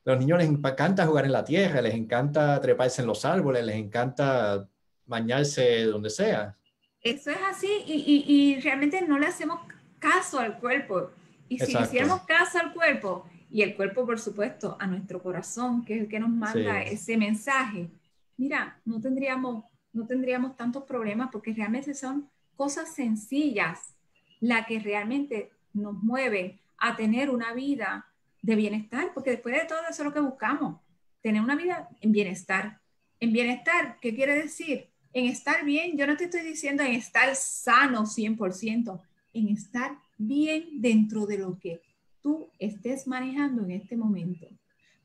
Los 0.05 0.19
niños 0.19 0.39
les 0.39 0.49
encanta 0.49 1.07
jugar 1.07 1.25
en 1.25 1.33
la 1.33 1.45
tierra, 1.45 1.81
les 1.81 1.95
encanta 1.95 2.61
treparse 2.61 3.01
en 3.01 3.09
los 3.09 3.25
árboles, 3.25 3.65
les 3.65 3.77
encanta 3.77 4.69
bañarse 5.07 5.85
donde 5.85 6.11
sea. 6.11 6.57
Eso 7.03 7.31
es 7.31 7.39
así 7.49 7.69
y, 7.87 8.25
y, 8.27 8.61
realmente 8.61 9.01
no 9.03 9.19
le 9.19 9.27
hacemos 9.27 9.61
caso 9.99 10.39
al 10.39 10.59
cuerpo. 10.59 11.11
Y 11.49 11.59
si 11.59 11.73
le 11.73 11.83
hiciéramos 11.83 12.23
caso 12.23 12.59
al 12.59 12.73
cuerpo, 12.73 13.25
y 13.51 13.63
el 13.63 13.77
cuerpo, 13.77 14.05
por 14.05 14.19
supuesto, 14.19 14.77
a 14.81 14.87
nuestro 14.87 15.23
corazón, 15.23 15.85
que 15.85 15.95
es 15.95 16.01
el 16.03 16.09
que 16.09 16.21
nos 16.21 16.31
manda 16.31 16.83
ese 16.83 17.17
mensaje, 17.17 17.89
mira, 18.37 18.81
no 18.85 19.01
tendríamos, 19.01 19.65
no 19.93 20.07
tendríamos 20.07 20.57
tantos 20.57 20.85
problemas 20.85 21.31
porque 21.31 21.53
realmente 21.53 21.95
son 21.95 22.29
cosas 22.57 22.95
sencillas 22.95 23.95
la 24.41 24.67
que 24.67 24.79
realmente 24.81 25.51
nos 25.73 25.95
mueven 26.03 26.59
a 26.79 26.97
tener 26.97 27.31
una 27.31 27.53
vida 27.53 28.07
de 28.43 28.57
bienestar, 28.57 29.13
porque 29.15 29.31
después 29.31 29.55
de 29.55 29.67
todo 29.67 29.81
eso 29.89 30.03
es 30.03 30.05
lo 30.05 30.13
que 30.13 30.21
buscamos, 30.21 30.81
tener 31.23 31.43
una 31.43 31.57
vida 31.57 31.89
en 32.01 32.13
bienestar. 32.13 32.81
En 33.19 33.33
bienestar, 33.33 33.97
¿qué 34.01 34.15
quiere 34.15 34.35
decir? 34.35 34.89
En 35.13 35.27
estar 35.27 35.65
bien, 35.65 35.97
yo 35.97 36.07
no 36.07 36.17
te 36.17 36.25
estoy 36.25 36.43
diciendo 36.43 36.83
en 36.83 36.93
estar 36.93 37.35
sano 37.35 38.03
100%, 38.03 39.01
en 39.33 39.49
estar 39.49 39.99
bien 40.19 40.81
dentro 40.81 41.27
de 41.27 41.39
lo 41.39 41.59
que 41.59 41.81
tú 42.27 42.51
estés 42.59 43.07
manejando 43.07 43.63
en 43.63 43.71
este 43.71 43.97
momento. 43.97 44.49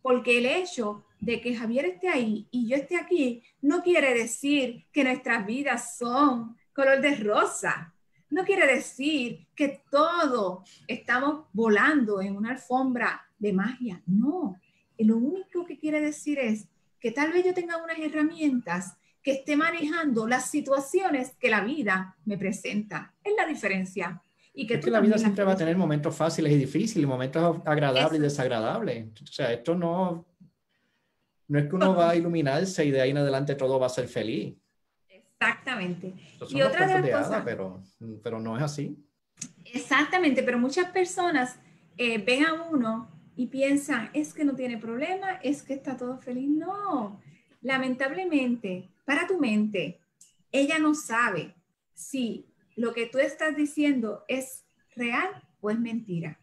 Porque 0.02 0.40
el 0.40 0.48
hecho 0.48 1.06
de 1.20 1.40
que 1.40 1.56
Javier 1.56 1.86
esté 1.86 2.08
ahí 2.08 2.48
y 2.50 2.68
yo 2.68 2.76
esté 2.76 2.98
aquí 2.98 3.44
no 3.62 3.84
quiere 3.84 4.16
decir 4.16 4.88
que 4.92 5.04
nuestras 5.04 5.46
vidas 5.46 6.00
son 6.00 6.58
color 6.74 7.00
de 7.00 7.16
rosa. 7.18 7.94
No 8.32 8.44
quiere 8.44 8.66
decir 8.66 9.46
que 9.56 9.84
todo 9.92 10.64
estamos 10.88 11.46
volando 11.54 12.22
en 12.22 12.36
una 12.36 12.54
alfombra 12.54 13.22
de 13.38 13.54
magia. 13.54 14.02
No, 14.08 14.60
lo 14.98 15.18
único 15.18 15.64
que 15.64 15.78
quiere 15.78 16.02
decir 16.02 16.40
es 16.40 16.66
que 17.00 17.12
tal 17.12 17.32
vez 17.32 17.46
yo 17.46 17.54
tenga 17.54 17.78
unas 17.78 18.00
herramientas 18.00 18.98
que 19.22 19.34
esté 19.34 19.56
manejando 19.56 20.28
las 20.28 20.50
situaciones 20.50 21.36
que 21.40 21.52
la 21.52 21.64
vida 21.64 22.18
me 22.26 22.40
presenta. 22.40 23.14
Es 23.24 23.34
la 23.38 23.46
diferencia. 23.46 24.24
Y 24.54 24.68
que, 24.68 24.82
la 24.92 25.00
vida 25.00 25.18
siempre 25.18 25.46
va 25.46 25.54
a 25.54 25.58
tener 25.58 25.78
momentos 25.78 26.16
fáciles 26.16 26.52
y 26.52 26.58
difíciles, 26.58 27.08
momentos 27.08 27.62
agradables 27.66 28.20
y 28.20 28.24
desagradables. 28.24 29.08
O 29.22 29.28
sea, 29.28 29.54
esto 29.54 29.76
no, 29.76 30.26
no 31.48 31.60
es 31.60 31.68
que 31.68 31.76
uno 31.76 31.96
va 31.96 32.10
a 32.10 32.16
iluminarse 32.16 32.86
y 32.86 32.92
de 32.92 33.02
ahí 33.02 33.12
en 33.12 33.18
adelante 33.18 33.56
todo 33.56 33.80
va 33.80 33.86
a 33.86 33.90
ser 33.90 34.08
feliz. 34.08 34.56
Exactamente. 35.08 36.14
y 36.50 36.62
otra 36.62 36.86
de 36.86 37.10
las 37.10 37.24
cosas, 37.24 37.42
pero, 37.46 37.82
pero 38.22 38.40
no 38.40 38.58
es 38.58 38.64
así. 38.64 38.98
Exactamente, 39.66 40.44
pero 40.44 40.60
muchas 40.60 40.92
personas 40.92 41.58
eh, 41.98 42.18
ven 42.18 42.46
a 42.46 42.54
uno 42.54 43.10
y 43.36 43.48
piensan, 43.48 44.10
es 44.14 44.34
que 44.34 44.44
no 44.44 44.54
tiene 44.54 44.78
problema, 44.78 45.40
es 45.42 45.64
que 45.64 45.74
está 45.74 45.98
todo 45.98 46.18
feliz. 46.18 46.49
No, 46.49 47.20
lamentablemente, 47.62 48.89
para 49.06 49.26
tu 49.26 49.39
mente, 49.39 49.99
ella 50.52 50.78
no 50.78 50.93
sabe 50.93 51.56
si 51.93 52.51
lo 52.82 52.94
que 52.94 53.06
tú 53.06 53.20
estás 53.20 53.56
diciendo 53.56 54.26
es 54.28 54.66
real 54.96 55.30
o 55.62 55.70
es 55.70 55.80
mentira. 55.80 56.40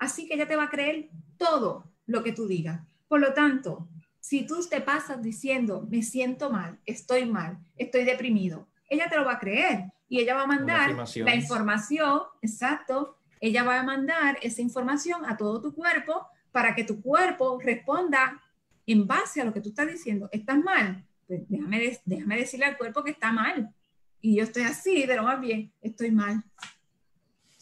Así 0.00 0.26
que 0.26 0.34
ella 0.34 0.48
te 0.48 0.56
va 0.56 0.64
a 0.64 0.70
creer 0.70 1.10
todo 1.38 1.84
lo 2.06 2.24
que 2.24 2.32
tú 2.32 2.48
digas. 2.48 2.80
Por 3.06 3.20
lo 3.20 3.32
tanto, 3.34 3.88
si 4.18 4.44
tú 4.44 4.66
te 4.68 4.80
pasas 4.80 5.22
diciendo, 5.22 5.86
me 5.88 6.02
siento 6.02 6.50
mal, 6.50 6.80
estoy 6.86 7.24
mal, 7.24 7.58
estoy 7.76 8.02
deprimido, 8.02 8.66
ella 8.90 9.08
te 9.08 9.16
lo 9.16 9.24
va 9.24 9.34
a 9.34 9.38
creer 9.38 9.84
y 10.08 10.18
ella 10.18 10.34
va 10.34 10.42
a 10.42 10.46
mandar 10.48 10.92
la 11.14 11.34
información, 11.36 12.22
exacto, 12.42 13.16
ella 13.40 13.62
va 13.62 13.78
a 13.78 13.84
mandar 13.84 14.38
esa 14.42 14.62
información 14.62 15.24
a 15.24 15.36
todo 15.36 15.62
tu 15.62 15.72
cuerpo 15.72 16.26
para 16.50 16.74
que 16.74 16.82
tu 16.82 17.00
cuerpo 17.00 17.60
responda 17.62 18.42
en 18.86 19.06
base 19.06 19.40
a 19.40 19.44
lo 19.44 19.52
que 19.52 19.60
tú 19.60 19.68
estás 19.68 19.86
diciendo. 19.86 20.28
¿Estás 20.32 20.58
mal? 20.58 21.06
Pues 21.28 21.48
déjame, 21.48 22.00
déjame 22.04 22.38
decirle 22.38 22.66
al 22.66 22.76
cuerpo 22.76 23.04
que 23.04 23.12
está 23.12 23.30
mal. 23.30 23.72
Y 24.20 24.36
yo 24.36 24.44
estoy 24.44 24.64
así, 24.64 25.06
de 25.06 25.16
lo 25.16 25.22
más 25.22 25.40
bien, 25.40 25.72
estoy 25.80 26.10
mal. 26.10 26.42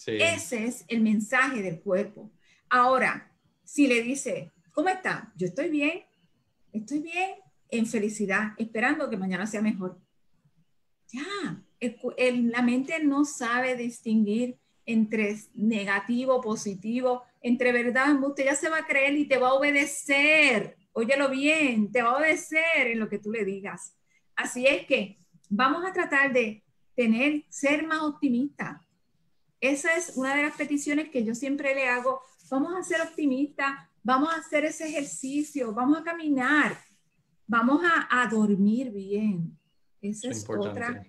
Ese 0.07 0.67
es 0.67 0.85
el 0.89 1.01
mensaje 1.01 1.63
del 1.63 1.81
cuerpo. 1.81 2.31
Ahora, 2.69 3.33
si 3.65 3.87
le 3.87 4.03
dice, 4.03 4.53
¿cómo 4.73 4.89
está? 4.89 5.33
Yo 5.37 5.47
estoy 5.47 5.71
bien, 5.71 6.05
estoy 6.73 7.01
bien, 7.01 7.31
en 7.71 7.87
felicidad, 7.87 8.53
esperando 8.59 9.11
que 9.11 9.17
mañana 9.17 9.47
sea 9.47 9.63
mejor. 9.63 9.99
Ya, 11.09 11.63
la 11.81 12.63
mente 12.63 13.03
no 13.03 13.25
sabe 13.25 13.77
distinguir 13.77 14.59
entre 14.87 15.37
negativo, 15.55 16.41
positivo, 16.41 17.23
entre 17.41 17.73
verdad, 17.73 18.23
usted 18.23 18.45
ya 18.45 18.55
se 18.55 18.69
va 18.69 18.79
a 18.79 18.87
creer 18.87 19.17
y 19.17 19.27
te 19.27 19.39
va 19.39 19.49
a 19.49 19.55
obedecer. 19.55 20.77
Óyelo 20.93 21.31
bien, 21.31 21.91
te 21.91 22.03
va 22.03 22.11
a 22.11 22.17
obedecer 22.19 22.87
en 22.87 23.01
lo 23.01 23.09
que 23.09 23.19
tú 23.19 23.33
le 23.33 23.45
digas. 23.45 23.97
Así 24.37 24.67
es 24.67 24.87
que 24.87 25.19
vamos 25.49 25.85
a 25.85 25.93
tratar 25.93 26.33
de 26.33 26.63
tener, 26.95 27.45
ser 27.49 27.87
más 27.87 28.03
optimistas. 28.03 28.81
Esa 29.61 29.97
es 29.97 30.17
una 30.17 30.35
de 30.35 30.43
las 30.43 30.57
peticiones 30.57 31.09
que 31.09 31.25
yo 31.25 31.35
siempre 31.35 31.75
le 31.75 31.89
hago. 31.89 32.21
Vamos 32.51 32.75
a 32.75 32.83
ser 32.83 33.01
optimistas, 33.01 33.73
vamos 34.03 34.33
a 34.33 34.37
hacer 34.37 34.65
ese 34.65 34.89
ejercicio, 34.89 35.73
vamos 35.73 35.99
a 35.99 36.05
caminar, 36.05 36.77
vamos 37.47 37.83
a, 38.11 38.27
dormir 38.29 38.93
bien. 38.93 39.59
Esa 40.03 40.29
es, 40.29 40.45
otra, 40.49 41.03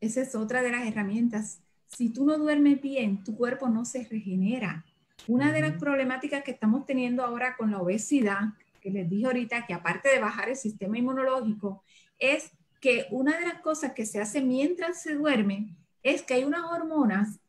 esa 0.00 0.20
es 0.20 0.34
otra 0.34 0.62
de 0.62 0.70
las 0.70 0.86
herramientas. 0.86 1.62
Si 1.86 2.10
tú 2.10 2.26
no 2.26 2.36
duermes 2.36 2.80
bien, 2.82 3.24
tu 3.24 3.34
cuerpo 3.36 3.68
no 3.68 3.84
se 3.84 4.04
regenera. 4.04 4.84
Una 5.26 5.52
de 5.52 5.62
las 5.62 5.78
problemáticas 5.78 6.44
que 6.44 6.50
estamos 6.50 6.84
teniendo 6.84 7.24
ahora 7.24 7.56
con 7.56 7.70
la 7.70 7.80
obesidad, 7.80 8.54
que 8.80 8.90
les 8.90 9.08
dije 9.08 9.26
ahorita, 9.26 9.66
que 9.66 9.74
aparte 9.74 10.10
de 10.10 10.20
bajar 10.20 10.50
el 10.50 10.56
sistema 10.56 10.98
inmunológico, 10.98 11.82
es 12.18 12.52
que 12.80 13.06
una 13.10 13.38
de 13.38 13.46
las 13.46 13.60
cosas 13.60 13.92
que 13.92 14.06
se 14.06 14.20
hace 14.20 14.40
mientras 14.40 15.02
se 15.02 15.14
duerme 15.14 15.76
es 16.02 16.22
que 16.22 16.34
hay 16.34 16.44
unas 16.44 16.64
hormonas 16.64 17.40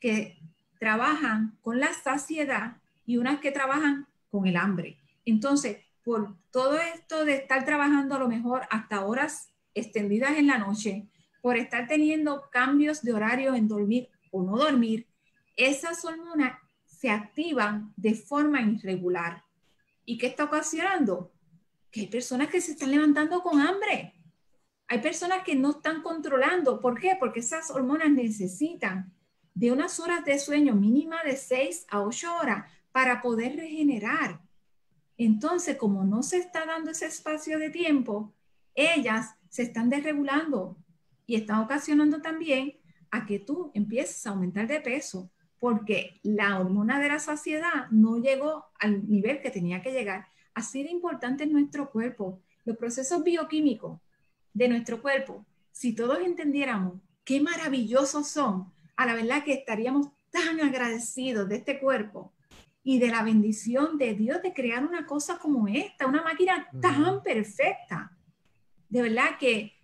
que 0.00 0.38
trabajan 0.78 1.58
con 1.62 1.80
la 1.80 1.92
saciedad 1.92 2.76
y 3.04 3.16
unas 3.16 3.40
que 3.40 3.52
trabajan 3.52 4.06
con 4.30 4.46
el 4.46 4.56
hambre. 4.56 4.98
Entonces, 5.24 5.78
por 6.04 6.36
todo 6.50 6.78
esto 6.78 7.24
de 7.24 7.34
estar 7.34 7.64
trabajando 7.64 8.14
a 8.14 8.18
lo 8.18 8.28
mejor 8.28 8.62
hasta 8.70 9.04
horas 9.04 9.50
extendidas 9.74 10.38
en 10.38 10.46
la 10.46 10.58
noche, 10.58 11.06
por 11.42 11.56
estar 11.56 11.86
teniendo 11.86 12.48
cambios 12.50 13.02
de 13.02 13.12
horario 13.12 13.54
en 13.54 13.68
dormir 13.68 14.08
o 14.30 14.42
no 14.42 14.56
dormir, 14.56 15.06
esas 15.56 16.04
hormonas 16.04 16.58
se 16.86 17.10
activan 17.10 17.92
de 17.96 18.14
forma 18.14 18.60
irregular. 18.62 19.44
¿Y 20.04 20.18
qué 20.18 20.28
está 20.28 20.44
ocasionando? 20.44 21.32
Que 21.90 22.00
hay 22.00 22.06
personas 22.06 22.48
que 22.48 22.60
se 22.60 22.72
están 22.72 22.90
levantando 22.90 23.42
con 23.42 23.60
hambre. 23.60 24.14
Hay 24.88 25.00
personas 25.00 25.44
que 25.44 25.54
no 25.54 25.70
están 25.72 26.02
controlando. 26.02 26.80
¿Por 26.80 26.98
qué? 26.98 27.16
Porque 27.20 27.40
esas 27.40 27.70
hormonas 27.70 28.10
necesitan 28.10 29.12
de 29.54 29.70
unas 29.70 30.00
horas 30.00 30.24
de 30.24 30.38
sueño 30.38 30.74
mínima 30.74 31.22
de 31.22 31.36
6 31.36 31.86
a 31.90 32.00
8 32.02 32.36
horas 32.36 32.70
para 32.90 33.20
poder 33.20 33.56
regenerar. 33.56 34.40
Entonces, 35.18 35.76
como 35.76 36.04
no 36.04 36.22
se 36.22 36.38
está 36.38 36.64
dando 36.64 36.90
ese 36.90 37.06
espacio 37.06 37.58
de 37.58 37.68
tiempo, 37.68 38.32
ellas 38.74 39.34
se 39.50 39.62
están 39.62 39.90
desregulando 39.90 40.78
y 41.26 41.36
están 41.36 41.60
ocasionando 41.60 42.22
también 42.22 42.78
a 43.10 43.26
que 43.26 43.38
tú 43.38 43.70
empieces 43.74 44.26
a 44.26 44.30
aumentar 44.30 44.66
de 44.66 44.80
peso 44.80 45.30
porque 45.58 46.20
la 46.22 46.58
hormona 46.60 47.00
de 47.00 47.08
la 47.08 47.18
saciedad 47.18 47.90
no 47.90 48.18
llegó 48.18 48.66
al 48.78 49.08
nivel 49.08 49.40
que 49.42 49.50
tenía 49.50 49.82
que 49.82 49.92
llegar. 49.92 50.28
Así 50.54 50.82
de 50.82 50.90
importante 50.90 51.44
es 51.44 51.50
nuestro 51.50 51.90
cuerpo, 51.90 52.40
los 52.64 52.76
procesos 52.76 53.22
bioquímicos 53.24 54.00
de 54.54 54.68
nuestro 54.68 55.00
cuerpo. 55.00 55.44
Si 55.72 55.94
todos 55.94 56.18
entendiéramos 56.20 57.00
qué 57.24 57.40
maravillosos 57.40 58.28
son, 58.28 58.72
a 58.96 59.06
la 59.06 59.14
verdad 59.14 59.44
que 59.44 59.52
estaríamos 59.52 60.08
tan 60.30 60.60
agradecidos 60.60 61.48
de 61.48 61.56
este 61.56 61.78
cuerpo 61.78 62.32
y 62.82 62.98
de 62.98 63.08
la 63.08 63.22
bendición 63.22 63.98
de 63.98 64.14
Dios 64.14 64.42
de 64.42 64.52
crear 64.52 64.84
una 64.84 65.06
cosa 65.06 65.38
como 65.38 65.68
esta, 65.68 66.06
una 66.06 66.22
máquina 66.22 66.68
tan 66.80 67.22
perfecta. 67.22 68.16
De 68.88 69.02
verdad 69.02 69.38
que 69.38 69.74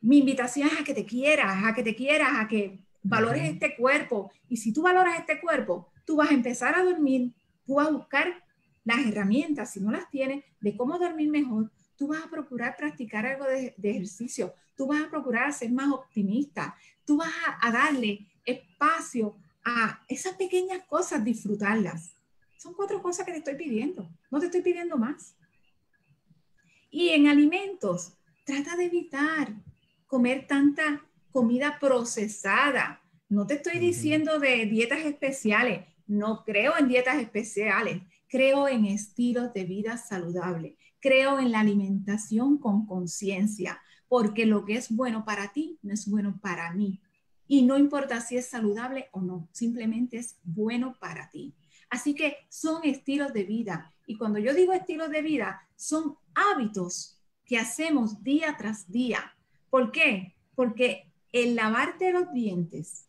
mi 0.00 0.18
invitación 0.18 0.68
es 0.68 0.80
a 0.80 0.84
que 0.84 0.94
te 0.94 1.06
quieras, 1.06 1.64
a 1.64 1.74
que 1.74 1.82
te 1.82 1.94
quieras, 1.94 2.30
a 2.34 2.48
que 2.48 2.80
valores 3.02 3.44
este 3.44 3.76
cuerpo. 3.76 4.30
Y 4.48 4.56
si 4.56 4.72
tú 4.72 4.82
valoras 4.82 5.18
este 5.18 5.40
cuerpo, 5.40 5.92
tú 6.04 6.16
vas 6.16 6.30
a 6.30 6.34
empezar 6.34 6.74
a 6.74 6.82
dormir, 6.82 7.32
tú 7.64 7.74
vas 7.74 7.88
a 7.88 7.92
buscar 7.92 8.42
las 8.84 9.06
herramientas, 9.06 9.72
si 9.72 9.80
no 9.80 9.90
las 9.90 10.08
tienes, 10.10 10.44
de 10.60 10.76
cómo 10.76 10.98
dormir 10.98 11.30
mejor. 11.30 11.70
Tú 12.00 12.06
vas 12.06 12.24
a 12.24 12.30
procurar 12.30 12.78
practicar 12.78 13.26
algo 13.26 13.44
de, 13.44 13.74
ejercicio, 13.82 14.54
tú 14.74 14.86
vas 14.86 15.02
a 15.02 15.10
procurar 15.10 15.52
ser 15.52 15.70
más 15.70 15.92
optimista, 15.92 16.74
tú 17.04 17.18
vas 17.18 17.28
a 17.60 17.70
darle 17.70 18.26
espacio 18.46 19.36
a 19.62 20.02
esas 20.08 20.34
pequeñas 20.36 20.82
cosas, 20.86 21.22
disfrutarlas. 21.22 22.16
Son 22.56 22.72
cuatro 22.72 23.02
cosas 23.02 23.26
que 23.26 23.32
te 23.32 23.38
estoy 23.40 23.56
pidiendo, 23.56 24.08
no 24.30 24.40
te 24.40 24.46
estoy 24.46 24.62
pidiendo 24.62 24.96
más. 24.96 25.36
Y 26.90 27.10
en 27.10 27.28
alimentos, 27.28 28.14
trata 28.44 28.76
de 28.76 28.86
evitar 28.86 29.52
comer 30.06 30.46
tanta 30.46 31.04
comida 31.30 31.78
procesada. 31.78 33.02
No 33.28 33.46
te 33.46 33.56
estoy 33.56 33.78
diciendo 33.78 34.38
de 34.38 34.64
dietas 34.64 35.00
especiales, 35.00 35.84
no 36.06 36.44
creo 36.44 36.78
en 36.78 36.88
dietas 36.88 37.20
especiales, 37.20 38.00
creo 38.26 38.68
en 38.68 38.86
estilos 38.86 39.52
de 39.52 39.64
vida 39.64 39.98
saludable, 39.98 40.78
creo 41.00 41.38
en 41.38 41.52
la 41.52 41.60
alimentación 41.60 42.58
con 42.58 42.86
conciencia, 42.86 43.80
porque 44.08 44.46
lo 44.46 44.64
que 44.64 44.74
es 44.74 44.90
bueno 44.94 45.24
para 45.24 45.52
ti 45.52 45.78
no 45.82 45.92
es 45.92 46.08
bueno 46.08 46.38
para 46.40 46.72
mí. 46.72 47.00
Y 47.48 47.62
no 47.62 47.76
importa 47.76 48.20
si 48.20 48.36
es 48.36 48.46
saludable 48.46 49.08
o 49.12 49.20
no, 49.20 49.48
simplemente 49.52 50.18
es 50.18 50.38
bueno 50.44 50.96
para 51.00 51.30
ti. 51.30 51.54
Así 51.88 52.14
que 52.14 52.36
son 52.48 52.84
estilos 52.84 53.32
de 53.32 53.44
vida. 53.44 53.92
Y 54.06 54.16
cuando 54.16 54.38
yo 54.38 54.54
digo 54.54 54.72
estilos 54.72 55.10
de 55.10 55.22
vida, 55.22 55.66
son 55.74 56.16
hábitos 56.34 57.18
que 57.44 57.58
hacemos 57.58 58.22
día 58.22 58.56
tras 58.56 58.90
día. 58.90 59.34
¿Por 59.70 59.90
qué? 59.90 60.36
Porque 60.54 61.10
el 61.32 61.56
lavarte 61.56 62.12
los 62.12 62.32
dientes 62.32 63.08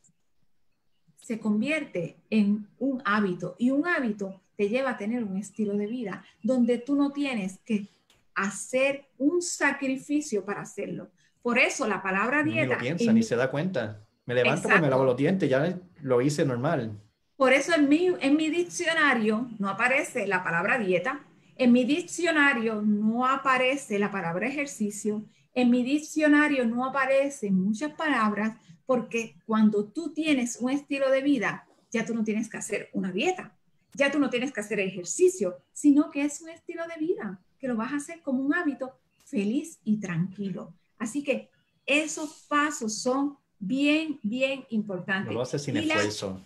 se 1.22 1.40
convierte 1.40 2.18
en 2.30 2.68
un 2.80 3.02
hábito 3.06 3.56
y 3.60 3.70
un 3.70 3.86
hábito 3.86 4.42
te 4.62 4.70
lleva 4.70 4.92
a 4.92 4.98
tener 4.98 5.24
un 5.24 5.38
estilo 5.38 5.76
de 5.76 5.88
vida 5.88 6.24
donde 6.44 6.78
tú 6.78 6.94
no 6.94 7.12
tienes 7.12 7.58
que 7.66 7.88
hacer 8.36 9.08
un 9.18 9.42
sacrificio 9.42 10.46
para 10.46 10.62
hacerlo. 10.62 11.10
Por 11.42 11.58
eso 11.58 11.88
la 11.88 12.04
palabra 12.04 12.44
dieta... 12.44 12.68
Ni 12.68 12.74
lo 12.74 12.78
piensa, 12.78 13.12
ni 13.12 13.24
se 13.24 13.36
da 13.36 13.50
cuenta. 13.50 14.06
Me 14.28 14.36
levanto 14.36 14.70
y 14.70 14.80
me 14.80 14.88
lavo 14.88 15.04
los 15.04 15.18
dientes, 15.18 15.50
ya 15.50 15.80
lo 16.04 16.22
hice 16.22 16.46
normal. 16.46 16.96
Por 17.38 17.54
eso 17.54 17.74
en 17.74 17.90
mi, 17.90 18.14
en 18.20 18.36
mi 18.36 18.52
diccionario 18.52 19.50
no 19.58 19.68
aparece 19.68 20.28
la 20.28 20.44
palabra 20.44 20.78
dieta, 20.78 21.26
en 21.56 21.72
mi 21.72 21.84
diccionario 21.84 22.84
no 22.84 23.26
aparece 23.26 23.98
la 23.98 24.12
palabra 24.12 24.48
ejercicio, 24.48 25.26
en 25.56 25.72
mi 25.72 25.82
diccionario 25.82 26.68
no 26.68 26.86
aparecen 26.86 27.56
muchas 27.56 27.94
palabras 27.94 28.58
porque 28.86 29.38
cuando 29.48 29.86
tú 29.86 30.14
tienes 30.14 30.58
un 30.58 30.70
estilo 30.70 31.10
de 31.10 31.24
vida, 31.24 31.68
ya 31.92 32.06
tú 32.06 32.14
no 32.14 32.24
tienes 32.24 32.48
que 32.48 32.58
hacer 32.58 32.92
una 32.94 33.12
dieta, 33.12 33.56
ya 33.94 34.12
tú 34.12 34.20
no 34.20 34.30
tienes 34.30 34.52
que 34.52 34.60
hacer 34.62 34.80
ejercicio, 34.80 35.58
sino 35.74 36.12
que 36.12 36.24
es 36.24 36.42
un 36.42 36.50
estilo 36.50 36.84
de 36.88 37.06
vida 37.06 37.40
que 37.60 37.68
lo 37.68 37.76
vas 37.76 37.94
a 37.94 37.98
hacer 37.98 38.22
como 38.22 38.44
un 38.44 38.54
hábito 38.54 38.98
feliz 39.26 39.80
y 39.84 40.00
tranquilo. 40.00 40.74
Así 40.98 41.24
que 41.24 41.50
esos 41.86 42.46
pasos 42.48 43.02
son 43.02 43.38
bien, 43.60 44.20
bien 44.24 44.66
importantes. 44.70 45.28
No 45.28 45.34
lo 45.34 45.42
haces 45.42 45.62
sin 45.62 45.78
esfuerzo. 45.78 46.44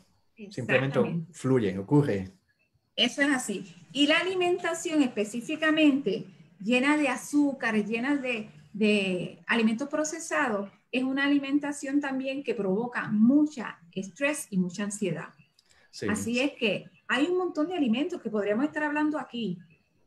Simplemente 0.50 1.00
fluye, 1.32 1.78
ocurre. 1.78 2.32
Eso 2.96 3.22
es 3.22 3.30
así. 3.30 3.74
Y 3.92 4.08
la 4.08 4.20
alimentación 4.20 5.02
específicamente 5.02 6.26
llena 6.62 6.98
de 6.98 7.08
azúcar, 7.08 7.76
llena 7.86 8.18
de, 8.18 8.50
de 8.74 9.40
alimentos 9.48 9.88
procesados, 9.88 10.70
es 10.92 11.04
una 11.04 11.26
alimentación 11.26 12.00
también 12.00 12.44
que 12.44 12.56
provoca 12.56 13.10
mucha 13.10 13.80
estrés 13.94 14.48
y 14.50 14.58
mucha 14.58 14.84
ansiedad. 14.84 15.30
Así 16.10 16.40
es 16.40 16.54
que 16.54 16.90
hay 17.08 17.26
un 17.28 17.38
montón 17.38 17.68
de 17.68 17.76
alimentos 17.76 18.22
que 18.22 18.30
podríamos 18.30 18.66
estar 18.66 18.84
hablando 18.84 19.20
aquí, 19.20 19.60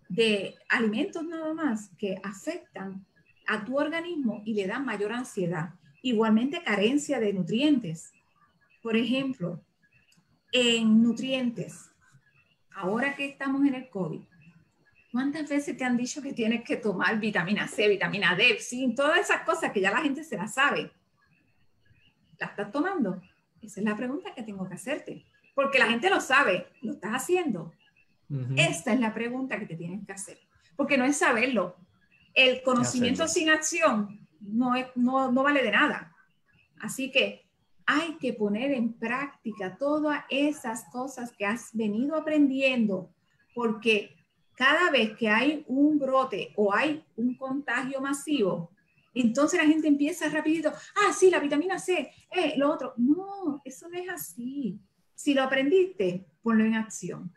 de 0.09 0.57
alimentos 0.68 1.24
nada 1.24 1.53
más 1.55 1.90
que 1.99 2.20
afectan 2.22 3.05
a 3.46 3.64
tu 3.64 3.78
organismo 3.78 4.42
y 4.44 4.55
le 4.55 4.66
dan 4.66 4.84
mayor 4.84 5.12
ansiedad. 5.12 5.74
Igualmente 6.03 6.62
carencia 6.62 7.20
de 7.20 7.32
nutrientes. 7.32 8.12
Por 8.82 8.96
ejemplo, 8.96 9.62
en 10.53 11.03
nutrientes, 11.03 11.90
ahora 12.74 13.14
que 13.16 13.26
estamos 13.26 13.66
en 13.66 13.74
el 13.74 13.88
COVID, 13.88 14.20
¿cuántas 15.12 15.49
veces 15.49 15.76
te 15.76 15.84
han 15.84 15.96
dicho 15.96 16.22
que 16.22 16.32
tienes 16.32 16.64
que 16.64 16.76
tomar 16.76 17.18
vitamina 17.18 17.68
C, 17.68 17.88
vitamina 17.88 18.34
D, 18.34 18.59
zinc, 18.61 18.96
todas 18.96 19.18
esas 19.18 19.42
cosas 19.42 19.72
que 19.72 19.80
ya 19.80 19.90
la 19.90 20.03
gente 20.03 20.24
se 20.24 20.36
las 20.36 20.55
sabe? 20.55 20.90
¿La 22.38 22.46
estás 22.46 22.70
tomando? 22.70 23.20
Esa 23.61 23.80
es 23.80 23.86
la 23.86 23.96
pregunta 23.96 24.32
que 24.34 24.42
tengo 24.42 24.68
que 24.68 24.74
hacerte. 24.74 25.24
Porque 25.59 25.81
la 25.81 25.89
gente 25.89 26.09
lo 26.09 26.21
sabe, 26.21 26.69
¿lo 26.83 26.93
estás 26.93 27.11
haciendo? 27.15 27.73
Esta 28.57 28.93
es 28.93 29.01
la 29.01 29.13
pregunta 29.13 29.59
que 29.59 29.67
te 29.67 29.75
tienes 29.75 30.07
que 30.07 30.13
hacer. 30.13 30.39
Porque 30.77 30.97
no 30.97 31.05
es 31.05 31.17
saberlo. 31.17 31.75
El 32.33 32.63
conocimiento 32.63 33.27
sin 33.27 33.51
acción 33.51 34.25
no, 34.39 34.77
es, 34.77 34.87
no, 34.95 35.33
no 35.33 35.43
vale 35.43 35.65
de 35.65 35.73
nada. 35.73 36.15
Así 36.81 37.11
que 37.11 37.45
hay 37.87 38.19
que 38.19 38.35
poner 38.35 38.71
en 38.71 38.93
práctica 38.93 39.77
todas 39.77 40.23
esas 40.31 40.85
cosas 40.93 41.33
que 41.37 41.45
has 41.45 41.71
venido 41.73 42.15
aprendiendo, 42.15 43.11
porque 43.53 44.15
cada 44.55 44.93
vez 44.93 45.17
que 45.17 45.29
hay 45.29 45.65
un 45.67 45.99
brote 45.99 46.53
o 46.55 46.73
hay 46.73 47.05
un 47.17 47.35
contagio 47.35 48.01
masivo, 48.01 48.71
entonces 49.13 49.61
la 49.61 49.67
gente 49.67 49.89
empieza 49.89 50.29
rapidito, 50.29 50.73
ah, 50.95 51.13
sí, 51.13 51.33
la 51.33 51.41
vitamina 51.41 51.81
C, 51.81 52.13
eh, 52.31 52.55
lo 52.57 52.73
otro. 52.73 52.95
No, 52.97 53.61
eso 53.65 53.89
no 53.89 53.99
es 53.99 54.09
así. 54.09 54.81
Si 55.19 55.35
lo 55.35 55.43
aprendiste, 55.43 56.29
ponlo 56.43 56.64
en 56.64 56.75
acción. 56.75 57.35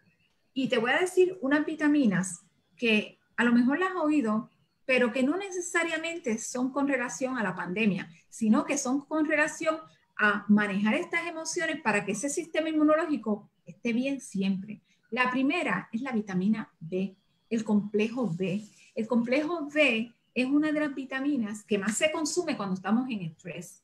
Y 0.53 0.69
te 0.69 0.77
voy 0.77 0.91
a 0.91 0.99
decir 0.99 1.39
unas 1.41 1.65
vitaminas 1.65 2.45
que 2.77 3.17
a 3.35 3.43
lo 3.43 3.53
mejor 3.53 3.79
las 3.79 3.89
has 3.89 3.95
oído, 3.95 4.51
pero 4.85 5.11
que 5.11 5.23
no 5.23 5.35
necesariamente 5.35 6.37
son 6.37 6.71
con 6.71 6.87
relación 6.87 7.39
a 7.39 7.43
la 7.43 7.55
pandemia, 7.55 8.07
sino 8.29 8.65
que 8.65 8.77
son 8.77 9.01
con 9.05 9.25
relación 9.25 9.77
a 10.15 10.45
manejar 10.47 10.93
estas 10.93 11.25
emociones 11.25 11.81
para 11.81 12.05
que 12.05 12.11
ese 12.11 12.29
sistema 12.29 12.69
inmunológico 12.69 13.49
esté 13.65 13.93
bien 13.93 14.21
siempre. 14.21 14.83
La 15.09 15.31
primera 15.31 15.89
es 15.91 16.03
la 16.03 16.11
vitamina 16.11 16.71
B, 16.79 17.17
el 17.49 17.63
complejo 17.63 18.29
B. 18.31 18.63
El 18.93 19.07
complejo 19.07 19.67
B 19.73 20.13
es 20.35 20.45
una 20.45 20.71
de 20.71 20.81
las 20.81 20.93
vitaminas 20.93 21.63
que 21.63 21.79
más 21.79 21.97
se 21.97 22.11
consume 22.11 22.55
cuando 22.55 22.75
estamos 22.75 23.09
en 23.09 23.21
estrés. 23.21 23.83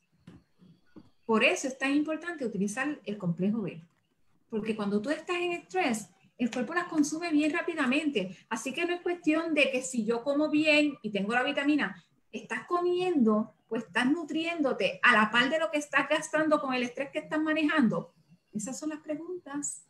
Por 1.27 1.43
eso 1.43 1.67
es 1.67 1.77
tan 1.77 1.93
importante 1.93 2.45
utilizar 2.45 3.01
el 3.03 3.17
complejo 3.17 3.61
B, 3.61 3.83
porque 4.49 4.77
cuando 4.77 5.01
tú 5.01 5.09
estás 5.09 5.35
en 5.35 5.51
estrés, 5.51 6.07
el 6.37 6.49
cuerpo 6.49 6.73
las 6.73 6.87
consume 6.87 7.31
bien 7.31 7.51
rápidamente. 7.51 8.37
Así 8.47 8.73
que 8.73 8.85
no 8.85 8.93
es 8.93 9.01
cuestión 9.01 9.53
de 9.53 9.69
que 9.69 9.81
si 9.81 10.05
yo 10.05 10.23
como 10.23 10.49
bien 10.49 10.97
y 11.01 11.09
tengo 11.09 11.33
la 11.33 11.43
vitamina, 11.43 12.01
estás 12.31 12.65
comiendo, 12.65 13.53
pues 13.67 13.83
estás 13.83 14.09
nutriéndote 14.09 15.01
a 15.03 15.11
la 15.11 15.29
par 15.29 15.49
de 15.49 15.59
lo 15.59 15.69
que 15.69 15.79
estás 15.79 16.07
gastando 16.07 16.61
con 16.61 16.73
el 16.73 16.83
estrés 16.83 17.09
que 17.11 17.19
estás 17.19 17.41
manejando. 17.41 18.13
Esas 18.53 18.79
son 18.79 18.91
las 18.91 18.99
preguntas. 18.99 19.83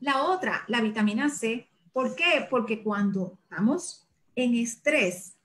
La 0.00 0.24
otra, 0.24 0.64
la 0.68 0.82
vitamina 0.82 1.30
C. 1.30 1.66
¿Por 1.94 2.14
qué? 2.14 2.46
Porque 2.50 2.82
cuando 2.82 3.38
estamos 3.42 4.06
en 4.36 4.54
estrés, 4.54 5.38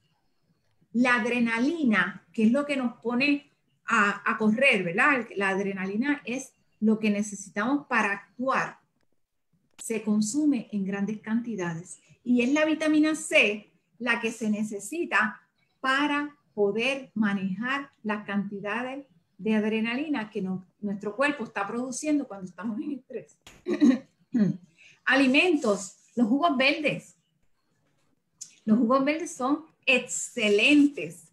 la 0.92 1.16
adrenalina, 1.16 2.28
que 2.34 2.44
es 2.44 2.52
lo 2.52 2.66
que 2.66 2.76
nos 2.76 2.98
pone 2.98 3.49
a, 3.92 4.38
correr, 4.38 4.84
¿verdad? 4.84 5.28
La 5.36 5.50
adrenalina 5.50 6.22
es 6.24 6.54
lo 6.80 7.00
que 7.00 7.10
necesitamos 7.10 7.88
para 7.88 8.12
actuar 8.14 8.78
se 9.84 10.04
consume 10.04 10.70
en 10.72 10.86
grandes 10.86 11.20
cantidades 11.20 12.00
y 12.24 12.42
es 12.42 12.54
la 12.54 12.66
vitamina 12.66 13.16
C 13.16 13.72
la 13.98 14.22
que 14.22 14.32
se 14.32 14.50
necesita 14.50 15.42
para 15.80 16.38
poder 16.54 17.12
manejar 17.16 17.90
las 18.04 18.26
cantidades 18.26 19.08
de 19.38 19.56
adrenalina 19.56 20.30
que 20.30 20.46
nuestro 20.82 21.16
cuerpo 21.16 21.46
está 21.46 21.66
produciendo 21.66 22.28
cuando 22.28 22.46
estamos 22.46 22.80
en 22.82 22.92
estrés. 22.92 23.38
Alimentos, 25.06 25.96
los 26.16 26.28
jugos 26.28 26.56
verdes. 26.58 27.16
Los 28.66 28.78
jugos 28.78 29.04
verdes 29.04 29.34
son 29.34 29.66
excelentes 29.86 31.29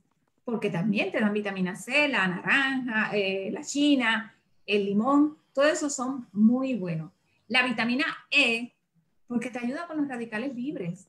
porque 0.47 0.71
también 0.71 1.11
te 1.11 1.19
dan 1.19 1.33
vitamina 1.33 1.75
C, 1.75 2.07
la 2.07 2.29
naranja, 2.29 3.11
eh, 3.13 3.51
la 3.51 3.65
china, 3.65 4.33
el 4.65 4.85
limón, 4.85 5.37
todo 5.53 5.67
eso 5.67 5.91
son 5.91 6.29
muy 6.33 6.77
buenos. 6.77 7.11
La 7.49 7.65
vitamina 7.65 8.05
E, 8.31 8.73
porque 9.27 9.51
te 9.51 9.59
ayuda 9.59 9.89
con 9.89 9.97
los 9.97 10.07
radicales 10.07 10.55
libres, 10.55 11.09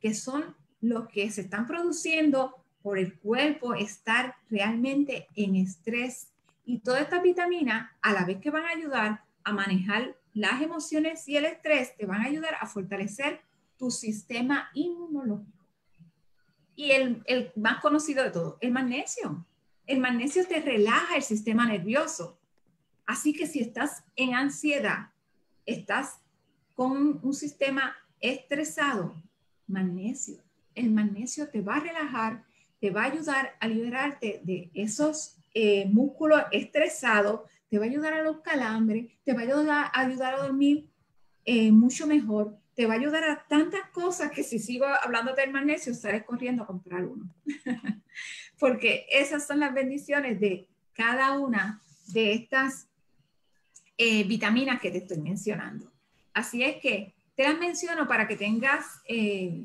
que 0.00 0.14
son 0.14 0.56
los 0.80 1.10
que 1.10 1.30
se 1.30 1.42
están 1.42 1.66
produciendo 1.66 2.56
por 2.80 2.98
el 2.98 3.18
cuerpo 3.18 3.74
estar 3.74 4.36
realmente 4.48 5.26
en 5.36 5.56
estrés. 5.56 6.28
Y 6.64 6.78
todas 6.78 7.02
estas 7.02 7.22
vitaminas, 7.22 7.90
a 8.00 8.14
la 8.14 8.24
vez 8.24 8.38
que 8.40 8.48
van 8.48 8.64
a 8.64 8.70
ayudar 8.70 9.24
a 9.44 9.52
manejar 9.52 10.16
las 10.32 10.62
emociones 10.62 11.28
y 11.28 11.36
el 11.36 11.44
estrés, 11.44 11.94
te 11.98 12.06
van 12.06 12.22
a 12.22 12.28
ayudar 12.28 12.56
a 12.58 12.66
fortalecer 12.66 13.42
tu 13.76 13.90
sistema 13.90 14.70
inmunológico. 14.72 15.59
Y 16.80 16.92
el, 16.92 17.52
más 17.56 17.78
conocido 17.82 18.24
de 18.24 18.30
todo, 18.30 18.56
el 18.62 18.72
magnesio. 18.72 19.44
El 19.86 20.00
magnesio 20.00 20.46
te 20.46 20.62
relaja 20.62 21.14
el 21.14 21.22
sistema 21.22 21.66
nervioso. 21.66 22.38
Así 23.04 23.34
que 23.34 23.46
si 23.46 23.60
estás 23.60 24.02
en 24.16 24.34
ansiedad, 24.34 25.10
estás 25.66 26.20
con 26.74 27.20
un 27.22 27.34
sistema 27.34 27.94
estresado, 28.18 29.14
magnesio. 29.66 30.42
El 30.74 30.90
magnesio 30.90 31.50
te 31.50 31.60
va 31.60 31.76
a 31.76 31.80
relajar, 31.80 32.46
te 32.80 32.90
va 32.90 33.02
a 33.02 33.12
ayudar 33.12 33.58
a 33.60 33.68
liberarte 33.68 34.40
de 34.42 34.70
esos 34.72 35.36
eh, 35.52 35.84
músculos 35.84 36.44
estresados, 36.50 37.42
te 37.68 37.78
va 37.78 37.84
a 37.84 37.88
ayudar 37.88 38.14
a 38.14 38.22
los 38.22 38.40
calambres, 38.40 39.12
te 39.22 39.34
va 39.34 39.40
a 39.40 39.44
ayudar, 39.44 39.90
a, 39.92 40.00
ayudar 40.00 40.32
a 40.32 40.42
dormir 40.44 40.88
eh, 41.44 41.72
mucho 41.72 42.06
mejor, 42.06 42.56
te 42.74 42.86
va 42.86 42.94
a 42.94 42.96
ayudar 42.96 43.24
a 43.24 43.44
tantas 43.48 43.88
cosas 43.90 44.30
que 44.30 44.42
si 44.42 44.58
sigo 44.58 44.86
hablando 44.86 45.34
del 45.34 45.52
magnesio, 45.52 45.92
estaré 45.92 46.24
corriendo 46.24 46.62
a 46.62 46.66
comprar 46.66 47.04
uno. 47.04 47.32
Porque 48.58 49.06
esas 49.10 49.46
son 49.46 49.60
las 49.60 49.74
bendiciones 49.74 50.40
de 50.40 50.66
cada 50.92 51.38
una 51.38 51.80
de 52.08 52.32
estas 52.32 52.88
eh, 53.98 54.24
vitaminas 54.24 54.80
que 54.80 54.90
te 54.90 54.98
estoy 54.98 55.18
mencionando. 55.18 55.90
Así 56.32 56.62
es 56.62 56.76
que 56.76 57.14
te 57.34 57.44
las 57.44 57.58
menciono 57.58 58.06
para 58.06 58.26
que 58.28 58.36
tengas 58.36 59.00
eh, 59.06 59.64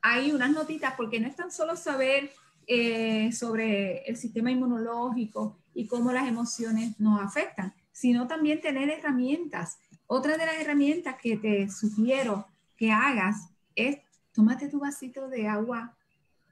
ahí 0.00 0.32
unas 0.32 0.50
notitas, 0.50 0.94
porque 0.96 1.20
no 1.20 1.28
es 1.28 1.36
tan 1.36 1.50
solo 1.50 1.76
saber 1.76 2.30
eh, 2.66 3.32
sobre 3.32 4.02
el 4.04 4.16
sistema 4.16 4.50
inmunológico 4.50 5.58
y 5.74 5.86
cómo 5.86 6.12
las 6.12 6.28
emociones 6.28 6.98
nos 7.00 7.20
afectan, 7.20 7.72
sino 7.92 8.26
también 8.26 8.60
tener 8.60 8.88
herramientas. 8.88 9.78
Otra 10.14 10.36
de 10.36 10.44
las 10.44 10.60
herramientas 10.60 11.16
que 11.22 11.38
te 11.38 11.70
sugiero 11.70 12.46
que 12.76 12.92
hagas 12.92 13.48
es 13.74 13.96
tómate 14.34 14.68
tu 14.68 14.78
vasito 14.78 15.26
de 15.26 15.48
agua 15.48 15.96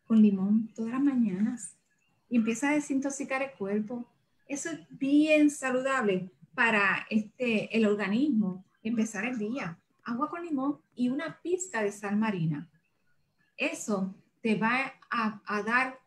con 0.07 0.23
limón 0.23 0.73
todas 0.75 0.93
las 0.93 1.03
mañanas 1.03 1.77
y 2.31 2.37
empieza 2.37 2.71
a 2.71 2.73
desintoxicar 2.73 3.43
el 3.43 3.51
cuerpo. 3.51 4.07
Eso 4.49 4.71
es 4.71 4.79
bien 4.89 5.51
saludable 5.51 6.31
para 6.55 7.07
este, 7.11 7.77
el 7.77 7.85
organismo 7.85 8.65
empezar 8.83 9.27
el 9.27 9.37
día. 9.37 9.79
Agua 10.05 10.31
con 10.31 10.43
limón 10.43 10.79
y 10.95 11.11
una 11.11 11.39
pizca 11.43 11.83
de 11.83 11.93
sal 11.93 12.17
marina. 12.17 12.67
Eso 13.59 14.15
te 14.41 14.55
va 14.55 14.91
a, 15.11 15.43
a 15.45 15.63
dar 15.63 15.99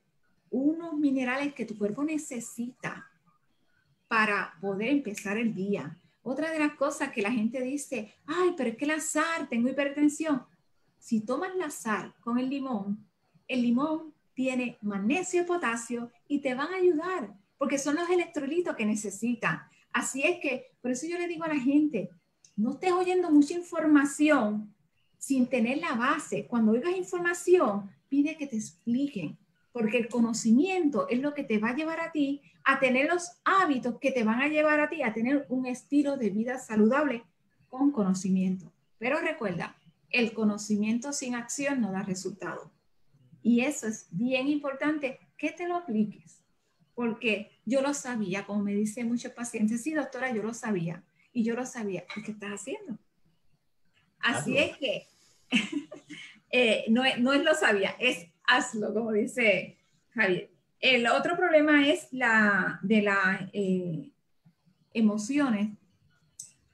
unos 0.49 0.95
minerales 0.95 1.54
que 1.54 1.66
tu 1.66 1.78
cuerpo 1.78 2.04
necesita 2.04 3.08
para 4.08 4.56
poder 4.60 4.89
empezar 4.89 5.38
el 5.38 5.54
día. 5.54 5.99
Otra 6.24 6.52
de 6.52 6.60
las 6.60 6.74
cosas 6.76 7.12
que 7.12 7.22
la 7.22 7.32
gente 7.32 7.62
dice, 7.62 8.14
ay, 8.26 8.54
pero 8.58 8.72
es 8.72 8.78
que 8.78 8.86
la 8.86 9.00
sal, 9.00 9.48
tengo 9.50 9.70
hipertensión. 9.70 10.44
Si 10.98 11.20
tomas 11.22 11.56
la 11.56 11.70
sal 11.70 12.14
con 12.22 12.40
el 12.40 12.50
limón, 12.50 13.06
el 13.48 13.62
limón 13.62 14.14
tiene 14.34 14.78
magnesio 14.82 15.42
y 15.42 15.46
potasio 15.46 16.10
y 16.28 16.40
te 16.40 16.56
van 16.56 16.74
a 16.74 16.78
ayudar 16.78 17.36
porque 17.58 17.78
son 17.78 17.96
los 17.96 18.10
electrolitos 18.10 18.76
que 18.76 18.86
necesitan. 18.86 19.62
Así 19.94 20.24
es 20.24 20.40
que, 20.42 20.72
por 20.82 20.92
eso 20.92 21.08
yo 21.08 21.18
le 21.18 21.28
digo 21.28 21.46
a 21.46 21.48
la 21.48 21.60
gente, 21.60 22.10
no 22.56 22.72
estés 22.72 22.92
oyendo 22.92 23.32
mucha 23.32 23.54
información 23.54 24.74
sin 25.18 25.48
tener 25.48 25.78
la 25.78 25.94
base. 25.94 26.46
Cuando 26.46 26.74
oigas 26.74 26.96
información, 26.98 27.90
pide 28.10 28.36
que 28.36 28.48
te 28.48 28.58
expliquen, 28.58 29.38
porque 29.74 29.98
el 29.98 30.08
conocimiento 30.08 31.10
es 31.10 31.20
lo 31.20 31.34
que 31.34 31.44
te 31.44 31.58
va 31.58 31.72
a 31.72 31.76
llevar 31.76 32.00
a 32.00 32.14
ti 32.14 32.42
a 32.64 32.80
tener 32.80 33.10
los 33.10 33.32
hábitos 33.44 34.00
que 34.00 34.12
te 34.12 34.24
van 34.24 34.42
a 34.42 34.48
llevar 34.48 34.80
a 34.80 34.90
ti 34.90 35.04
a 35.04 35.14
tener 35.14 35.46
un 35.50 35.66
estilo 35.66 36.16
de 36.16 36.30
vida 36.30 36.58
saludable 36.60 37.24
con 37.68 37.92
conocimiento. 37.92 38.72
Pero 38.98 39.20
recuerda, 39.20 39.76
el 40.10 40.32
conocimiento 40.32 41.12
sin 41.12 41.36
acción 41.36 41.82
no 41.82 41.92
da 41.92 42.04
resultado. 42.04 42.72
Y 43.42 43.62
eso 43.62 43.88
es 43.88 44.08
bien 44.12 44.48
importante 44.48 45.20
que 45.38 45.52
te 45.52 45.68
lo 45.68 45.76
apliques 45.76 46.44
porque 46.96 47.52
yo 47.66 47.82
lo 47.82 47.94
sabía, 47.94 48.46
como 48.46 48.64
me 48.64 48.74
dicen 48.74 49.08
muchos 49.08 49.32
pacientes, 49.32 49.82
sí, 49.82 49.94
doctora, 49.94 50.32
yo 50.32 50.44
lo 50.44 50.54
sabía, 50.54 51.04
y 51.32 51.44
yo 51.44 51.56
lo 51.56 51.66
sabía, 51.66 52.06
¿qué 52.24 52.32
estás 52.32 52.52
haciendo? 52.52 52.98
Así 54.20 54.58
es 54.58 54.78
que 54.78 55.08
eh, 56.52 56.86
no, 56.90 57.04
no, 57.20 57.34
es 57.34 57.44
lo 57.44 57.56
sabía, 57.56 57.96
es 58.00 58.28
hazlo, 58.56 58.93
como 58.93 59.12
dice 59.12 59.78
Javier. 60.14 60.49
El 60.80 61.08
otro 61.08 61.38
problema 61.38 61.88
es 61.88 62.08
la 62.12 62.80
de 62.82 63.01
las 63.01 63.41
eh, 63.54 64.12
emociones 64.93 65.78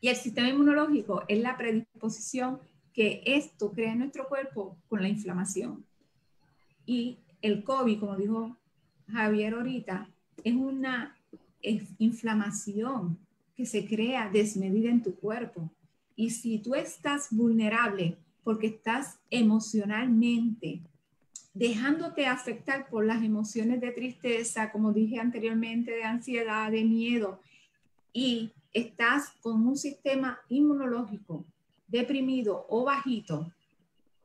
y 0.02 0.08
el 0.08 0.16
sistema 0.16 0.50
inmunológico 0.50 1.24
es 1.28 1.40
la 1.40 1.58
predisposición 1.58 2.60
que 2.94 3.22
esto 3.26 3.72
crea 3.72 3.94
en 3.94 4.00
nuestro 4.00 4.28
cuerpo 4.28 4.78
con 4.88 5.02
la 5.02 5.10
inflamación. 5.10 5.86
Y 6.86 7.20
el 7.42 7.64
COVID, 7.64 8.00
como 8.00 8.16
dijo 8.16 8.58
Javier 9.12 9.54
ahorita, 9.54 10.10
es 10.44 10.54
una 10.56 11.16
inflamación 11.62 13.20
que 13.56 13.66
se 13.66 13.86
crea 13.86 14.30
desmedida 14.30 14.90
en 14.90 15.04
tu 15.04 15.16
cuerpo. 15.16 15.70
Y 16.16 16.32
si 16.32 16.60
tú 16.60 16.76
estás 16.76 17.28
vulnerable 17.30 18.18
porque 18.44 18.68
estás 18.68 19.20
emocionalmente 19.30 20.82
dejándote 21.54 22.28
afectar 22.28 22.90
por 22.90 23.06
las 23.06 23.24
emociones 23.24 23.82
de 23.82 23.92
tristeza, 23.92 24.72
como 24.72 24.94
dije 24.94 25.20
anteriormente, 25.20 25.92
de 25.92 26.04
ansiedad, 26.04 26.72
de 26.72 26.84
miedo, 26.84 27.40
y 28.14 28.52
estás 28.74 29.32
con 29.42 29.68
un 29.68 29.78
sistema 29.78 30.40
inmunológico 30.50 31.46
deprimido 31.88 32.66
o 32.70 32.86
bajito, 32.86 33.52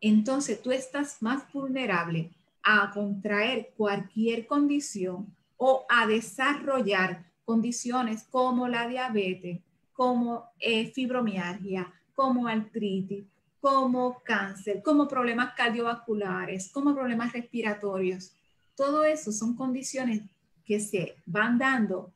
entonces 0.01 0.61
tú 0.63 0.71
estás 0.71 1.23
más 1.23 1.51
vulnerable 1.53 2.31
a 2.63 2.91
contraer 2.93 3.73
cualquier 3.77 4.47
condición 4.47 5.27
o 5.57 5.87
a 5.89 6.07
desarrollar 6.07 7.25
condiciones 7.45 8.25
como 8.31 8.69
la 8.69 8.87
diabetes, 8.87 9.61
como 9.93 10.45
eh, 10.61 10.91
fibromialgia, 10.93 11.93
como 12.15 12.49
artritis, 12.49 13.25
como 13.65 14.21
cáncer, 14.23 14.83
como 14.83 15.09
problemas 15.09 15.55
cardiovasculares, 15.55 16.71
como 16.71 16.95
problemas 16.95 17.33
respiratorios. 17.33 18.37
Todo 18.77 19.05
eso 19.05 19.33
son 19.33 19.57
condiciones 19.57 20.21
que 20.67 20.81
se 20.81 21.17
van 21.25 21.57
dando 21.57 22.13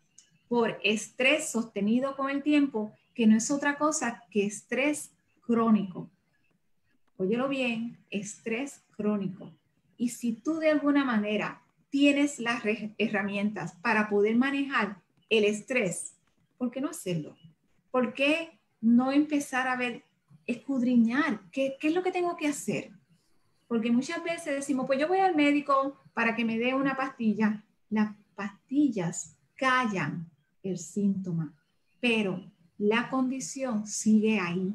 por 0.47 0.79
estrés 0.85 1.49
sostenido 1.49 2.17
con 2.17 2.29
el 2.29 2.43
tiempo, 2.43 2.93
que 3.15 3.27
no 3.27 3.35
es 3.35 3.51
otra 3.51 3.79
cosa 3.79 4.25
que 4.31 4.45
estrés 4.45 5.11
crónico. 5.41 6.11
Óyelo 7.17 7.49
bien, 7.49 7.97
estrés 8.11 8.83
crónico. 8.95 9.51
Y 9.97 10.11
si 10.11 10.35
tú 10.35 10.59
de 10.59 10.69
alguna 10.69 11.03
manera 11.03 11.63
tienes 11.89 12.39
las 12.39 12.63
herramientas 12.99 13.73
para 13.81 14.11
poder 14.11 14.37
manejar 14.37 15.01
el 15.31 15.47
estrés, 15.47 16.13
¿por 16.59 16.71
qué 16.71 16.83
no 16.83 16.91
hacerlo? 16.91 17.35
¿Por 17.91 18.13
qué 18.13 18.51
no 18.83 19.13
empezar 19.13 19.67
a 19.67 19.77
ver, 19.77 20.03
escudriñar 20.49 21.43
qué, 21.53 21.77
qué 21.79 21.89
es 21.89 21.95
lo 21.95 22.03
que 22.03 22.11
tengo 22.11 22.37
que 22.37 22.49
hacer? 22.49 22.91
Porque 23.69 23.93
muchas 23.93 24.25
veces 24.25 24.55
decimos, 24.55 24.87
pues 24.87 24.99
yo 24.99 25.07
voy 25.07 25.19
al 25.19 25.37
médico 25.37 26.01
para 26.15 26.35
que 26.35 26.45
me 26.45 26.59
dé 26.59 26.75
una 26.75 26.97
pastilla. 26.97 27.63
Las 27.91 28.15
pastillas 28.35 29.37
callan 29.55 30.29
el 30.63 30.79
síntoma, 30.79 31.55
pero 32.01 32.43
la 32.79 33.11
condición 33.11 33.87
sigue 33.87 34.41
ahí. 34.41 34.75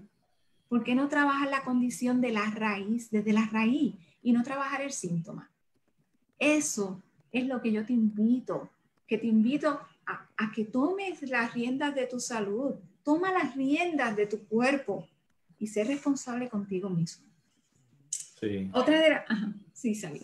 ¿Por 0.69 0.83
qué 0.83 0.93
no 0.93 1.09
trabajar 1.09 1.49
la 1.49 1.63
condición 1.63 2.21
de 2.21 2.31
la 2.31 2.49
raíz, 2.51 3.09
desde 3.09 3.33
la 3.33 3.45
raíz, 3.47 3.95
y 4.21 4.31
no 4.31 4.43
trabajar 4.43 4.81
el 4.81 4.91
síntoma? 4.91 5.49
Eso 6.37 7.01
es 7.31 7.47
lo 7.47 7.61
que 7.61 7.71
yo 7.71 7.85
te 7.85 7.93
invito, 7.93 8.69
que 9.07 9.17
te 9.17 9.27
invito 9.27 9.79
a, 10.05 10.29
a 10.37 10.51
que 10.51 10.65
tomes 10.65 11.21
las 11.23 11.53
riendas 11.53 11.95
de 11.95 12.05
tu 12.05 12.19
salud, 12.19 12.75
toma 13.03 13.31
las 13.31 13.55
riendas 13.55 14.15
de 14.15 14.27
tu 14.27 14.45
cuerpo 14.45 15.07
y 15.63 15.67
sé 15.67 15.85
responsable 15.85 16.49
contigo 16.49 16.89
mismo. 16.89 17.25
Sí. 18.09 18.69
Otra 18.73 18.99
de 18.99 19.09
las... 19.11 19.23
sí, 19.71 19.95
salí. 19.95 20.21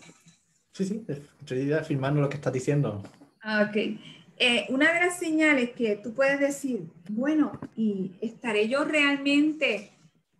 Sí, 0.74 0.84
sí, 0.84 1.06
estoy 1.40 1.72
afirmando 1.72 2.20
lo 2.20 2.28
que 2.28 2.36
estás 2.36 2.52
diciendo. 2.52 3.02
Ah, 3.40 3.66
ok. 3.66 3.76
Eh, 4.36 4.66
una 4.68 4.92
de 4.92 5.00
las 5.00 5.18
señales 5.18 5.70
que 5.70 5.96
tú 5.96 6.12
puedes 6.12 6.38
decir, 6.38 6.90
bueno, 7.08 7.58
¿y 7.74 8.12
estaré 8.20 8.68
yo 8.68 8.84
realmente 8.84 9.92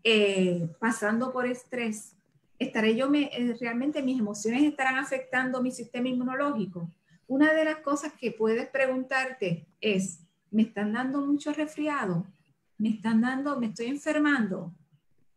eh, 0.05 0.68
pasando 0.78 1.32
por 1.32 1.46
estrés? 1.46 2.14
¿Estaré 2.59 2.94
yo 2.94 3.09
me, 3.09 3.30
eh, 3.32 3.57
realmente 3.59 4.03
mis 4.03 4.20
emociones 4.20 4.62
estarán 4.64 4.96
afectando 4.96 5.62
mi 5.62 5.70
sistema 5.70 6.09
inmunológico? 6.09 6.90
Una 7.26 7.55
de 7.55 7.64
las 7.64 7.76
cosas 7.76 8.12
que 8.12 8.32
puedes 8.32 8.68
preguntarte 8.68 9.66
es, 9.80 10.20
¿me 10.51 10.61
están 10.61 10.92
dando 10.92 11.24
mucho 11.24 11.55
resfriado? 11.55 12.26
¿Me 12.76 12.90
están 12.90 13.22
dando, 13.22 13.59
me 13.59 13.68
estoy 13.68 13.86
enfermando? 13.86 14.74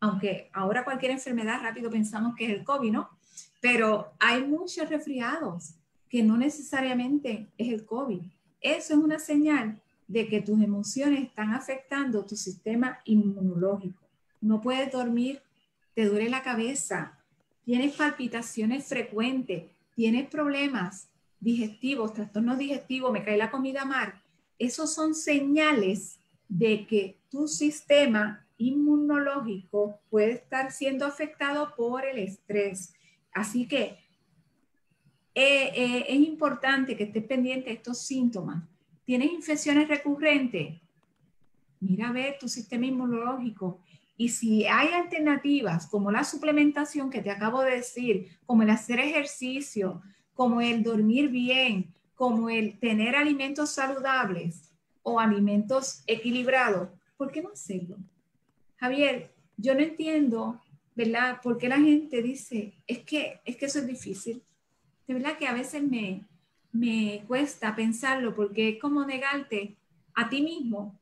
Aunque 0.04 0.50
ahora 0.52 0.84
cualquier 0.84 1.12
enfermedad 1.12 1.62
rápido 1.62 1.90
pensamos 1.90 2.36
que 2.36 2.44
es 2.44 2.50
el 2.50 2.62
COVID, 2.62 2.92
¿no? 2.92 3.08
Pero 3.62 4.12
hay 4.20 4.44
muchos 4.44 4.86
resfriados 4.90 5.76
que 6.10 6.22
no 6.22 6.36
necesariamente 6.36 7.48
es 7.56 7.72
el 7.72 7.86
COVID. 7.86 8.20
Eso 8.60 8.92
es 8.92 8.98
una 8.98 9.18
señal 9.18 9.80
de 10.06 10.28
que 10.28 10.42
tus 10.42 10.62
emociones 10.62 11.22
están 11.22 11.54
afectando 11.54 12.26
tu 12.26 12.36
sistema 12.36 12.98
inmunológico. 13.06 14.02
No 14.42 14.60
puedes 14.60 14.92
dormir, 14.92 15.40
te 15.94 16.04
duele 16.04 16.28
la 16.28 16.42
cabeza, 16.42 17.18
tienes 17.64 17.96
palpitaciones 17.96 18.84
frecuentes, 18.84 19.64
tienes 19.96 20.28
problemas 20.28 21.08
digestivos, 21.40 22.12
trastornos 22.12 22.58
digestivos, 22.58 23.10
me 23.10 23.24
cae 23.24 23.38
la 23.38 23.50
comida 23.50 23.86
mal. 23.86 24.12
Esos 24.58 24.92
son 24.92 25.14
señales 25.14 26.18
de 26.46 26.86
que 26.86 27.16
tu 27.30 27.48
sistema 27.48 28.43
inmunológico 28.58 30.00
puede 30.10 30.32
estar 30.32 30.72
siendo 30.72 31.06
afectado 31.06 31.74
por 31.76 32.04
el 32.04 32.18
estrés. 32.18 32.94
Así 33.32 33.66
que 33.66 33.98
eh, 35.34 35.72
eh, 35.74 36.06
es 36.08 36.16
importante 36.16 36.96
que 36.96 37.04
estés 37.04 37.24
pendiente 37.24 37.70
de 37.70 37.76
estos 37.76 37.98
síntomas. 37.98 38.62
¿Tienes 39.04 39.32
infecciones 39.32 39.88
recurrentes? 39.88 40.80
Mira 41.80 42.08
a 42.08 42.12
ver 42.12 42.38
tu 42.38 42.48
sistema 42.48 42.86
inmunológico. 42.86 43.80
Y 44.16 44.28
si 44.28 44.64
hay 44.66 44.88
alternativas 44.88 45.86
como 45.88 46.12
la 46.12 46.22
suplementación 46.22 47.10
que 47.10 47.20
te 47.20 47.30
acabo 47.30 47.62
de 47.62 47.76
decir, 47.76 48.28
como 48.46 48.62
el 48.62 48.70
hacer 48.70 49.00
ejercicio, 49.00 50.00
como 50.34 50.60
el 50.60 50.82
dormir 50.84 51.28
bien, 51.28 51.92
como 52.14 52.48
el 52.48 52.78
tener 52.78 53.16
alimentos 53.16 53.70
saludables 53.70 54.72
o 55.02 55.18
alimentos 55.18 56.04
equilibrados, 56.06 56.88
¿por 57.16 57.32
qué 57.32 57.42
no 57.42 57.50
hacerlo? 57.50 57.96
Javier, 58.76 59.34
yo 59.56 59.74
no 59.74 59.80
entiendo 59.80 60.60
¿verdad? 60.94 61.40
Porque 61.42 61.68
la 61.68 61.78
gente 61.78 62.22
dice, 62.22 62.74
es 62.86 62.98
que, 63.00 63.40
es 63.44 63.56
que 63.56 63.66
eso 63.66 63.80
es 63.80 63.86
difícil. 63.86 64.42
De 65.06 65.14
verdad 65.14 65.36
que 65.36 65.46
a 65.46 65.52
veces 65.52 65.82
me, 65.82 66.24
me 66.72 67.24
cuesta 67.26 67.74
pensarlo 67.74 68.34
porque 68.34 68.70
es 68.70 68.80
como 68.80 69.04
negarte 69.04 69.76
a 70.14 70.28
ti 70.28 70.42
mismo 70.42 70.98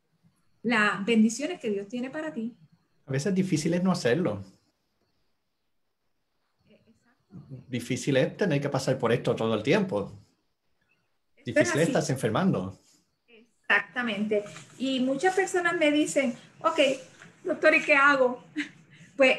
las 0.63 1.05
bendiciones 1.05 1.61
que 1.61 1.71
Dios 1.71 1.89
tiene 1.89 2.11
para 2.11 2.33
ti. 2.33 2.55
A 3.07 3.13
veces 3.13 3.35
difícil 3.35 3.75
es 3.75 3.83
no 3.83 3.93
hacerlo. 3.93 4.43
Difícil 7.69 8.17
es 8.17 8.37
tener 8.37 8.61
que 8.61 8.69
pasar 8.69 8.99
por 8.99 9.13
esto 9.13 9.35
todo 9.37 9.55
el 9.55 9.63
tiempo. 9.63 10.13
Difícil 11.45 11.81
es 11.81 11.89
estar 11.89 12.05
enfermando. 12.09 12.79
Exactamente. 13.27 14.45
Y 14.79 15.01
muchas 15.01 15.35
personas 15.35 15.77
me 15.77 15.91
dicen, 15.91 16.35
ok, 16.61 16.79
doctor, 17.45 17.75
¿y 17.75 17.83
qué 17.83 17.95
hago? 17.95 18.43
Pues 19.15 19.39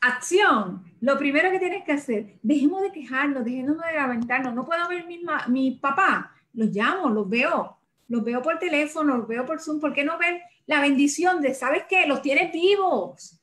acción. 0.00 0.84
Lo 1.00 1.16
primero 1.16 1.50
que 1.50 1.58
tienes 1.60 1.84
que 1.84 1.92
hacer, 1.92 2.34
dejemos 2.42 2.82
de 2.82 2.92
quejarnos, 2.92 3.44
dejemos 3.44 3.76
de 3.78 3.94
lamentarnos. 3.94 4.52
No 4.52 4.64
puedo 4.64 4.86
ver 4.88 5.06
mi, 5.06 5.20
mi 5.48 5.70
papá, 5.72 6.32
los 6.52 6.68
llamo, 6.70 7.08
los 7.08 7.28
veo, 7.28 7.78
los 8.08 8.24
veo 8.24 8.42
por 8.42 8.58
teléfono, 8.58 9.16
los 9.16 9.28
veo 9.28 9.46
por 9.46 9.60
Zoom. 9.60 9.80
¿Por 9.80 9.92
qué 9.92 10.04
no 10.04 10.18
ver 10.18 10.42
la 10.66 10.80
bendición 10.80 11.40
de, 11.40 11.54
sabes 11.54 11.84
qué, 11.88 12.06
los 12.06 12.20
tienes 12.20 12.52
vivos? 12.52 13.40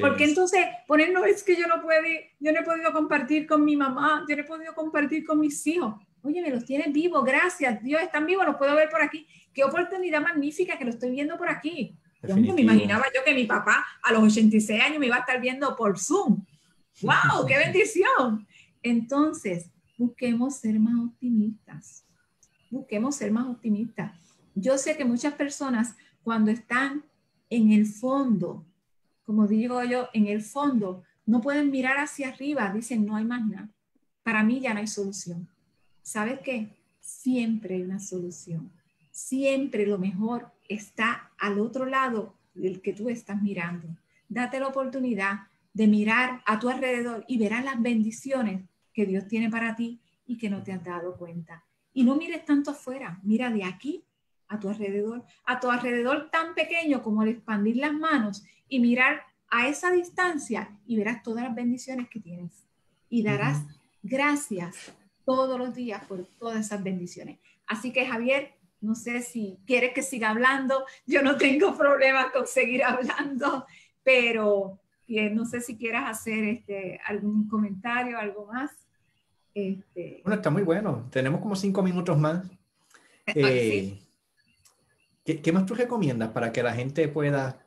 Porque 0.00 0.24
entonces 0.24 0.66
ponernos 0.86 1.24
es 1.26 1.44
que 1.44 1.54
yo 1.54 1.66
no 1.68 1.80
puedo, 1.80 2.00
yo 2.40 2.52
no 2.52 2.60
he 2.60 2.64
podido 2.64 2.92
compartir 2.92 3.46
con 3.46 3.64
mi 3.64 3.76
mamá, 3.76 4.24
yo 4.28 4.34
no 4.34 4.42
he 4.42 4.46
podido 4.46 4.74
compartir 4.74 5.24
con 5.24 5.38
mis 5.38 5.64
hijos. 5.66 5.94
Oye, 6.22 6.42
me 6.42 6.50
los 6.50 6.64
tienes 6.64 6.92
vivos, 6.92 7.24
gracias, 7.24 7.80
Dios, 7.82 8.02
están 8.02 8.26
vivos, 8.26 8.44
los 8.44 8.56
puedo 8.56 8.74
ver 8.74 8.88
por 8.88 9.00
aquí. 9.00 9.26
Qué 9.52 9.62
oportunidad 9.62 10.20
magnífica 10.20 10.76
que 10.76 10.84
lo 10.84 10.90
estoy 10.90 11.10
viendo 11.10 11.36
por 11.38 11.48
aquí. 11.48 11.96
Yo 12.22 12.36
me 12.36 12.62
imaginaba 12.62 13.04
yo 13.14 13.22
que 13.24 13.34
mi 13.34 13.44
papá 13.44 13.86
a 14.02 14.12
los 14.12 14.22
86 14.22 14.80
años 14.80 14.98
me 14.98 15.06
iba 15.06 15.16
a 15.16 15.20
estar 15.20 15.40
viendo 15.40 15.76
por 15.76 15.98
Zoom. 15.98 16.44
¡Wow! 17.02 17.46
¡Qué 17.46 17.56
bendición! 17.56 18.46
Entonces, 18.82 19.70
busquemos 19.96 20.56
ser 20.56 20.80
más 20.80 20.98
optimistas. 20.98 22.04
Busquemos 22.70 23.16
ser 23.16 23.30
más 23.30 23.46
optimistas. 23.46 24.12
Yo 24.54 24.78
sé 24.78 24.96
que 24.96 25.04
muchas 25.04 25.34
personas 25.34 25.94
cuando 26.22 26.50
están 26.50 27.04
en 27.50 27.72
el 27.72 27.86
fondo, 27.86 28.66
como 29.24 29.46
digo 29.46 29.82
yo, 29.84 30.08
en 30.12 30.26
el 30.26 30.42
fondo, 30.42 31.04
no 31.24 31.40
pueden 31.40 31.70
mirar 31.70 31.98
hacia 31.98 32.28
arriba, 32.28 32.72
dicen, 32.72 33.06
no 33.06 33.16
hay 33.16 33.24
más 33.24 33.46
nada. 33.46 33.68
Para 34.22 34.42
mí 34.42 34.60
ya 34.60 34.74
no 34.74 34.80
hay 34.80 34.86
solución. 34.86 35.48
¿Sabes 36.02 36.40
qué? 36.40 36.76
Siempre 37.00 37.76
hay 37.76 37.82
una 37.82 38.00
solución. 38.00 38.72
Siempre 39.18 39.84
lo 39.84 39.98
mejor 39.98 40.52
está 40.68 41.32
al 41.38 41.58
otro 41.58 41.86
lado 41.86 42.36
del 42.54 42.80
que 42.80 42.92
tú 42.92 43.08
estás 43.08 43.42
mirando. 43.42 43.88
Date 44.28 44.60
la 44.60 44.68
oportunidad 44.68 45.48
de 45.74 45.88
mirar 45.88 46.40
a 46.46 46.60
tu 46.60 46.68
alrededor 46.68 47.24
y 47.26 47.36
verás 47.36 47.64
las 47.64 47.82
bendiciones 47.82 48.62
que 48.94 49.06
Dios 49.06 49.26
tiene 49.26 49.50
para 49.50 49.74
ti 49.74 49.98
y 50.24 50.38
que 50.38 50.48
no 50.48 50.62
te 50.62 50.72
has 50.72 50.84
dado 50.84 51.16
cuenta. 51.16 51.64
Y 51.92 52.04
no 52.04 52.14
mires 52.14 52.44
tanto 52.44 52.70
afuera, 52.70 53.18
mira 53.24 53.50
de 53.50 53.64
aquí 53.64 54.04
a 54.46 54.60
tu 54.60 54.68
alrededor, 54.68 55.24
a 55.44 55.58
tu 55.58 55.68
alrededor 55.68 56.30
tan 56.30 56.54
pequeño 56.54 57.02
como 57.02 57.24
el 57.24 57.30
expandir 57.30 57.76
las 57.76 57.92
manos 57.92 58.44
y 58.68 58.78
mirar 58.78 59.22
a 59.50 59.66
esa 59.66 59.90
distancia 59.90 60.78
y 60.86 60.96
verás 60.96 61.24
todas 61.24 61.42
las 61.42 61.56
bendiciones 61.56 62.08
que 62.08 62.20
tienes. 62.20 62.52
Y 63.10 63.24
darás 63.24 63.64
gracias 64.00 64.92
todos 65.24 65.58
los 65.58 65.74
días 65.74 66.04
por 66.04 66.24
todas 66.38 66.64
esas 66.64 66.84
bendiciones. 66.84 67.40
Así 67.66 67.92
que 67.92 68.06
Javier, 68.06 68.57
no 68.80 68.94
sé 68.94 69.22
si 69.22 69.58
quieres 69.66 69.92
que 69.92 70.02
siga 70.02 70.30
hablando. 70.30 70.84
Yo 71.06 71.22
no 71.22 71.36
tengo 71.36 71.76
problema 71.76 72.30
con 72.30 72.46
seguir 72.46 72.84
hablando, 72.84 73.66
pero 74.02 74.80
eh, 75.06 75.30
no 75.30 75.46
sé 75.46 75.60
si 75.60 75.76
quieras 75.76 76.10
hacer 76.10 76.44
este, 76.44 77.00
algún 77.06 77.48
comentario, 77.48 78.18
algo 78.18 78.46
más. 78.46 78.70
Este... 79.54 80.20
Bueno, 80.22 80.36
está 80.36 80.50
muy 80.50 80.62
bueno. 80.62 81.08
Tenemos 81.10 81.40
como 81.40 81.56
cinco 81.56 81.82
minutos 81.82 82.18
más. 82.18 82.46
Eh, 83.34 84.00
¿qué, 85.22 85.52
más 85.52 85.66
tú 85.66 85.74
recomiendas 85.74 86.30
para 86.30 86.50
que 86.50 86.62
la 86.62 86.72
gente 86.72 87.08
pueda 87.08 87.62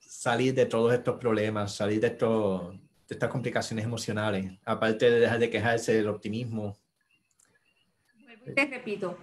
salir 0.00 0.54
de 0.54 0.64
todos 0.64 0.94
estos 0.94 1.16
problemas, 1.16 1.74
salir 1.74 2.00
de, 2.00 2.08
de 2.08 2.78
estas 3.10 3.28
complicaciones 3.28 3.84
emocionales, 3.84 4.58
aparte 4.64 5.10
de 5.10 5.20
dejar 5.20 5.38
de 5.40 5.50
quejarse 5.50 5.92
del 5.92 6.08
optimismo? 6.08 6.78
Te 8.54 8.64
repito, 8.64 9.18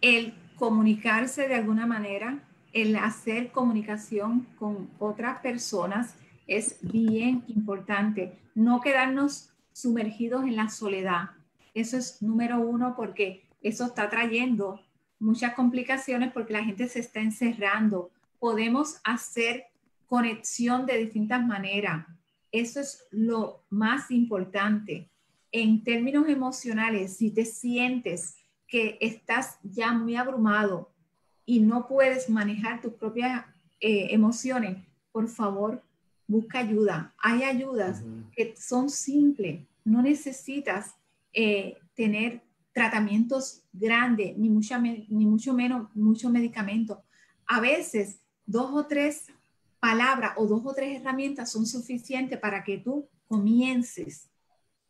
el 0.00 0.34
comunicarse 0.56 1.48
de 1.48 1.54
alguna 1.54 1.86
manera, 1.86 2.42
el 2.72 2.96
hacer 2.96 3.52
comunicación 3.52 4.46
con 4.58 4.90
otras 4.98 5.40
personas 5.40 6.16
es 6.46 6.78
bien 6.82 7.44
importante. 7.48 8.38
No 8.54 8.80
quedarnos 8.80 9.50
sumergidos 9.72 10.44
en 10.44 10.56
la 10.56 10.68
soledad. 10.68 11.30
Eso 11.72 11.96
es 11.96 12.20
número 12.22 12.60
uno 12.60 12.94
porque 12.96 13.44
eso 13.62 13.86
está 13.86 14.08
trayendo 14.10 14.80
muchas 15.18 15.54
complicaciones 15.54 16.32
porque 16.32 16.52
la 16.52 16.64
gente 16.64 16.88
se 16.88 17.00
está 17.00 17.20
encerrando. 17.20 18.10
Podemos 18.38 19.00
hacer 19.04 19.66
conexión 20.06 20.86
de 20.86 20.98
distintas 20.98 21.44
maneras. 21.44 22.06
Eso 22.52 22.80
es 22.80 23.04
lo 23.10 23.64
más 23.70 24.10
importante. 24.10 25.08
En 25.50 25.82
términos 25.82 26.28
emocionales, 26.28 27.16
si 27.16 27.30
te 27.30 27.44
sientes 27.44 28.36
que 28.74 28.98
estás 29.00 29.60
ya 29.62 29.92
muy 29.92 30.16
abrumado 30.16 30.90
y 31.46 31.60
no 31.60 31.86
puedes 31.86 32.28
manejar 32.28 32.80
tus 32.80 32.92
propias 32.94 33.44
eh, 33.78 34.08
emociones, 34.10 34.84
por 35.12 35.28
favor, 35.28 35.80
busca 36.26 36.58
ayuda. 36.58 37.14
Hay 37.18 37.44
ayudas 37.44 38.02
que 38.34 38.56
son 38.56 38.90
simples, 38.90 39.60
no 39.84 40.02
necesitas 40.02 40.96
eh, 41.32 41.78
tener 41.94 42.42
tratamientos 42.72 43.62
grandes, 43.72 44.36
ni, 44.36 44.50
mucha, 44.50 44.76
ni 44.80 45.24
mucho 45.24 45.54
menos 45.54 45.94
mucho 45.94 46.28
medicamento. 46.28 47.00
A 47.46 47.60
veces, 47.60 48.18
dos 48.44 48.72
o 48.72 48.86
tres 48.86 49.26
palabras 49.78 50.32
o 50.36 50.46
dos 50.48 50.62
o 50.66 50.74
tres 50.74 51.00
herramientas 51.00 51.52
son 51.52 51.64
suficientes 51.64 52.40
para 52.40 52.64
que 52.64 52.78
tú 52.78 53.08
comiences 53.28 54.28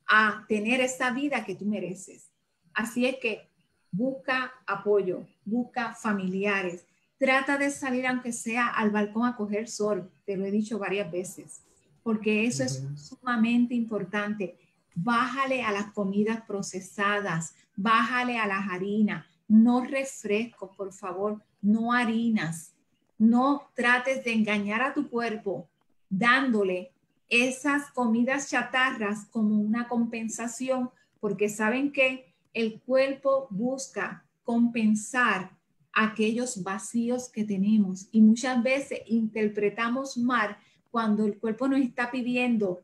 a 0.07 0.47
tener 0.49 0.81
esa 0.81 1.11
vida 1.11 1.45
que 1.45 1.55
tú 1.55 1.67
mereces. 1.67 2.31
Así 2.73 3.05
es 3.05 3.17
que 3.17 3.53
busca 3.97 4.53
apoyo, 4.67 5.27
busca 5.45 5.95
familiares, 5.95 6.85
trata 7.19 7.57
de 7.57 7.71
salir 7.71 8.07
aunque 8.07 8.33
sea 8.33 8.69
al 8.69 8.91
balcón 8.91 9.27
a 9.27 9.37
coger 9.37 9.69
sol, 9.69 10.11
te 10.27 10.37
lo 10.37 10.45
he 10.45 10.51
dicho 10.51 10.79
varias 10.79 11.11
veces, 11.11 11.63
porque 12.03 12.45
eso 12.45 12.65
es 12.65 12.83
sumamente 12.97 13.75
importante. 13.75 14.57
Bájale 14.97 15.63
a 15.63 15.73
las 15.73 15.93
comidas 15.93 16.43
procesadas, 16.43 17.55
bájale 17.77 18.39
a 18.39 18.47
las 18.47 18.69
harinas, 18.69 19.25
no 19.49 19.85
refrescos, 19.85 20.71
por 20.77 20.93
favor, 20.93 21.41
no 21.63 21.93
harinas. 21.93 22.73
No 23.17 23.71
trates 23.75 24.25
de 24.25 24.33
engañar 24.33 24.83
a 24.83 24.93
tu 24.93 25.09
cuerpo 25.09 25.69
dándole 26.11 26.91
esas 27.29 27.91
comidas 27.93 28.51
chatarras 28.51 29.27
como 29.27 29.57
una 29.61 29.89
compensación, 29.89 30.91
porque 31.21 31.49
saben 31.49 31.93
que 31.93 32.34
el 32.55 32.81
cuerpo 32.81 33.49
busca 33.51 34.25
compensar 34.45 35.51
aquellos 35.93 36.63
vacíos 36.63 37.29
que 37.29 37.45
tenemos 37.45 38.09
y 38.11 38.21
muchas 38.21 38.63
veces 38.63 39.01
interpretamos 39.07 40.17
mal 40.17 40.57
cuando 40.91 41.27
el 41.27 41.39
cuerpo 41.39 41.69
nos 41.69 41.81
está 41.81 42.11
pidiendo 42.11 42.83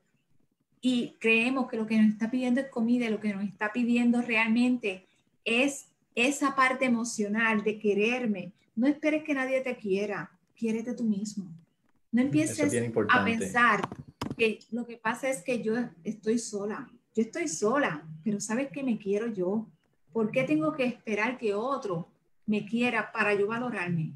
y 0.81 1.17
creemos 1.19 1.69
que 1.69 1.77
lo 1.77 1.87
que 1.87 2.01
nos 2.01 2.13
está 2.13 2.31
pidiendo 2.31 2.61
es 2.61 2.69
comida 2.69 3.07
y 3.07 3.11
lo 3.11 3.21
que 3.21 3.35
nos 3.35 3.45
está 3.45 3.73
pidiendo 3.73 4.23
realmente 4.23 5.07
es 5.45 5.89
esa 6.15 6.55
parte 6.55 6.87
emocional 6.87 7.63
de 7.63 7.79
quererme. 7.79 8.53
No 8.75 8.87
esperes 8.87 9.25
que 9.25 9.35
nadie 9.35 9.61
te 9.61 9.77
quiera, 9.77 10.31
quiérete 10.57 10.95
tú 10.95 11.05
mismo. 11.05 11.51
No 12.13 12.23
empieces 12.23 12.73
a 13.09 13.25
pensar 13.25 13.89
que 14.37 14.61
lo 14.71 14.87
que 14.87 14.97
pasa 14.97 15.29
es 15.29 15.43
que 15.43 15.63
yo 15.63 15.75
estoy 16.03 16.39
sola. 16.39 16.91
Yo 17.15 17.23
estoy 17.23 17.49
sola, 17.49 18.07
pero 18.23 18.41
¿sabes 18.41 18.71
que 18.71 18.85
me 18.85 18.97
quiero 18.97 19.27
yo? 19.27 19.67
¿Por 20.13 20.31
qué 20.31 20.45
tengo 20.45 20.73
que 20.73 20.85
esperar 20.85 21.39
que 21.39 21.55
otro 21.55 22.09
me 22.47 22.65
quiera 22.65 23.11
para 23.11 23.35
yo 23.35 23.49
valorarme? 23.49 24.13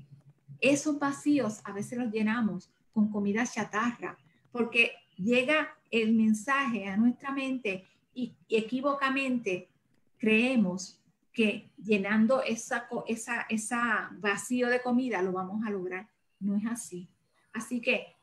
Esos 0.60 0.98
vacíos 0.98 1.60
a 1.64 1.72
veces 1.72 1.98
los 1.98 2.12
llenamos 2.12 2.70
con 2.92 3.10
comida 3.10 3.44
chatarra, 3.44 4.16
porque 4.52 4.92
llega 5.16 5.76
el 5.90 6.14
mensaje 6.14 6.86
a 6.86 6.96
nuestra 6.96 7.32
mente 7.32 7.84
y, 8.14 8.36
equivocamente 8.48 9.68
creemos 10.16 11.00
que 11.32 11.70
llenando 11.76 12.42
esa, 12.42 12.88
esa, 13.08 13.42
esa 13.48 14.10
vacío 14.20 14.68
de 14.68 14.80
comida 14.80 15.20
lo 15.20 15.32
vamos 15.32 15.66
a 15.66 15.70
lograr. 15.70 16.08
No 16.38 16.56
es 16.56 16.64
así. 16.66 17.08
Así 17.52 17.80
que 17.80 18.14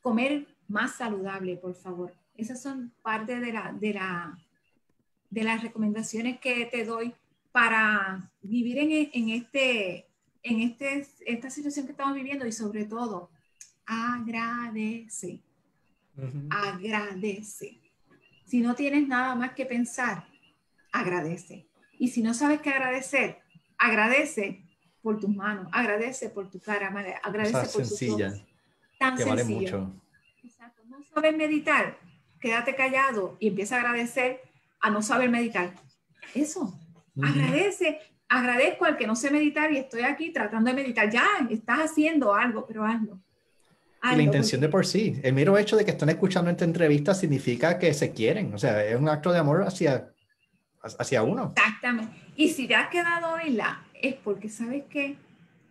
comer 0.00 0.48
más 0.66 0.96
saludable, 0.96 1.56
por 1.56 1.74
favor. 1.74 2.12
Esas 2.38 2.62
son 2.62 2.94
parte 3.02 3.38
de, 3.38 3.52
la, 3.52 3.72
de, 3.78 3.92
la, 3.92 4.38
de 5.28 5.42
las 5.42 5.62
recomendaciones 5.62 6.40
que 6.40 6.64
te 6.64 6.86
doy 6.86 7.12
para 7.52 8.30
vivir 8.40 8.78
en, 8.78 9.10
en, 9.12 9.28
este, 9.28 10.06
en 10.42 10.60
este, 10.60 11.06
esta 11.26 11.50
situación 11.50 11.84
que 11.84 11.92
estamos 11.92 12.14
viviendo 12.14 12.46
y 12.46 12.52
sobre 12.52 12.86
todo 12.86 13.30
agradece 13.84 15.42
agradece. 16.50 17.80
Si 18.44 18.60
no 18.60 18.74
tienes 18.74 19.06
nada 19.06 19.34
más 19.34 19.52
que 19.52 19.66
pensar, 19.66 20.26
agradece. 20.92 21.66
Y 21.98 22.08
si 22.08 22.22
no 22.22 22.34
sabes 22.34 22.60
qué 22.60 22.70
agradecer, 22.70 23.38
agradece 23.76 24.62
por 25.02 25.18
tus 25.20 25.30
manos, 25.34 25.68
agradece 25.72 26.30
por 26.30 26.50
tu 26.50 26.60
cara, 26.60 26.88
agradece 27.22 27.52
por 27.52 27.84
sencilla, 27.84 28.30
tus 28.30 28.38
ojos. 28.38 28.48
Tan 28.98 29.16
que 29.16 29.24
vale 29.24 29.44
mucho. 29.44 29.92
Exacto. 30.42 30.82
No 30.88 31.02
sabes 31.02 31.36
meditar, 31.36 31.98
quédate 32.40 32.74
callado 32.74 33.36
y 33.40 33.48
empieza 33.48 33.76
a 33.76 33.80
agradecer 33.80 34.40
a 34.80 34.90
no 34.90 35.02
saber 35.02 35.30
meditar. 35.30 35.74
Eso, 36.34 36.74
agradece, 37.22 37.98
agradezco 38.28 38.84
al 38.84 38.96
que 38.96 39.06
no 39.06 39.16
sé 39.16 39.30
meditar 39.30 39.72
y 39.72 39.78
estoy 39.78 40.02
aquí 40.02 40.30
tratando 40.30 40.70
de 40.70 40.76
meditar. 40.76 41.10
Ya, 41.10 41.26
estás 41.50 41.90
haciendo 41.90 42.34
algo, 42.34 42.66
pero 42.66 42.84
hazlo. 42.84 43.20
Y 44.04 44.16
la 44.16 44.22
intención 44.22 44.60
de 44.60 44.68
por 44.68 44.86
sí, 44.86 45.18
el 45.22 45.34
mero 45.34 45.58
hecho 45.58 45.76
de 45.76 45.84
que 45.84 45.90
estén 45.90 46.08
escuchando 46.08 46.50
esta 46.50 46.64
entrevista 46.64 47.14
significa 47.14 47.78
que 47.78 47.92
se 47.92 48.12
quieren, 48.12 48.54
o 48.54 48.58
sea, 48.58 48.84
es 48.84 48.96
un 48.96 49.08
acto 49.08 49.32
de 49.32 49.38
amor 49.38 49.62
hacia, 49.62 50.12
hacia 50.80 51.22
uno. 51.24 51.52
Exactamente. 51.56 52.12
Y 52.36 52.48
si 52.50 52.68
te 52.68 52.76
has 52.76 52.88
quedado 52.90 53.32
oírla, 53.34 53.84
es 54.00 54.14
porque 54.14 54.48
sabes 54.48 54.84
que 54.84 55.16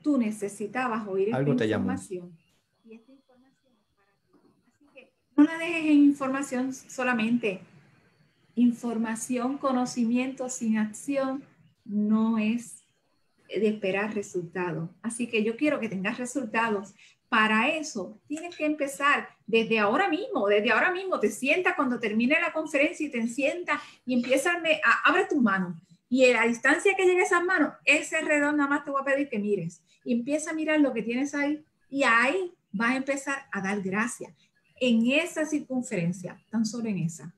tú 0.02 0.18
necesitabas 0.18 1.08
oír 1.08 1.30
esta 1.30 1.66
información. 1.66 2.38
Y 2.84 2.96
esta 2.96 3.14
información 3.14 3.74
es 3.78 3.88
para 3.96 4.12
ti. 4.26 4.40
Así 4.68 4.86
que 4.94 5.14
no 5.38 5.44
la 5.44 5.58
dejes 5.58 5.86
en 5.86 5.98
información 5.98 6.74
solamente. 6.74 7.62
Información, 8.56 9.58
conocimiento 9.58 10.50
sin 10.50 10.78
acción 10.78 11.44
no 11.86 12.38
es 12.38 12.84
de 13.48 13.68
esperar 13.68 14.14
resultados. 14.14 14.90
Así 15.02 15.28
que 15.28 15.44
yo 15.44 15.56
quiero 15.56 15.80
que 15.80 15.90
tengas 15.90 16.18
resultados 16.18 16.94
para 17.30 17.70
eso 17.70 18.20
tienes 18.28 18.56
que 18.56 18.66
empezar 18.66 19.28
desde 19.46 19.80
ahora 19.80 20.08
mismo, 20.08 20.48
desde 20.48 20.72
ahora 20.72 20.92
mismo. 20.92 21.20
Te 21.20 21.30
sientas 21.30 21.76
cuando 21.76 22.00
termine 22.00 22.40
la 22.40 22.54
conferencia 22.54 23.06
y 23.06 23.12
te 23.12 23.28
sientas 23.28 23.82
y 24.06 24.14
empiezas 24.14 24.56
a, 24.56 25.10
abre 25.10 25.26
tus 25.26 25.42
manos. 25.42 25.76
Y 26.10 26.26
a 26.32 26.42
la 26.42 26.48
distancia 26.48 26.96
que 26.96 27.06
llegue 27.06 27.24
esas 27.24 27.44
manos, 27.44 27.74
ese 27.84 28.22
redondo 28.22 28.58
nada 28.58 28.70
más 28.70 28.86
te 28.86 28.92
voy 28.92 29.02
a 29.02 29.06
pedir 29.06 29.28
que 29.28 29.40
mires. 29.40 29.82
Y 30.06 30.14
empieza 30.14 30.52
a 30.52 30.54
mirar 30.54 30.80
lo 30.80 30.94
que 30.94 31.04
tienes 31.04 31.36
ahí. 31.36 31.64
Y 31.90 32.04
ahí 32.04 32.54
vas 32.72 32.92
a 32.92 32.96
empezar 32.96 33.46
a 33.52 33.62
dar 33.62 33.82
gracias. 33.82 34.34
En 34.80 35.06
esa 35.12 35.46
circunferencia, 35.46 36.40
tan 36.50 36.66
solo 36.66 36.90
en 36.90 37.00
esa. 37.00 37.34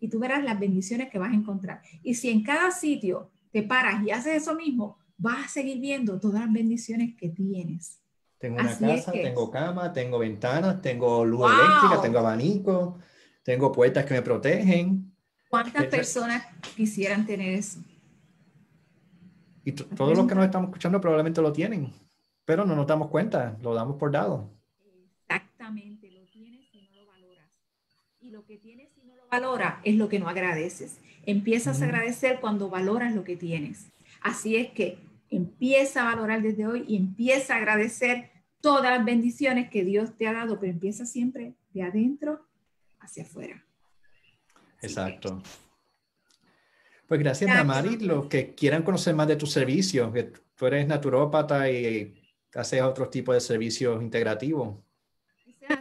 Y 0.00 0.08
tú 0.08 0.18
verás 0.18 0.42
las 0.42 0.58
bendiciones 0.58 1.10
que 1.10 1.18
vas 1.18 1.30
a 1.30 1.36
encontrar. 1.36 1.82
Y 2.02 2.14
si 2.14 2.30
en 2.30 2.42
cada 2.42 2.70
sitio 2.70 3.30
te 3.52 3.62
paras 3.62 4.04
y 4.04 4.10
haces 4.10 4.42
eso 4.42 4.54
mismo, 4.54 4.98
vas 5.16 5.46
a 5.46 5.48
seguir 5.48 5.78
viendo 5.78 6.18
todas 6.18 6.40
las 6.40 6.52
bendiciones 6.52 7.14
que 7.16 7.28
tienes. 7.28 8.00
Tengo 8.38 8.56
una 8.56 8.76
casa, 8.76 9.12
tengo 9.12 9.50
cama, 9.50 9.92
tengo 9.92 10.18
ventanas, 10.18 10.82
tengo 10.82 11.24
luz 11.24 11.48
eléctrica, 11.48 12.02
tengo 12.02 12.18
abanico, 12.18 12.98
tengo 13.44 13.70
puertas 13.70 14.04
que 14.04 14.14
me 14.14 14.22
protegen. 14.22 15.14
¿Cuántas 15.48 15.84
personas 15.86 16.44
quisieran 16.74 17.24
tener 17.24 17.54
eso? 17.54 17.78
Y 19.64 19.72
todos 19.72 20.16
los 20.16 20.26
que 20.26 20.34
nos 20.34 20.44
estamos 20.44 20.68
escuchando 20.70 21.00
probablemente 21.00 21.40
lo 21.40 21.52
tienen, 21.52 21.92
pero 22.44 22.64
no 22.64 22.74
nos 22.74 22.86
damos 22.86 23.08
cuenta, 23.08 23.56
lo 23.62 23.74
damos 23.74 23.96
por 23.96 24.10
dado. 24.10 24.50
Exactamente, 25.28 26.10
lo 26.10 26.24
tienes 26.26 26.68
y 26.72 26.82
no 26.82 26.90
lo 26.96 27.06
valoras. 27.06 27.48
Y 28.18 28.21
lo 28.32 28.46
que 28.46 28.56
tienes 28.56 28.88
y 28.96 29.06
no 29.06 29.14
lo 29.14 29.28
valoras 29.30 29.74
es 29.84 29.96
lo 29.96 30.08
que 30.08 30.18
no 30.18 30.28
agradeces. 30.28 30.98
Empiezas 31.26 31.82
a 31.82 31.84
agradecer 31.84 32.40
cuando 32.40 32.70
valoras 32.70 33.14
lo 33.14 33.24
que 33.24 33.36
tienes. 33.36 33.88
Así 34.22 34.56
es 34.56 34.70
que 34.70 34.98
empieza 35.28 36.02
a 36.02 36.14
valorar 36.14 36.40
desde 36.40 36.66
hoy 36.66 36.84
y 36.88 36.96
empieza 36.96 37.54
a 37.54 37.58
agradecer 37.58 38.30
todas 38.62 38.90
las 38.90 39.04
bendiciones 39.04 39.68
que 39.68 39.84
Dios 39.84 40.16
te 40.16 40.26
ha 40.26 40.32
dado, 40.32 40.58
pero 40.58 40.72
empieza 40.72 41.04
siempre 41.04 41.54
de 41.74 41.82
adentro 41.82 42.46
hacia 43.00 43.24
afuera. 43.24 43.62
Exacto. 44.80 45.42
Pues 47.06 47.20
gracias, 47.20 47.54
Damari. 47.54 47.98
Los 47.98 48.26
que 48.26 48.54
quieran 48.54 48.82
conocer 48.82 49.14
más 49.14 49.28
de 49.28 49.36
tu 49.36 49.46
servicio, 49.46 50.10
que 50.10 50.32
tú 50.56 50.66
eres 50.66 50.86
naturópata 50.86 51.70
y 51.70 52.14
haces 52.54 52.80
otros 52.80 53.10
tipos 53.10 53.34
de 53.34 53.40
servicios 53.40 54.02
integrativos. 54.02 54.78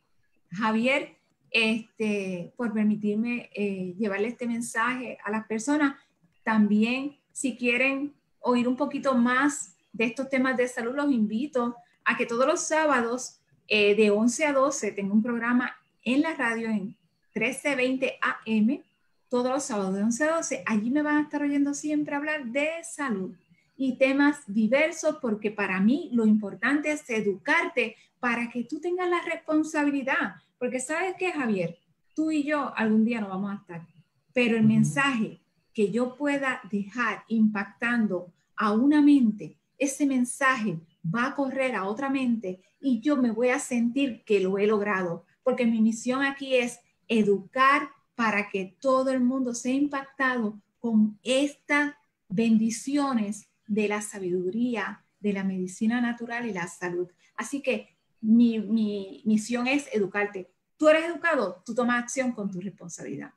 Javier, 0.50 1.17
este, 1.52 2.54
por 2.56 2.74
permitirme 2.74 3.50
eh, 3.54 3.96
llevarle 3.98 4.30
este 4.30 4.48
mensaje 4.48 5.18
a 5.24 5.32
las 5.32 5.46
personas. 5.48 5.96
También, 6.44 7.18
si 7.32 7.56
quieren 7.56 8.14
oír 8.40 8.68
un 8.68 8.76
poquito 8.76 9.16
más 9.16 9.76
de 9.94 10.06
estos 10.06 10.30
temas 10.30 10.58
de 10.58 10.68
salud, 10.68 10.96
los 10.96 11.12
invito 11.12 11.76
a 12.06 12.16
que 12.16 12.26
todos 12.26 12.48
los 12.48 12.62
sábados 12.62 13.40
eh, 13.68 13.96
de 13.96 14.12
11 14.12 14.46
a 14.46 14.54
12 14.54 14.92
tengo 14.92 15.14
un 15.14 15.22
programa 15.22 15.76
en 16.04 16.22
la 16.22 16.34
radio 16.36 16.70
en 16.70 16.96
1320 17.36 18.18
AM, 18.22 18.82
todos 19.30 19.52
los 19.52 19.64
sábados 19.64 19.96
de 19.96 20.04
11 20.04 20.24
a 20.24 20.36
12. 20.38 20.64
Allí 20.66 20.90
me 20.90 21.02
van 21.02 21.18
a 21.18 21.22
estar 21.24 21.42
oyendo 21.42 21.74
siempre 21.74 22.16
hablar 22.16 22.46
de 22.46 22.70
salud 22.84 23.36
y 23.76 23.98
temas 23.98 24.42
diversos, 24.48 25.18
porque 25.22 25.52
para 25.52 25.80
mí 25.80 26.10
lo 26.14 26.26
importante 26.26 26.92
es 26.92 27.08
educarte 27.10 27.96
para 28.20 28.50
que 28.50 28.64
tú 28.64 28.80
tengas 28.80 29.10
la 29.10 29.22
responsabilidad. 29.22 30.36
Porque 30.58 30.80
sabes 30.80 31.16
que, 31.18 31.32
Javier, 31.32 31.78
tú 32.14 32.32
y 32.32 32.44
yo 32.44 32.74
algún 32.76 33.06
día 33.06 33.22
no 33.22 33.30
vamos 33.30 33.52
a 33.52 33.56
estar, 33.56 33.88
pero 34.34 34.58
el 34.58 34.64
mensaje 34.64 35.40
que 35.74 35.92
yo 35.92 36.16
pueda 36.16 36.62
dejar 36.72 37.24
impactando 37.28 38.34
a 38.56 38.72
una 38.72 39.02
mente, 39.02 39.58
ese 39.78 40.06
mensaje 40.08 40.80
va 41.06 41.28
a 41.28 41.36
correr 41.36 41.76
a 41.76 41.86
otra 41.86 42.10
mente 42.10 42.62
y 42.80 43.00
yo 43.00 43.18
me 43.18 43.32
voy 43.32 43.50
a 43.50 43.60
sentir 43.60 44.24
que 44.26 44.40
lo 44.40 44.58
he 44.58 44.66
logrado, 44.66 45.26
porque 45.44 45.66
mi 45.66 45.82
misión 45.82 46.24
aquí 46.24 46.56
es 46.56 46.80
educar 47.08 47.90
para 48.16 48.50
que 48.50 48.76
todo 48.80 49.12
el 49.12 49.20
mundo 49.20 49.54
sea 49.54 49.74
impactado 49.74 50.60
con 50.80 51.20
estas 51.24 51.94
bendiciones 52.28 53.48
de 53.68 53.88
la 53.88 54.02
sabiduría, 54.02 55.06
de 55.20 55.34
la 55.34 55.44
medicina 55.44 56.02
natural 56.02 56.48
y 56.48 56.54
la 56.54 56.68
salud. 56.68 57.08
Así 57.36 57.62
que 57.62 57.97
mi, 58.22 59.22
misión 59.26 59.68
es 59.68 59.88
educarte. 59.94 60.52
Tú 60.78 60.90
eres 60.90 61.06
educado, 61.06 61.64
tú 61.66 61.74
tomas 61.74 62.04
acción 62.04 62.32
con 62.32 62.52
tu 62.52 62.62
responsabilidad. 62.62 63.32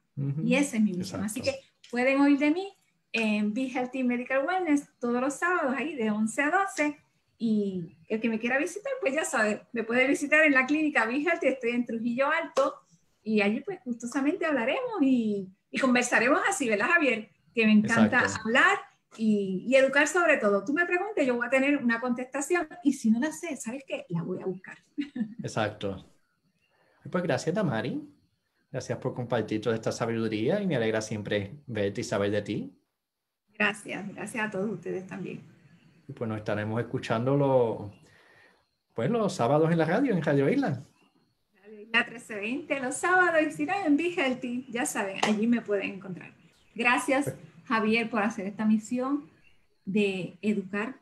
Y 0.44 0.54
esa 0.54 0.76
es 0.76 0.82
mi 0.82 0.92
misión. 0.92 1.22
Así 1.24 1.40
que 1.40 1.54
pueden 1.90 2.20
oír 2.20 2.38
de 2.38 2.50
mí 2.50 2.76
en 3.12 3.54
Be 3.54 3.68
Healthy 3.68 4.04
Medical 4.04 4.46
Wellness 4.46 4.88
todos 4.98 5.20
los 5.20 5.34
sábados 5.34 5.74
ahí 5.76 5.94
de 5.94 6.10
11 6.10 6.42
a 6.42 6.50
12 6.50 6.98
y 7.38 7.96
el 8.08 8.20
que 8.20 8.28
me 8.28 8.38
quiera 8.38 8.58
visitar, 8.58 8.92
pues 9.00 9.14
ya 9.14 9.24
sabe, 9.24 9.62
me 9.72 9.82
puede 9.82 10.06
visitar 10.06 10.44
en 10.44 10.52
la 10.52 10.66
clínica 10.66 11.06
Vigilante, 11.06 11.48
estoy 11.48 11.70
en 11.70 11.86
Trujillo 11.86 12.30
Alto, 12.30 12.74
y 13.22 13.40
allí 13.40 13.60
pues 13.60 13.78
gustosamente 13.82 14.44
hablaremos 14.44 15.00
y, 15.00 15.48
y 15.70 15.78
conversaremos 15.78 16.40
así, 16.46 16.68
¿verdad, 16.68 16.88
Javier? 16.90 17.30
Que 17.54 17.64
me 17.64 17.72
encanta 17.72 18.26
hablar 18.44 18.78
y, 19.16 19.64
y, 19.66 19.76
educar 19.76 20.06
sobre 20.06 20.36
todo. 20.36 20.64
Tú 20.64 20.72
me 20.72 20.86
preguntes, 20.86 21.26
yo 21.26 21.36
voy 21.36 21.46
a 21.46 21.50
tener 21.50 21.76
una 21.76 22.00
contestación, 22.00 22.68
y 22.84 22.92
si 22.92 23.10
no 23.10 23.20
la 23.20 23.32
sé, 23.32 23.56
¿sabes 23.56 23.84
qué? 23.86 24.06
La 24.08 24.22
voy 24.22 24.40
a 24.40 24.46
buscar. 24.46 24.78
Exacto. 25.42 26.06
Pues 27.10 27.22
gracias, 27.24 27.54
Tamari. 27.54 28.08
Gracias 28.70 28.98
por 28.98 29.14
compartir 29.14 29.60
toda 29.60 29.74
esta 29.74 29.90
sabiduría 29.90 30.60
y 30.60 30.66
me 30.66 30.76
alegra 30.76 31.00
siempre 31.00 31.56
verte 31.66 32.02
y 32.02 32.04
saber 32.04 32.30
de 32.30 32.42
ti. 32.42 32.76
Gracias, 33.58 34.14
gracias 34.14 34.46
a 34.46 34.50
todos 34.50 34.70
ustedes 34.70 35.06
también 35.06 35.50
pues 36.12 36.28
nos 36.28 36.38
estaremos 36.38 36.80
escuchando 36.80 37.36
los, 37.36 37.92
pues, 38.94 39.10
los 39.10 39.32
sábados 39.32 39.70
en 39.70 39.78
la 39.78 39.84
radio, 39.84 40.14
en 40.14 40.22
Radio 40.22 40.48
Isla. 40.48 40.82
Radio 41.62 41.80
Isla 41.80 42.04
1320, 42.04 42.80
los 42.80 42.94
sábados, 42.96 43.40
y 43.46 43.52
si 43.52 43.66
no, 43.66 43.74
en 43.84 43.96
Be 43.96 44.12
Healthy, 44.14 44.66
ya 44.70 44.86
saben, 44.86 45.18
allí 45.22 45.46
me 45.46 45.60
pueden 45.60 45.94
encontrar. 45.94 46.32
Gracias, 46.74 47.34
Javier, 47.70 48.10
por 48.10 48.20
hacer 48.22 48.48
esta 48.48 48.64
misión 48.64 49.30
de 49.84 50.36
educar 50.42 50.96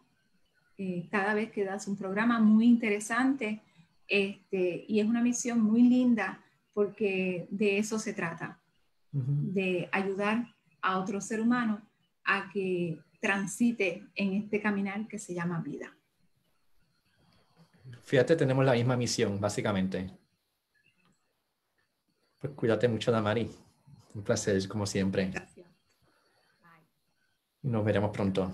eh, 0.77 1.09
cada 1.11 1.33
vez 1.33 1.51
que 1.51 1.65
das 1.65 1.89
un 1.89 1.97
programa 1.97 2.41
muy 2.41 2.67
interesante 2.67 3.63
este, 4.07 4.85
y 4.87 5.01
es 5.01 5.07
una 5.07 5.23
misión 5.23 5.61
muy 5.63 5.81
linda 5.83 6.45
porque 6.75 7.49
de 7.51 7.79
eso 7.79 7.99
se 7.99 8.13
trata, 8.13 8.61
de 9.11 9.89
ayudar 9.91 10.55
a 10.83 10.99
otro 10.99 11.23
ser 11.23 11.41
humano 11.41 11.81
a 12.23 12.51
que 12.53 13.01
transite 13.19 14.05
en 14.15 14.35
este 14.35 14.61
caminar 14.61 15.09
que 15.09 15.19
se 15.19 15.35
llama 15.35 15.61
vida. 15.61 15.97
Fíjate, 18.05 18.37
tenemos 18.37 18.65
la 18.65 18.75
misma 18.75 18.97
misión, 18.97 19.41
básicamente. 19.41 20.11
Pues 22.39 22.53
cuídate 22.53 22.87
mucho, 22.87 23.11
Damari. 23.11 23.51
Un 24.15 24.23
placer, 24.23 24.69
como 24.69 24.87
siempre. 24.87 25.31
Gracias. 25.31 25.58
Nos 27.63 27.85
veremos 27.85 28.11
pronto. 28.11 28.53